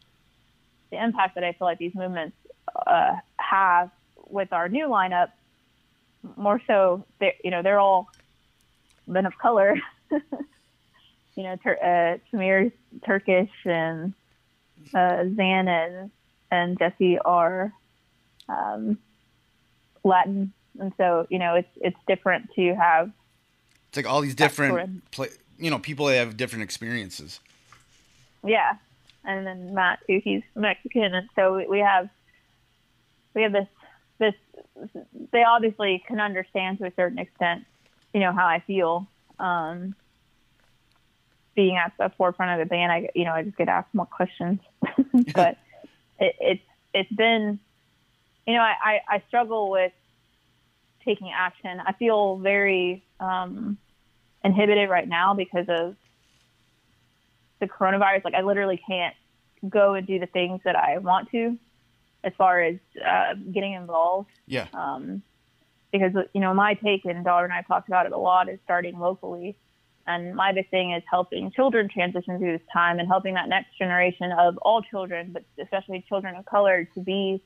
the 0.89 1.01
impact 1.01 1.36
that 1.36 1.43
I 1.43 1.53
feel 1.53 1.68
like 1.68 1.78
these 1.78 1.95
movements 1.95 2.36
uh, 2.86 3.15
have 3.38 3.89
with 4.30 4.53
our 4.53 4.70
new 4.70 4.88
lineup, 4.88 5.32
more 6.36 6.61
so, 6.67 7.05
you 7.43 7.51
know, 7.51 7.61
they're 7.61 7.80
all 7.80 8.09
men 9.07 9.26
of 9.26 9.38
color. 9.38 9.80
you 10.11 11.43
know, 11.43 11.55
Tur- 11.57 11.80
uh, 11.82 12.36
Tamir's 12.36 12.72
Turkish 13.05 13.51
and 13.65 14.13
uh, 14.93 15.24
Zan 15.36 15.67
and, 15.67 16.11
and 16.51 16.78
Jesse 16.78 17.20
are 17.20 17.74
um, 18.47 18.97
Latin. 20.03 20.53
And 20.80 20.93
so, 20.97 21.28
you 21.30 21.39
know, 21.39 21.55
it's, 21.55 21.70
it's 21.78 21.97
different 22.07 22.51
to 22.55 22.76
have 22.76 23.11
It's 23.89 23.97
like 23.97 24.09
all 24.09 24.22
these 24.22 24.36
different, 24.36 25.09
pla 25.11 25.28
you 25.57 25.70
know, 25.70 25.80
people 25.80 26.05
that 26.07 26.15
have 26.15 26.38
different 26.38 26.63
experiences. 26.63 27.39
Yeah, 28.43 28.76
and 29.26 29.45
then 29.45 29.74
Matt 29.74 29.99
too. 30.07 30.22
He's 30.24 30.41
Mexican, 30.55 31.13
and 31.13 31.30
so 31.36 31.63
we 31.70 31.80
have 31.80 32.09
we 33.39 33.43
have 33.43 33.53
this 33.53 33.67
this. 34.19 34.33
They 35.31 35.43
obviously 35.43 36.03
can 36.07 36.19
understand 36.19 36.79
to 36.79 36.85
a 36.85 36.91
certain 36.95 37.19
extent, 37.19 37.65
you 38.13 38.19
know, 38.19 38.33
how 38.33 38.45
I 38.45 38.61
feel. 38.65 39.07
Um, 39.39 39.95
being 41.55 41.77
at 41.77 41.93
the 41.97 42.11
forefront 42.17 42.59
of 42.59 42.67
the 42.67 42.69
band, 42.69 42.91
I 42.91 43.09
you 43.15 43.23
know 43.23 43.31
I 43.31 43.43
just 43.43 43.57
get 43.57 43.69
asked 43.69 43.93
more 43.93 44.05
questions, 44.05 44.59
but 45.33 45.57
it, 46.19 46.35
it's 46.39 46.63
it's 46.93 47.11
been, 47.11 47.59
you 48.45 48.53
know, 48.53 48.61
I, 48.61 48.75
I 48.83 48.99
I 49.15 49.23
struggle 49.27 49.69
with 49.69 49.93
taking 51.05 51.31
action. 51.31 51.81
I 51.85 51.93
feel 51.93 52.37
very 52.37 53.03
um, 53.21 53.77
inhibited 54.43 54.89
right 54.89 55.07
now 55.07 55.33
because 55.33 55.65
of 55.69 55.95
the 57.61 57.67
coronavirus, 57.67 58.25
like 58.25 58.33
I 58.33 58.41
literally 58.41 58.81
can't 58.85 59.15
go 59.67 59.93
and 59.93 60.05
do 60.05 60.19
the 60.19 60.25
things 60.25 60.61
that 60.65 60.75
I 60.75 60.97
want 60.97 61.31
to 61.31 61.57
as 62.24 62.34
far 62.38 62.61
as 62.61 62.76
uh, 63.05 63.34
getting 63.53 63.74
involved. 63.74 64.30
Yeah. 64.47 64.67
Um, 64.74 65.22
because, 65.91 66.11
you 66.34 66.41
know, 66.41 66.53
my 66.53 66.76
take, 66.76 67.05
and 67.05 67.26
Dobber 67.26 67.45
and 67.45 67.53
I 67.53 67.63
talked 67.63 67.88
about 67.88 68.05
it 68.05 68.11
a 68.11 68.17
lot, 68.17 68.47
is 68.47 68.59
starting 68.63 68.99
locally. 68.99 69.55
And 70.05 70.36
my 70.36 70.51
big 70.51 70.70
thing 70.70 70.91
is 70.91 71.03
helping 71.09 71.51
children 71.51 71.89
transition 71.89 72.38
through 72.38 72.57
this 72.57 72.67
time 72.72 72.99
and 72.99 73.07
helping 73.07 73.34
that 73.36 73.49
next 73.49 73.78
generation 73.78 74.32
of 74.32 74.57
all 74.57 74.82
children, 74.84 75.32
but 75.34 75.43
especially 75.61 76.03
children 76.07 76.36
of 76.36 76.45
color, 76.45 76.88
to 76.93 76.99
be 76.99 77.41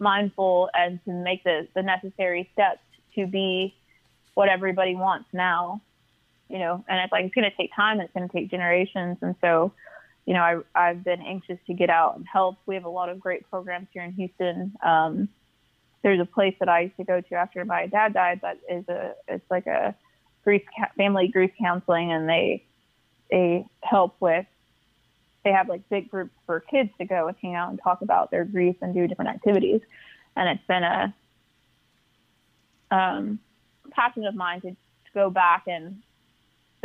mindful 0.00 0.70
and 0.74 1.04
to 1.04 1.12
make 1.12 1.44
the, 1.44 1.68
the 1.74 1.82
necessary 1.82 2.48
steps 2.52 2.80
to 3.14 3.26
be 3.26 3.74
what 4.34 4.48
everybody 4.48 4.96
wants 4.96 5.28
now 5.32 5.80
you 6.48 6.58
know, 6.58 6.84
and 6.88 7.00
it's 7.00 7.12
like 7.12 7.24
it's 7.24 7.34
going 7.34 7.50
to 7.50 7.56
take 7.56 7.74
time. 7.74 8.00
It's 8.00 8.12
going 8.12 8.28
to 8.28 8.32
take 8.32 8.50
generations, 8.50 9.18
and 9.22 9.34
so, 9.40 9.72
you 10.26 10.34
know, 10.34 10.40
I 10.40 10.60
I've 10.74 11.04
been 11.04 11.20
anxious 11.20 11.58
to 11.66 11.74
get 11.74 11.90
out 11.90 12.16
and 12.16 12.26
help. 12.30 12.56
We 12.66 12.74
have 12.74 12.84
a 12.84 12.90
lot 12.90 13.08
of 13.08 13.20
great 13.20 13.48
programs 13.50 13.88
here 13.92 14.02
in 14.02 14.12
Houston. 14.12 14.72
Um, 14.82 15.28
there's 16.02 16.20
a 16.20 16.24
place 16.26 16.54
that 16.60 16.68
I 16.68 16.80
used 16.80 16.96
to 16.96 17.04
go 17.04 17.20
to 17.20 17.34
after 17.34 17.64
my 17.64 17.86
dad 17.86 18.14
died 18.14 18.40
that 18.42 18.58
is 18.68 18.88
a 18.88 19.14
it's 19.28 19.50
like 19.50 19.66
a 19.66 19.94
grief 20.44 20.62
family 20.96 21.28
grief 21.28 21.50
counseling, 21.60 22.12
and 22.12 22.28
they 22.28 22.64
they 23.30 23.66
help 23.82 24.16
with 24.20 24.46
they 25.44 25.52
have 25.52 25.68
like 25.68 25.86
big 25.90 26.10
groups 26.10 26.32
for 26.46 26.60
kids 26.60 26.90
to 26.98 27.04
go 27.04 27.28
and 27.28 27.36
hang 27.42 27.54
out 27.54 27.68
and 27.70 27.80
talk 27.82 28.00
about 28.00 28.30
their 28.30 28.44
grief 28.44 28.76
and 28.80 28.94
do 28.94 29.06
different 29.06 29.30
activities, 29.30 29.80
and 30.36 30.48
it's 30.48 30.66
been 30.66 30.84
a 30.84 31.14
um, 32.90 33.38
passion 33.90 34.24
of 34.24 34.34
mine 34.34 34.60
to, 34.62 34.70
to 34.70 34.76
go 35.12 35.30
back 35.30 35.64
and 35.66 36.02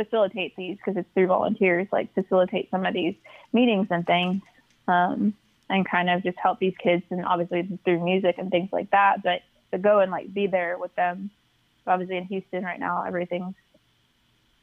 facilitate 0.02 0.56
these 0.56 0.76
because 0.76 0.96
it's 0.96 1.08
through 1.14 1.26
volunteers, 1.26 1.86
like 1.92 2.12
facilitate 2.14 2.70
some 2.70 2.86
of 2.86 2.94
these 2.94 3.14
meetings 3.52 3.88
and 3.90 4.06
things, 4.06 4.42
um, 4.88 5.34
and 5.68 5.88
kind 5.88 6.08
of 6.08 6.22
just 6.22 6.38
help 6.38 6.58
these 6.58 6.74
kids 6.82 7.02
and 7.10 7.24
obviously 7.24 7.78
through 7.84 8.02
music 8.02 8.36
and 8.38 8.50
things 8.50 8.70
like 8.72 8.90
that. 8.90 9.22
But 9.22 9.42
to 9.72 9.78
go 9.78 10.00
and 10.00 10.10
like 10.10 10.32
be 10.32 10.46
there 10.46 10.78
with 10.78 10.94
them. 10.96 11.30
Obviously 11.86 12.16
in 12.16 12.24
Houston 12.24 12.64
right 12.64 12.78
now, 12.78 13.04
everything's 13.04 13.54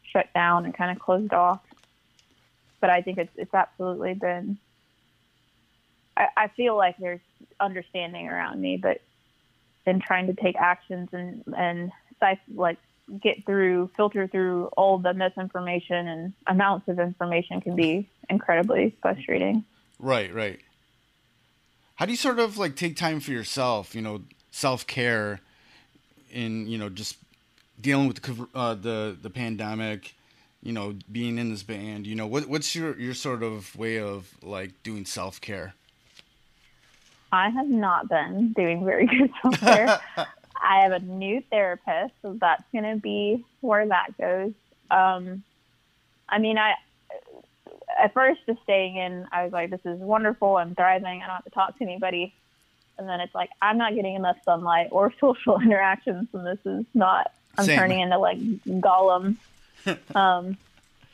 shut 0.04 0.32
down 0.34 0.66
and 0.66 0.74
kind 0.74 0.92
of 0.92 1.00
closed 1.00 1.34
off. 1.34 1.62
But 2.80 2.90
I 2.90 3.02
think 3.02 3.18
it's 3.18 3.34
it's 3.36 3.54
absolutely 3.54 4.14
been. 4.14 4.58
I, 6.16 6.28
I 6.36 6.48
feel 6.50 6.78
like 6.78 6.98
there's 6.98 7.20
understanding 7.60 8.28
around 8.28 8.62
me, 8.62 8.78
but 8.78 9.02
in 9.86 10.00
trying 10.00 10.28
to 10.28 10.34
take 10.34 10.56
actions 10.56 11.10
and 11.12 11.44
and 11.56 11.92
like 12.54 12.78
get 13.22 13.46
through, 13.46 13.90
filter 13.96 14.28
through 14.28 14.66
all 14.78 14.98
the 14.98 15.14
misinformation 15.14 16.08
and 16.08 16.34
amounts 16.46 16.88
of 16.88 17.00
information 17.00 17.62
can 17.62 17.76
be 17.76 18.10
incredibly 18.30 18.96
frustrating. 19.02 19.64
Right, 20.00 20.34
right. 20.34 20.60
How 21.96 22.06
do 22.06 22.12
you 22.12 22.18
sort 22.18 22.40
of 22.40 22.58
like 22.58 22.76
take 22.76 22.96
time 22.96 23.20
for 23.20 23.32
yourself? 23.32 23.96
You 23.96 24.02
know, 24.02 24.22
self 24.52 24.86
care, 24.86 25.42
in 26.32 26.68
you 26.68 26.78
know 26.78 26.90
just 26.90 27.18
dealing 27.80 28.08
with 28.08 28.22
the 28.22 28.48
uh, 28.54 28.76
the 28.76 29.18
the 29.20 29.30
pandemic. 29.30 30.14
You 30.62 30.74
know, 30.74 30.96
being 31.12 31.38
in 31.38 31.50
this 31.50 31.64
band. 31.64 32.06
You 32.06 32.16
know, 32.16 32.28
what 32.28 32.48
what's 32.48 32.76
your 32.76 32.98
your 33.00 33.14
sort 33.14 33.42
of 33.42 33.76
way 33.76 34.00
of 34.00 34.36
like 34.44 34.72
doing 34.84 35.06
self 35.06 35.40
care? 35.42 35.74
I 37.32 37.50
have 37.50 37.68
not 37.68 38.10
been 38.10 38.54
doing 38.54 38.86
very 38.86 39.06
good 39.08 39.32
self 39.42 39.60
care. 39.60 40.00
I 40.62 40.82
have 40.84 40.92
a 40.92 41.00
new 41.00 41.42
therapist, 41.50 42.14
so 42.22 42.38
that's 42.40 42.64
going 42.72 42.84
to 42.84 43.00
be 43.00 43.46
where 43.62 43.88
that 43.88 44.18
goes. 44.18 44.54
Um, 44.90 45.44
I 46.30 46.40
mean, 46.40 46.58
I 46.58 46.74
at 48.00 48.14
first 48.14 48.42
just 48.46 48.62
staying 48.64 48.98
in, 48.98 49.28
I 49.32 49.44
was 49.44 49.54
like, 49.54 49.70
"This 49.70 49.86
is 49.86 50.00
wonderful. 50.00 50.58
I'm 50.58 50.76
thriving. 50.76 51.22
I 51.22 51.28
don't 51.28 51.36
have 51.36 51.44
to 51.46 51.50
talk 51.50 51.78
to 51.78 51.84
anybody." 51.84 52.34
And 52.98 53.08
then 53.08 53.20
it's 53.20 53.36
like, 53.36 53.52
I'm 53.62 53.78
not 53.78 53.94
getting 53.94 54.16
enough 54.16 54.38
sunlight 54.44 54.88
or 54.92 55.14
social 55.22 55.60
interactions, 55.60 56.28
and 56.34 56.46
this 56.46 56.60
is 56.66 56.86
not. 56.94 57.32
I'm 57.58 57.66
Same. 57.66 57.80
turning 57.80 58.00
into 58.02 58.18
like 58.18 58.40
Gollum. 58.40 59.38
um, 60.16 60.58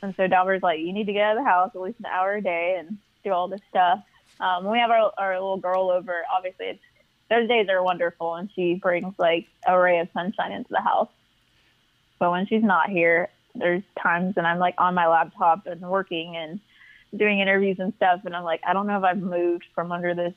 and 0.02 0.14
so 0.16 0.26
Dobber's 0.26 0.62
like, 0.62 0.80
"You 0.80 0.92
need 0.92 1.06
to 1.06 1.12
get 1.12 1.22
out 1.22 1.36
of 1.36 1.44
the 1.44 1.48
house 1.48 1.70
at 1.74 1.80
least 1.80 2.00
an 2.00 2.06
hour 2.06 2.34
a 2.34 2.42
day 2.42 2.76
and 2.78 2.98
do 3.22 3.32
all 3.32 3.48
this 3.48 3.60
stuff." 3.70 4.02
Um, 4.40 4.64
we 4.64 4.78
have 4.78 4.90
our, 4.90 5.12
our 5.16 5.34
little 5.34 5.56
girl 5.56 5.90
over, 5.90 6.24
obviously 6.34 6.66
it's 6.66 6.82
those 7.30 7.48
days 7.48 7.68
are 7.68 7.82
wonderful 7.82 8.34
and 8.34 8.50
she 8.54 8.74
brings 8.74 9.14
like 9.18 9.46
a 9.66 9.78
ray 9.78 9.98
of 9.98 10.08
sunshine 10.12 10.52
into 10.52 10.70
the 10.70 10.80
house. 10.80 11.08
But 12.18 12.30
when 12.30 12.46
she's 12.46 12.62
not 12.62 12.90
here, 12.90 13.28
there's 13.54 13.82
times 14.00 14.34
and 14.36 14.46
I'm 14.46 14.58
like 14.58 14.74
on 14.78 14.94
my 14.94 15.06
laptop 15.06 15.66
and 15.66 15.80
working 15.80 16.36
and 16.36 16.60
doing 17.16 17.40
interviews 17.40 17.76
and 17.78 17.92
stuff, 17.96 18.20
and 18.24 18.34
I'm 18.34 18.44
like, 18.44 18.60
I 18.66 18.72
don't 18.72 18.86
know 18.86 18.98
if 18.98 19.04
I've 19.04 19.18
moved 19.18 19.64
from 19.74 19.92
under 19.92 20.14
this 20.14 20.34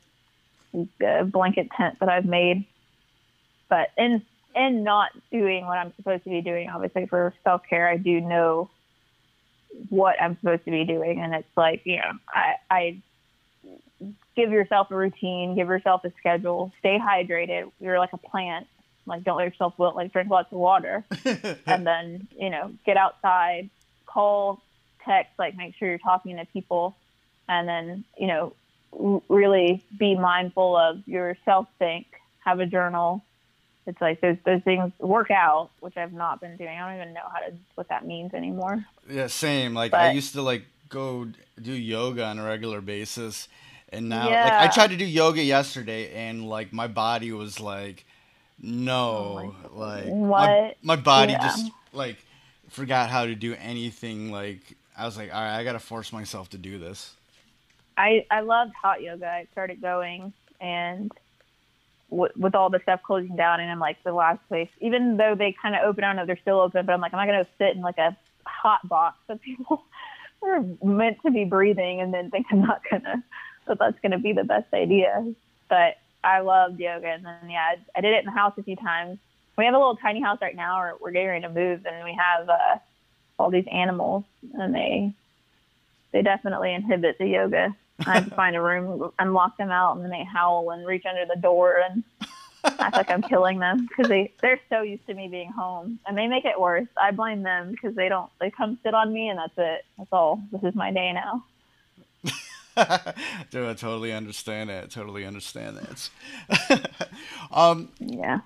uh, 1.06 1.24
blanket 1.24 1.70
tent 1.76 2.00
that 2.00 2.10
I've 2.10 2.26
made. 2.26 2.66
But 3.70 3.90
in 3.98 4.22
in 4.56 4.84
not 4.84 5.12
doing 5.32 5.66
what 5.66 5.78
I'm 5.78 5.94
supposed 5.98 6.24
to 6.24 6.30
be 6.30 6.42
doing, 6.42 6.70
obviously 6.70 7.06
for 7.06 7.34
self 7.44 7.62
care, 7.70 7.88
I 7.88 7.98
do 7.98 8.22
know 8.22 8.70
what 9.90 10.22
I'm 10.22 10.38
supposed 10.40 10.66
to 10.66 10.72
be 10.72 10.86
doing, 10.86 11.20
and 11.20 11.34
it's 11.34 11.58
like 11.58 11.82
you 11.86 11.98
know, 11.98 12.12
I 12.30 12.56
I 12.70 13.02
give 14.36 14.52
yourself 14.52 14.92
a 14.92 14.96
routine, 14.96 15.56
give 15.56 15.68
yourself 15.68 16.04
a 16.04 16.12
schedule, 16.20 16.72
stay 16.80 17.00
hydrated. 17.00 17.72
You're 17.80 18.00
like 18.00 18.14
a 18.14 18.18
plant. 18.18 18.68
Like 19.06 19.24
don't 19.24 19.38
let 19.38 19.46
yourself 19.46 19.74
wilt. 19.78 19.96
Like 19.96 20.12
drink 20.12 20.30
lots 20.30 20.52
of 20.52 20.58
water, 20.58 21.06
and 21.66 21.88
then 21.88 22.28
you 22.38 22.50
know 22.50 22.74
get 22.86 22.98
outside, 22.98 23.70
call, 24.06 24.62
text. 25.06 25.32
Like 25.40 25.56
make 25.56 25.76
sure 25.76 25.88
you're 25.88 25.98
talking 25.98 26.36
to 26.38 26.46
people, 26.46 26.96
and 27.48 27.68
then 27.68 28.04
you 28.18 28.28
know 28.28 28.54
really 29.30 29.84
be 29.98 30.16
mindful 30.16 30.76
of 30.76 31.08
your 31.08 31.38
self 31.46 31.68
think. 31.80 32.06
Have 32.44 32.60
a 32.60 32.66
journal. 32.66 33.24
It's 33.86 34.02
like 34.02 34.20
those 34.20 34.36
those 34.46 34.62
things 34.64 34.92
work 35.00 35.32
out, 35.32 35.70
which 35.80 35.96
I've 35.96 36.12
not 36.12 36.42
been 36.42 36.58
doing. 36.58 36.78
I 36.78 36.86
don't 36.90 37.02
even 37.02 37.14
know 37.14 37.22
how 37.34 37.40
to 37.40 37.54
what 37.76 37.88
that 37.88 38.06
means 38.06 38.34
anymore. 38.34 38.86
Yeah, 39.10 39.28
same. 39.28 39.74
Like 39.74 39.94
I 39.94 40.12
used 40.12 40.34
to 40.34 40.42
like 40.42 40.66
go 40.90 41.28
do 41.62 41.72
yoga 41.72 42.26
on 42.26 42.40
a 42.40 42.44
regular 42.44 42.82
basis, 42.82 43.48
and 43.90 44.10
now 44.10 44.30
like 44.32 44.54
I 44.60 44.68
tried 44.68 44.90
to 44.92 44.98
do 44.98 45.06
yoga 45.06 45.42
yesterday, 45.42 46.14
and 46.14 46.48
like 46.48 46.74
my 46.74 46.88
body 46.88 47.32
was 47.32 47.60
like, 47.60 48.06
no, 48.62 49.12
oh 49.12 49.34
like 49.34 49.50
my, 49.78 50.04
Oh 50.12 50.16
What? 50.16 50.78
my 50.84 50.96
body 50.96 51.34
Yeah. 51.34 51.40
just 51.44 51.72
like 51.94 52.18
forgot 52.70 53.10
how 53.10 53.26
to 53.26 53.36
do 53.36 53.56
anything. 53.56 54.32
Like 54.32 54.60
I 54.98 55.06
was 55.06 55.18
like, 55.18 55.34
all 55.34 55.42
right, 55.42 55.58
I 55.58 55.64
gotta 55.64 55.80
force 55.80 56.12
myself 56.12 56.50
to 56.52 56.58
do 56.58 56.78
this. 56.78 57.14
I 57.98 58.26
I 58.30 58.42
loved 58.42 58.74
hot 58.82 59.02
yoga. 59.02 59.28
I 59.28 59.48
started 59.54 59.82
going, 59.82 60.34
and 60.62 61.12
w- 62.10 62.32
with 62.36 62.56
all 62.56 62.70
the 62.70 62.80
stuff 62.84 63.02
closing 63.04 63.36
down, 63.36 63.60
and 63.60 63.72
I'm 63.72 63.80
like 63.80 64.04
the 64.04 64.14
last 64.14 64.40
place. 64.48 64.70
Even 64.82 65.18
though 65.18 65.36
they 65.36 65.56
kind 65.62 65.76
of 65.76 65.82
open, 65.84 66.04
I 66.04 66.08
don't 66.10 66.18
know 66.18 66.26
they're 66.26 66.38
still 66.38 66.60
open, 66.60 66.86
but 66.86 66.94
I'm 66.94 67.02
like, 67.02 67.14
I'm 67.14 67.18
not 67.26 67.32
gonna 67.32 67.48
sit 67.58 67.76
in 67.76 67.82
like 67.82 67.98
a 67.98 68.16
hot 68.46 68.88
box 68.88 69.18
that 69.28 69.42
people 69.42 69.84
are 70.44 70.64
meant 70.84 71.18
to 71.26 71.32
be 71.32 71.46
breathing, 71.46 72.02
and 72.02 72.14
then 72.14 72.30
think 72.30 72.46
I'm 72.52 72.62
not 72.62 72.82
gonna 72.90 73.24
that 73.68 73.80
that's 73.80 74.00
gonna 74.02 74.20
be 74.20 74.34
the 74.34 74.44
best 74.44 74.74
idea. 74.74 75.34
But 75.70 75.98
I 76.24 76.40
loved 76.40 76.80
yoga, 76.80 77.08
and 77.08 77.26
then 77.26 77.50
yeah, 77.50 77.74
I, 77.74 77.78
I 77.96 78.02
did 78.02 78.14
it 78.14 78.20
in 78.20 78.26
the 78.26 78.32
house 78.32 78.54
a 78.58 78.64
few 78.64 78.76
times. 78.76 79.18
We 79.58 79.66
have 79.66 79.74
a 79.74 79.78
little 79.78 79.96
tiny 79.96 80.22
house 80.22 80.40
right 80.42 80.56
now, 80.56 80.80
or 80.80 80.96
we're 81.00 81.12
getting 81.12 81.30
ready 81.30 81.42
to 81.42 81.50
move, 81.50 81.86
and 81.86 82.04
we 82.04 82.14
have 82.14 82.50
uh, 82.50 82.78
all 83.40 83.50
these 83.50 83.68
animals, 83.72 84.24
and 84.54 84.74
they 84.74 85.14
they 86.12 86.22
definitely 86.22 86.74
inhibit 86.74 87.18
the 87.18 87.28
yoga. 87.28 87.76
I 88.06 88.16
have 88.16 88.30
to 88.30 88.36
find 88.36 88.56
a 88.56 88.62
room 88.62 89.12
and 89.18 89.34
lock 89.34 89.58
them 89.58 89.72
out, 89.72 89.96
and 89.96 90.04
then 90.04 90.12
they 90.12 90.24
howl 90.24 90.70
and 90.72 90.86
reach 90.86 91.06
under 91.06 91.26
the 91.26 91.40
door, 91.40 91.78
and 91.78 92.04
I 92.64 92.92
feel 92.92 93.00
like 93.00 93.10
I'm 93.10 93.22
killing 93.22 93.60
them 93.60 93.88
because 93.88 94.10
they 94.10 94.32
they're 94.42 94.60
so 94.70 94.82
used 94.82 95.06
to 95.08 95.14
me 95.14 95.28
being 95.28 95.52
home, 95.52 96.00
and 96.06 96.18
they 96.18 96.28
make 96.28 96.46
it 96.46 96.60
worse. 96.60 96.88
I 97.02 97.12
blame 97.12 97.44
them 97.44 97.72
because 97.72 97.96
they 97.96 98.10
don't. 98.10 98.30
They 98.40 98.52
come 98.52 98.78
sit 98.84 98.94
on 98.94 99.14
me, 99.14 99.30
and 99.30 99.40
that's 99.40 99.58
it. 99.58 99.86
That's 99.98 100.10
all. 100.12 100.42
This 100.52 100.64
is 100.64 100.76
my 100.76 100.92
day 100.92 101.14
now. 101.14 101.44
Dude, 103.52 103.68
I 103.68 103.74
totally 103.74 104.14
understand 104.14 104.70
that. 104.70 104.92
Totally 104.92 105.26
understand 105.26 105.78
that. 105.78 106.92
um, 107.52 107.90
Yeah. 108.00 108.40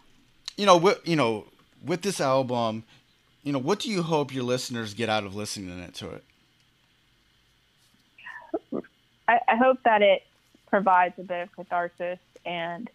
you 0.58 0.66
know, 0.66 0.78
with, 0.78 1.00
you 1.08 1.16
know, 1.16 1.46
with 1.86 2.02
this 2.02 2.22
album, 2.22 2.84
you 3.44 3.52
know, 3.52 3.60
what 3.60 3.80
do 3.80 3.90
you 3.90 4.04
hope 4.04 4.34
your 4.34 4.44
listeners 4.44 4.94
get 4.94 5.10
out 5.10 5.26
of 5.26 5.36
listening 5.36 5.92
to 5.92 6.10
it? 6.10 6.24
I, 9.28 9.40
I 9.48 9.56
hope 9.56 9.80
that 9.86 10.02
it 10.02 10.24
provides 10.70 11.16
a 11.20 11.24
bit 11.24 11.42
of 11.44 11.56
catharsis 11.56 12.20
and 12.46 12.90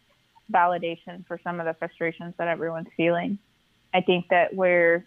validation 0.53 1.27
for 1.27 1.39
some 1.43 1.61
of 1.61 1.67
the 1.67 1.75
frustrations 1.75 2.35
that 2.39 2.49
everyone's 2.49 2.89
feeling. 2.97 3.39
I 3.93 4.01
think 4.01 4.29
that 4.29 4.55
where 4.55 5.05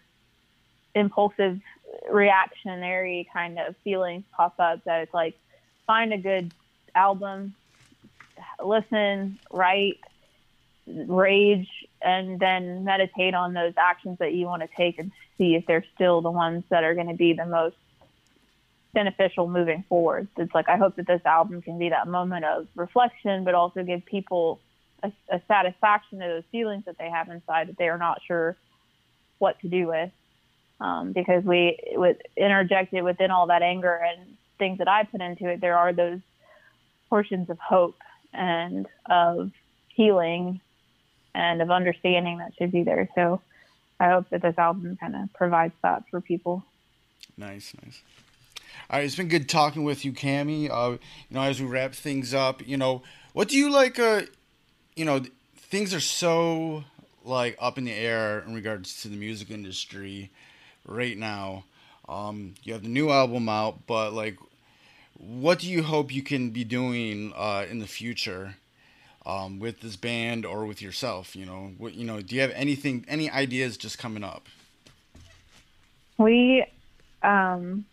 impulsive, 0.94 1.60
reactionary 2.10 3.28
kind 3.32 3.58
of 3.58 3.76
feelings 3.84 4.24
pop 4.36 4.54
up, 4.58 4.84
that 4.84 5.02
it's 5.02 5.14
like 5.14 5.36
find 5.90 6.12
a 6.12 6.18
good 6.18 6.52
album, 6.94 7.52
listen, 8.64 9.40
write, 9.50 9.98
rage, 10.86 11.66
and 12.00 12.38
then 12.38 12.84
meditate 12.84 13.34
on 13.34 13.54
those 13.54 13.72
actions 13.76 14.16
that 14.20 14.32
you 14.32 14.46
want 14.46 14.62
to 14.62 14.68
take 14.76 15.00
and 15.00 15.10
see 15.36 15.56
if 15.56 15.66
they're 15.66 15.84
still 15.96 16.20
the 16.20 16.30
ones 16.30 16.62
that 16.68 16.84
are 16.84 16.94
going 16.94 17.08
to 17.08 17.16
be 17.16 17.32
the 17.32 17.44
most 17.44 17.74
beneficial 18.94 19.48
moving 19.48 19.82
forward. 19.88 20.28
It's 20.36 20.54
like 20.54 20.68
I 20.68 20.76
hope 20.76 20.94
that 20.94 21.08
this 21.08 21.22
album 21.24 21.60
can 21.60 21.76
be 21.76 21.88
that 21.88 22.06
moment 22.06 22.44
of 22.44 22.68
reflection, 22.76 23.42
but 23.42 23.56
also 23.56 23.82
give 23.82 24.06
people 24.06 24.60
a, 25.02 25.10
a 25.28 25.42
satisfaction 25.48 26.20
to 26.20 26.24
those 26.24 26.44
feelings 26.52 26.84
that 26.84 26.98
they 26.98 27.10
have 27.10 27.28
inside 27.30 27.66
that 27.66 27.78
they 27.78 27.88
are 27.88 27.98
not 27.98 28.20
sure 28.24 28.56
what 29.40 29.58
to 29.62 29.68
do 29.68 29.88
with. 29.88 30.12
Um, 30.80 31.10
because 31.10 31.42
we 31.42 31.78
with 31.94 32.18
interjected 32.36 33.02
within 33.02 33.32
all 33.32 33.48
that 33.48 33.62
anger 33.62 33.92
and 33.92 34.36
things 34.60 34.78
that 34.78 34.86
I 34.86 35.02
put 35.02 35.20
into 35.20 35.48
it, 35.48 35.60
there 35.60 35.76
are 35.76 35.92
those 35.92 36.20
portions 37.08 37.50
of 37.50 37.58
hope 37.58 37.96
and 38.32 38.86
of 39.06 39.50
healing 39.88 40.60
and 41.34 41.60
of 41.60 41.70
understanding 41.72 42.38
that 42.38 42.52
should 42.56 42.70
be 42.70 42.84
there. 42.84 43.08
So 43.16 43.40
I 43.98 44.10
hope 44.10 44.30
that 44.30 44.42
this 44.42 44.56
album 44.56 44.96
kind 45.00 45.16
of 45.16 45.32
provides 45.32 45.74
that 45.82 46.04
for 46.08 46.20
people. 46.20 46.64
Nice, 47.36 47.74
nice. 47.82 48.00
All 48.88 48.98
right, 48.98 49.04
it's 49.04 49.16
been 49.16 49.28
good 49.28 49.48
talking 49.48 49.84
with 49.84 50.04
you, 50.04 50.12
Cammie. 50.12 50.70
Uh, 50.70 50.92
you 51.28 51.34
know, 51.34 51.42
as 51.42 51.60
we 51.60 51.66
wrap 51.66 51.94
things 51.94 52.32
up, 52.32 52.66
you 52.66 52.76
know, 52.76 53.02
what 53.32 53.48
do 53.48 53.56
you 53.56 53.70
like? 53.70 53.98
Uh, 53.98 54.22
you 54.96 55.04
know, 55.04 55.22
things 55.56 55.92
are 55.92 56.00
so 56.00 56.84
like 57.24 57.56
up 57.60 57.78
in 57.78 57.84
the 57.84 57.92
air 57.92 58.40
in 58.40 58.54
regards 58.54 59.02
to 59.02 59.08
the 59.08 59.16
music 59.16 59.50
industry 59.50 60.30
right 60.86 61.16
now. 61.16 61.64
Um, 62.08 62.54
you 62.64 62.72
have 62.72 62.82
the 62.82 62.88
new 62.88 63.10
album 63.10 63.48
out, 63.48 63.86
but 63.86 64.12
like, 64.12 64.36
what 65.20 65.58
do 65.58 65.70
you 65.70 65.82
hope 65.82 66.12
you 66.12 66.22
can 66.22 66.50
be 66.50 66.64
doing 66.64 67.32
uh, 67.36 67.66
in 67.70 67.78
the 67.78 67.86
future 67.86 68.56
um, 69.26 69.58
with 69.58 69.80
this 69.80 69.96
band 69.96 70.46
or 70.46 70.64
with 70.64 70.80
yourself? 70.80 71.36
You 71.36 71.44
know, 71.44 71.72
what 71.76 71.94
you 71.94 72.06
know, 72.06 72.20
do 72.20 72.34
you 72.34 72.40
have 72.40 72.52
anything, 72.52 73.04
any 73.06 73.30
ideas 73.30 73.76
just 73.76 73.98
coming 73.98 74.24
up? 74.24 74.46
We, 76.16 76.64
um, 77.22 77.84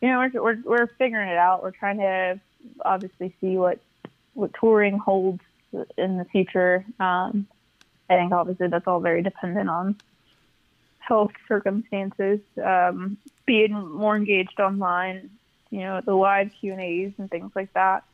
you 0.00 0.08
know, 0.08 0.18
we're, 0.18 0.42
we're 0.42 0.62
we're 0.64 0.86
figuring 0.98 1.28
it 1.28 1.36
out. 1.36 1.62
We're 1.62 1.72
trying 1.72 1.98
to 1.98 2.40
obviously 2.84 3.34
see 3.40 3.58
what 3.58 3.78
what 4.32 4.50
touring 4.58 4.98
holds 4.98 5.42
in 5.98 6.16
the 6.16 6.24
future. 6.24 6.84
Um, 6.98 7.46
I 8.08 8.16
think 8.16 8.32
obviously 8.32 8.68
that's 8.68 8.86
all 8.86 9.00
very 9.00 9.22
dependent 9.22 9.68
on 9.68 9.96
health 11.00 11.32
circumstances. 11.48 12.40
Um, 12.62 13.18
being 13.46 13.72
more 13.72 14.16
engaged 14.16 14.58
online, 14.58 15.30
you 15.74 15.80
know, 15.80 16.00
the 16.00 16.14
live 16.14 16.52
Q 16.60 16.70
and 16.70 16.80
A's 16.80 17.12
and 17.18 17.28
things 17.28 17.50
like 17.56 17.72
that. 17.72 18.04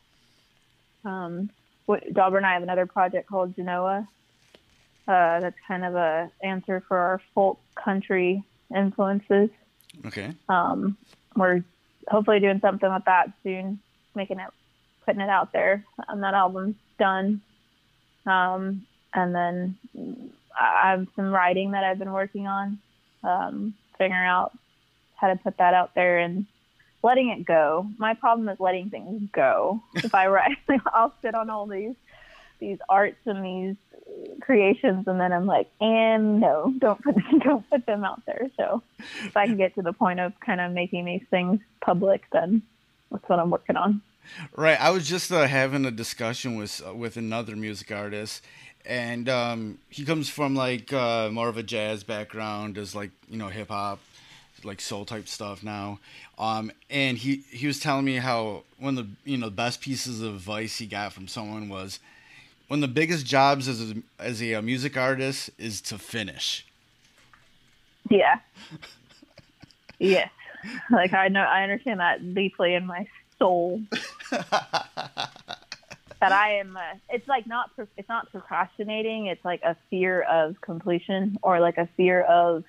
Um, 1.05 1.51
what, 1.85 2.11
Dobber 2.11 2.37
and 2.37 2.45
I 2.45 2.53
have 2.53 2.63
another 2.63 2.87
project 2.87 3.29
called 3.29 3.55
Genoa. 3.55 4.07
Uh, 5.07 5.39
that's 5.41 5.57
kind 5.67 5.85
of 5.85 5.93
a 5.93 6.31
answer 6.41 6.83
for 6.87 6.97
our 6.97 7.21
folk 7.35 7.59
country 7.75 8.43
influences. 8.75 9.51
Okay. 10.07 10.33
Um, 10.49 10.97
we're 11.35 11.63
hopefully 12.07 12.39
doing 12.39 12.61
something 12.61 12.91
with 12.91 13.05
that 13.05 13.31
soon, 13.43 13.79
making 14.15 14.39
it, 14.39 14.49
putting 15.05 15.21
it 15.21 15.29
out 15.29 15.53
there. 15.53 15.85
And 16.07 16.23
that 16.23 16.33
album's 16.33 16.77
done. 16.97 17.41
Um, 18.25 18.87
and 19.13 19.35
then 19.35 19.77
I 20.59 20.81
I 20.83 20.89
have 20.91 21.07
some 21.15 21.31
writing 21.31 21.71
that 21.71 21.83
I've 21.83 21.99
been 21.99 22.11
working 22.11 22.47
on, 22.47 22.79
um, 23.23 23.75
figuring 23.99 24.25
out 24.25 24.51
how 25.15 25.27
to 25.27 25.35
put 25.35 25.57
that 25.57 25.75
out 25.75 25.93
there 25.93 26.17
and 26.17 26.47
letting 27.03 27.29
it 27.29 27.45
go. 27.45 27.87
My 27.97 28.13
problem 28.13 28.49
is 28.49 28.59
letting 28.59 28.89
things 28.89 29.29
go. 29.31 29.81
If 29.95 30.13
I 30.13 30.27
write, 30.27 30.57
I'll 30.93 31.13
sit 31.21 31.35
on 31.35 31.49
all 31.49 31.67
these 31.67 31.95
these 32.59 32.77
arts 32.89 33.17
and 33.25 33.43
these 33.43 33.75
creations, 34.41 35.07
and 35.07 35.19
then 35.19 35.33
I'm 35.33 35.47
like, 35.47 35.67
and 35.79 36.39
no, 36.39 36.73
don't 36.77 37.01
put 37.01 37.15
don't 37.43 37.67
put 37.69 37.85
them 37.85 38.03
out 38.03 38.21
there. 38.25 38.49
So 38.57 38.83
if 39.23 39.35
I 39.35 39.47
can 39.47 39.57
get 39.57 39.75
to 39.75 39.81
the 39.81 39.93
point 39.93 40.19
of 40.19 40.39
kind 40.39 40.61
of 40.61 40.71
making 40.71 41.05
these 41.05 41.23
things 41.29 41.59
public, 41.81 42.23
then 42.31 42.61
that's 43.11 43.27
what 43.27 43.39
I'm 43.39 43.49
working 43.49 43.75
on. 43.75 44.01
Right. 44.55 44.79
I 44.79 44.91
was 44.91 45.07
just 45.07 45.31
uh, 45.31 45.47
having 45.47 45.85
a 45.85 45.91
discussion 45.91 46.55
with 46.55 46.81
uh, 46.85 46.93
with 46.93 47.17
another 47.17 47.55
music 47.55 47.91
artist, 47.91 48.43
and 48.85 49.27
um, 49.27 49.79
he 49.89 50.05
comes 50.05 50.29
from 50.29 50.55
like 50.55 50.93
uh, 50.93 51.29
more 51.31 51.49
of 51.49 51.57
a 51.57 51.63
jazz 51.63 52.03
background, 52.03 52.75
does 52.75 52.95
like 52.95 53.11
you 53.29 53.37
know 53.37 53.47
hip 53.47 53.69
hop, 53.69 53.99
like 54.63 54.81
soul 54.81 55.05
type 55.05 55.27
stuff 55.27 55.63
now. 55.63 55.99
Um, 56.37 56.71
and 56.89 57.17
he 57.17 57.37
he 57.49 57.67
was 57.67 57.79
telling 57.79 58.05
me 58.05 58.17
how 58.17 58.63
one 58.77 58.97
of 58.97 59.05
the 59.05 59.31
you 59.31 59.37
know 59.37 59.49
best 59.49 59.81
pieces 59.81 60.21
of 60.21 60.35
advice 60.35 60.77
he 60.77 60.85
got 60.85 61.13
from 61.13 61.27
someone 61.27 61.69
was 61.69 61.99
one 62.67 62.81
of 62.83 62.89
the 62.89 62.93
biggest 62.93 63.25
jobs 63.25 63.67
as 63.67 63.91
a, 63.91 63.95
as 64.17 64.41
a 64.41 64.61
music 64.61 64.95
artist 64.95 65.49
is 65.57 65.81
to 65.81 65.97
finish. 65.97 66.65
Yeah. 68.09 68.39
yes. 69.99 70.29
Like 70.89 71.13
I 71.13 71.27
know, 71.27 71.41
I 71.41 71.63
understand 71.63 71.99
that 71.99 72.33
deeply 72.33 72.73
in 72.75 72.85
my 72.85 73.07
soul. 73.39 73.81
that 76.21 76.31
I 76.31 76.59
am. 76.59 76.77
Uh, 76.77 76.81
it's 77.09 77.27
like 77.27 77.47
not. 77.47 77.75
pro- 77.75 77.87
It's 77.97 78.07
not 78.07 78.31
procrastinating. 78.31 79.25
It's 79.25 79.43
like 79.43 79.61
a 79.63 79.75
fear 79.89 80.21
of 80.21 80.61
completion, 80.61 81.37
or 81.41 81.59
like 81.59 81.77
a 81.77 81.89
fear 81.97 82.21
of. 82.21 82.63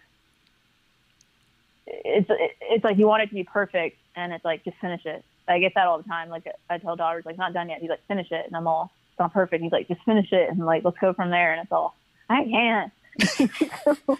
It's 1.93 2.29
it's 2.63 2.85
like 2.85 2.99
you 2.99 3.07
want 3.07 3.23
it 3.23 3.29
to 3.29 3.35
be 3.35 3.45
perfect, 3.45 3.99
and 4.17 4.33
it's 4.33 4.45
like 4.45 4.65
just 4.65 4.79
finish 4.79 5.05
it. 5.05 5.25
I 5.47 5.59
get 5.59 5.75
that 5.75 5.87
all 5.87 5.99
the 5.99 6.09
time. 6.09 6.31
Like 6.31 6.47
I 6.71 6.79
tell 6.79 6.97
daughters, 6.97 7.27
like 7.27 7.39
not 7.39 7.53
done 7.53 7.69
yet. 7.69 7.81
He's 7.81 7.91
like 7.91 8.05
finish 8.09 8.31
it, 8.31 8.47
and 8.47 8.57
I'm 8.57 8.67
all 8.67 8.91
it's 9.11 9.19
not 9.19 9.33
perfect. 9.33 9.63
He's 9.63 9.73
like 9.73 9.89
just 9.89 10.03
finish 10.05 10.33
it, 10.33 10.49
and 10.49 10.59
like 10.65 10.85
let's 10.85 10.99
go 10.99 11.13
from 11.13 11.31
there. 11.31 11.53
And 11.53 11.63
it's 11.63 11.73
all 11.73 11.95
I 12.29 12.45
can't. 12.45 12.93
so, 13.85 14.19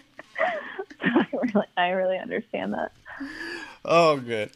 I 1.01 1.27
really, 1.31 1.67
I 1.77 1.89
really 1.89 2.17
understand 2.17 2.73
that. 2.73 2.91
Oh, 3.83 4.17
good. 4.17 4.51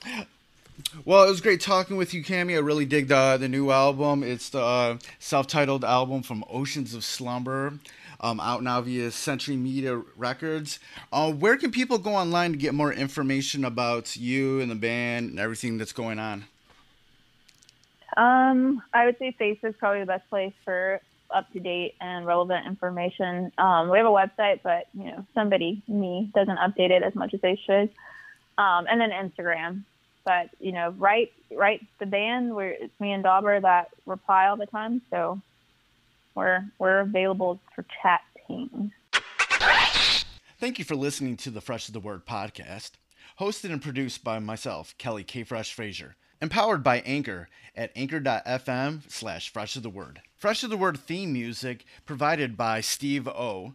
Well, 1.05 1.25
it 1.25 1.29
was 1.29 1.41
great 1.41 1.59
talking 1.59 1.97
with 1.97 2.13
you, 2.13 2.23
Cammie. 2.23 2.53
I 2.53 2.59
really 2.59 2.85
dig 2.85 3.07
the 3.07 3.37
the 3.39 3.49
new 3.49 3.71
album. 3.71 4.23
It's 4.23 4.49
the 4.49 4.61
uh, 4.61 4.97
self-titled 5.19 5.83
album 5.83 6.21
from 6.21 6.43
Oceans 6.49 6.93
of 6.93 7.03
Slumber, 7.03 7.79
um, 8.19 8.39
out 8.39 8.63
now 8.63 8.81
via 8.81 9.11
Century 9.11 9.55
Media 9.55 10.01
Records. 10.15 10.79
Uh, 11.11 11.31
where 11.31 11.57
can 11.57 11.71
people 11.71 11.97
go 11.97 12.15
online 12.15 12.51
to 12.51 12.57
get 12.57 12.73
more 12.73 12.91
information 12.91 13.65
about 13.65 14.15
you 14.15 14.59
and 14.59 14.71
the 14.71 14.75
band 14.75 15.31
and 15.31 15.39
everything 15.39 15.77
that's 15.77 15.93
going 15.93 16.19
on? 16.19 16.45
Um, 18.15 18.81
I 18.93 19.05
would 19.05 19.17
say 19.19 19.35
Facebook's 19.39 19.77
probably 19.77 19.99
the 19.99 20.07
best 20.07 20.27
place 20.29 20.53
for 20.65 21.01
up 21.29 21.51
to 21.51 21.59
date 21.59 21.95
and 21.99 22.25
relevant 22.25 22.65
information. 22.65 23.51
Um, 23.57 23.89
we 23.89 23.97
have 23.97 24.07
a 24.07 24.09
website, 24.09 24.61
but 24.63 24.87
you 24.93 25.05
know, 25.05 25.25
somebody, 25.33 25.81
me, 25.87 26.31
doesn't 26.33 26.57
update 26.57 26.91
it 26.91 27.03
as 27.03 27.13
much 27.15 27.33
as 27.33 27.41
they 27.41 27.59
should. 27.65 27.89
Um, 28.57 28.87
and 28.89 28.99
then 28.99 29.11
Instagram. 29.11 29.83
But 30.25 30.49
you 30.59 30.71
know, 30.71 30.93
write 30.97 31.31
write 31.55 31.85
the 31.99 32.05
band. 32.05 32.53
We're 32.55 32.71
it's 32.71 32.99
me 32.99 33.13
and 33.13 33.23
Dobber 33.23 33.61
that 33.61 33.89
reply 34.05 34.47
all 34.47 34.57
the 34.57 34.65
time, 34.65 35.01
so 35.09 35.39
we're 36.37 36.63
we're 36.77 36.99
available 36.99 37.59
for 37.75 37.83
chatting. 38.01 38.91
Thank 40.59 40.79
you 40.79 40.85
for 40.85 40.95
listening 40.95 41.35
to 41.37 41.49
the 41.49 41.61
Fresh 41.61 41.87
is 41.87 41.93
the 41.93 41.99
Word 41.99 42.25
podcast, 42.25 42.91
hosted 43.39 43.71
and 43.71 43.81
produced 43.81 44.23
by 44.23 44.39
myself, 44.39 44.95
Kelly 44.97 45.23
K. 45.23 45.43
Fresh 45.43 45.73
Frazier, 45.73 46.15
empowered 46.41 46.83
by 46.83 46.99
Anchor 46.99 47.49
at 47.75 47.91
anchor.fm 47.95 49.11
slash 49.11 49.51
Fresh 49.51 49.75
is 49.75 49.81
the 49.81 49.89
Word. 49.89 50.21
Fresh 50.35 50.63
is 50.63 50.69
the 50.69 50.77
Word 50.77 50.99
theme 50.99 51.33
music 51.33 51.85
provided 52.05 52.55
by 52.55 52.81
Steve 52.81 53.27
O. 53.27 53.73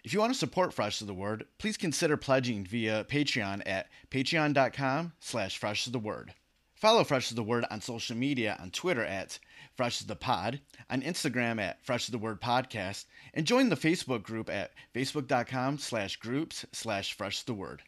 If 0.03 0.13
you 0.13 0.19
want 0.19 0.33
to 0.33 0.39
support 0.39 0.73
Fresh 0.73 1.01
is 1.01 1.07
the 1.07 1.13
Word, 1.13 1.45
please 1.57 1.77
consider 1.77 2.17
pledging 2.17 2.65
via 2.65 3.05
Patreon 3.05 3.61
at 3.65 3.87
patreon.com 4.11 5.13
slash 5.19 5.57
fresh 5.57 5.87
is 5.87 5.93
the 5.93 5.99
word. 5.99 6.33
Follow 6.75 7.05
Fresh 7.05 7.29
is 7.29 7.35
the 7.35 7.43
Word 7.43 7.63
on 7.71 7.79
social 7.79 8.17
media 8.17 8.57
on 8.59 8.69
Twitter 8.69 9.05
at 9.05 9.39
Fresh 9.75 10.01
is 10.01 10.07
the 10.07 10.17
Pod, 10.17 10.59
on 10.89 11.01
Instagram 11.01 11.61
at 11.61 11.83
Fresh 11.85 12.09
is 12.09 12.11
the 12.11 12.17
Word 12.17 12.41
Podcast, 12.41 13.05
and 13.33 13.47
join 13.47 13.69
the 13.69 13.77
Facebook 13.77 14.21
group 14.21 14.49
at 14.49 14.71
facebook.com 14.93 15.77
slash 15.77 16.17
groups 16.17 16.65
slash 16.73 17.13
Fresh 17.13 17.37
is 17.37 17.43
the 17.43 17.53
Word. 17.53 17.83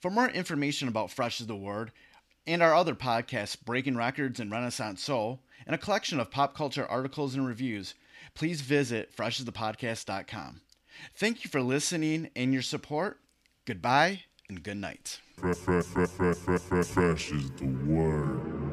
For 0.00 0.10
more 0.10 0.28
information 0.28 0.88
about 0.88 1.10
Fresh 1.10 1.40
is 1.40 1.46
the 1.46 1.56
Word 1.56 1.92
and 2.46 2.62
our 2.62 2.74
other 2.74 2.94
podcasts, 2.94 3.62
Breaking 3.62 3.96
Records 3.96 4.40
and 4.40 4.50
Renaissance 4.50 5.02
Soul, 5.02 5.42
and 5.66 5.74
a 5.74 5.78
collection 5.78 6.20
of 6.20 6.30
pop 6.30 6.54
culture 6.54 6.86
articles 6.86 7.34
and 7.34 7.46
reviews, 7.46 7.94
please 8.34 8.60
visit 8.60 9.14
freshasthepodcast.com. 9.14 10.62
Thank 11.14 11.44
you 11.44 11.50
for 11.50 11.60
listening 11.60 12.30
and 12.34 12.52
your 12.52 12.62
support. 12.62 13.20
Goodbye 13.66 14.22
and 14.48 14.62
good 14.62 14.78
night. 14.78 15.20
Fresh 15.36 15.56
is 17.32 17.50
the 17.52 17.66
word. 17.86 18.67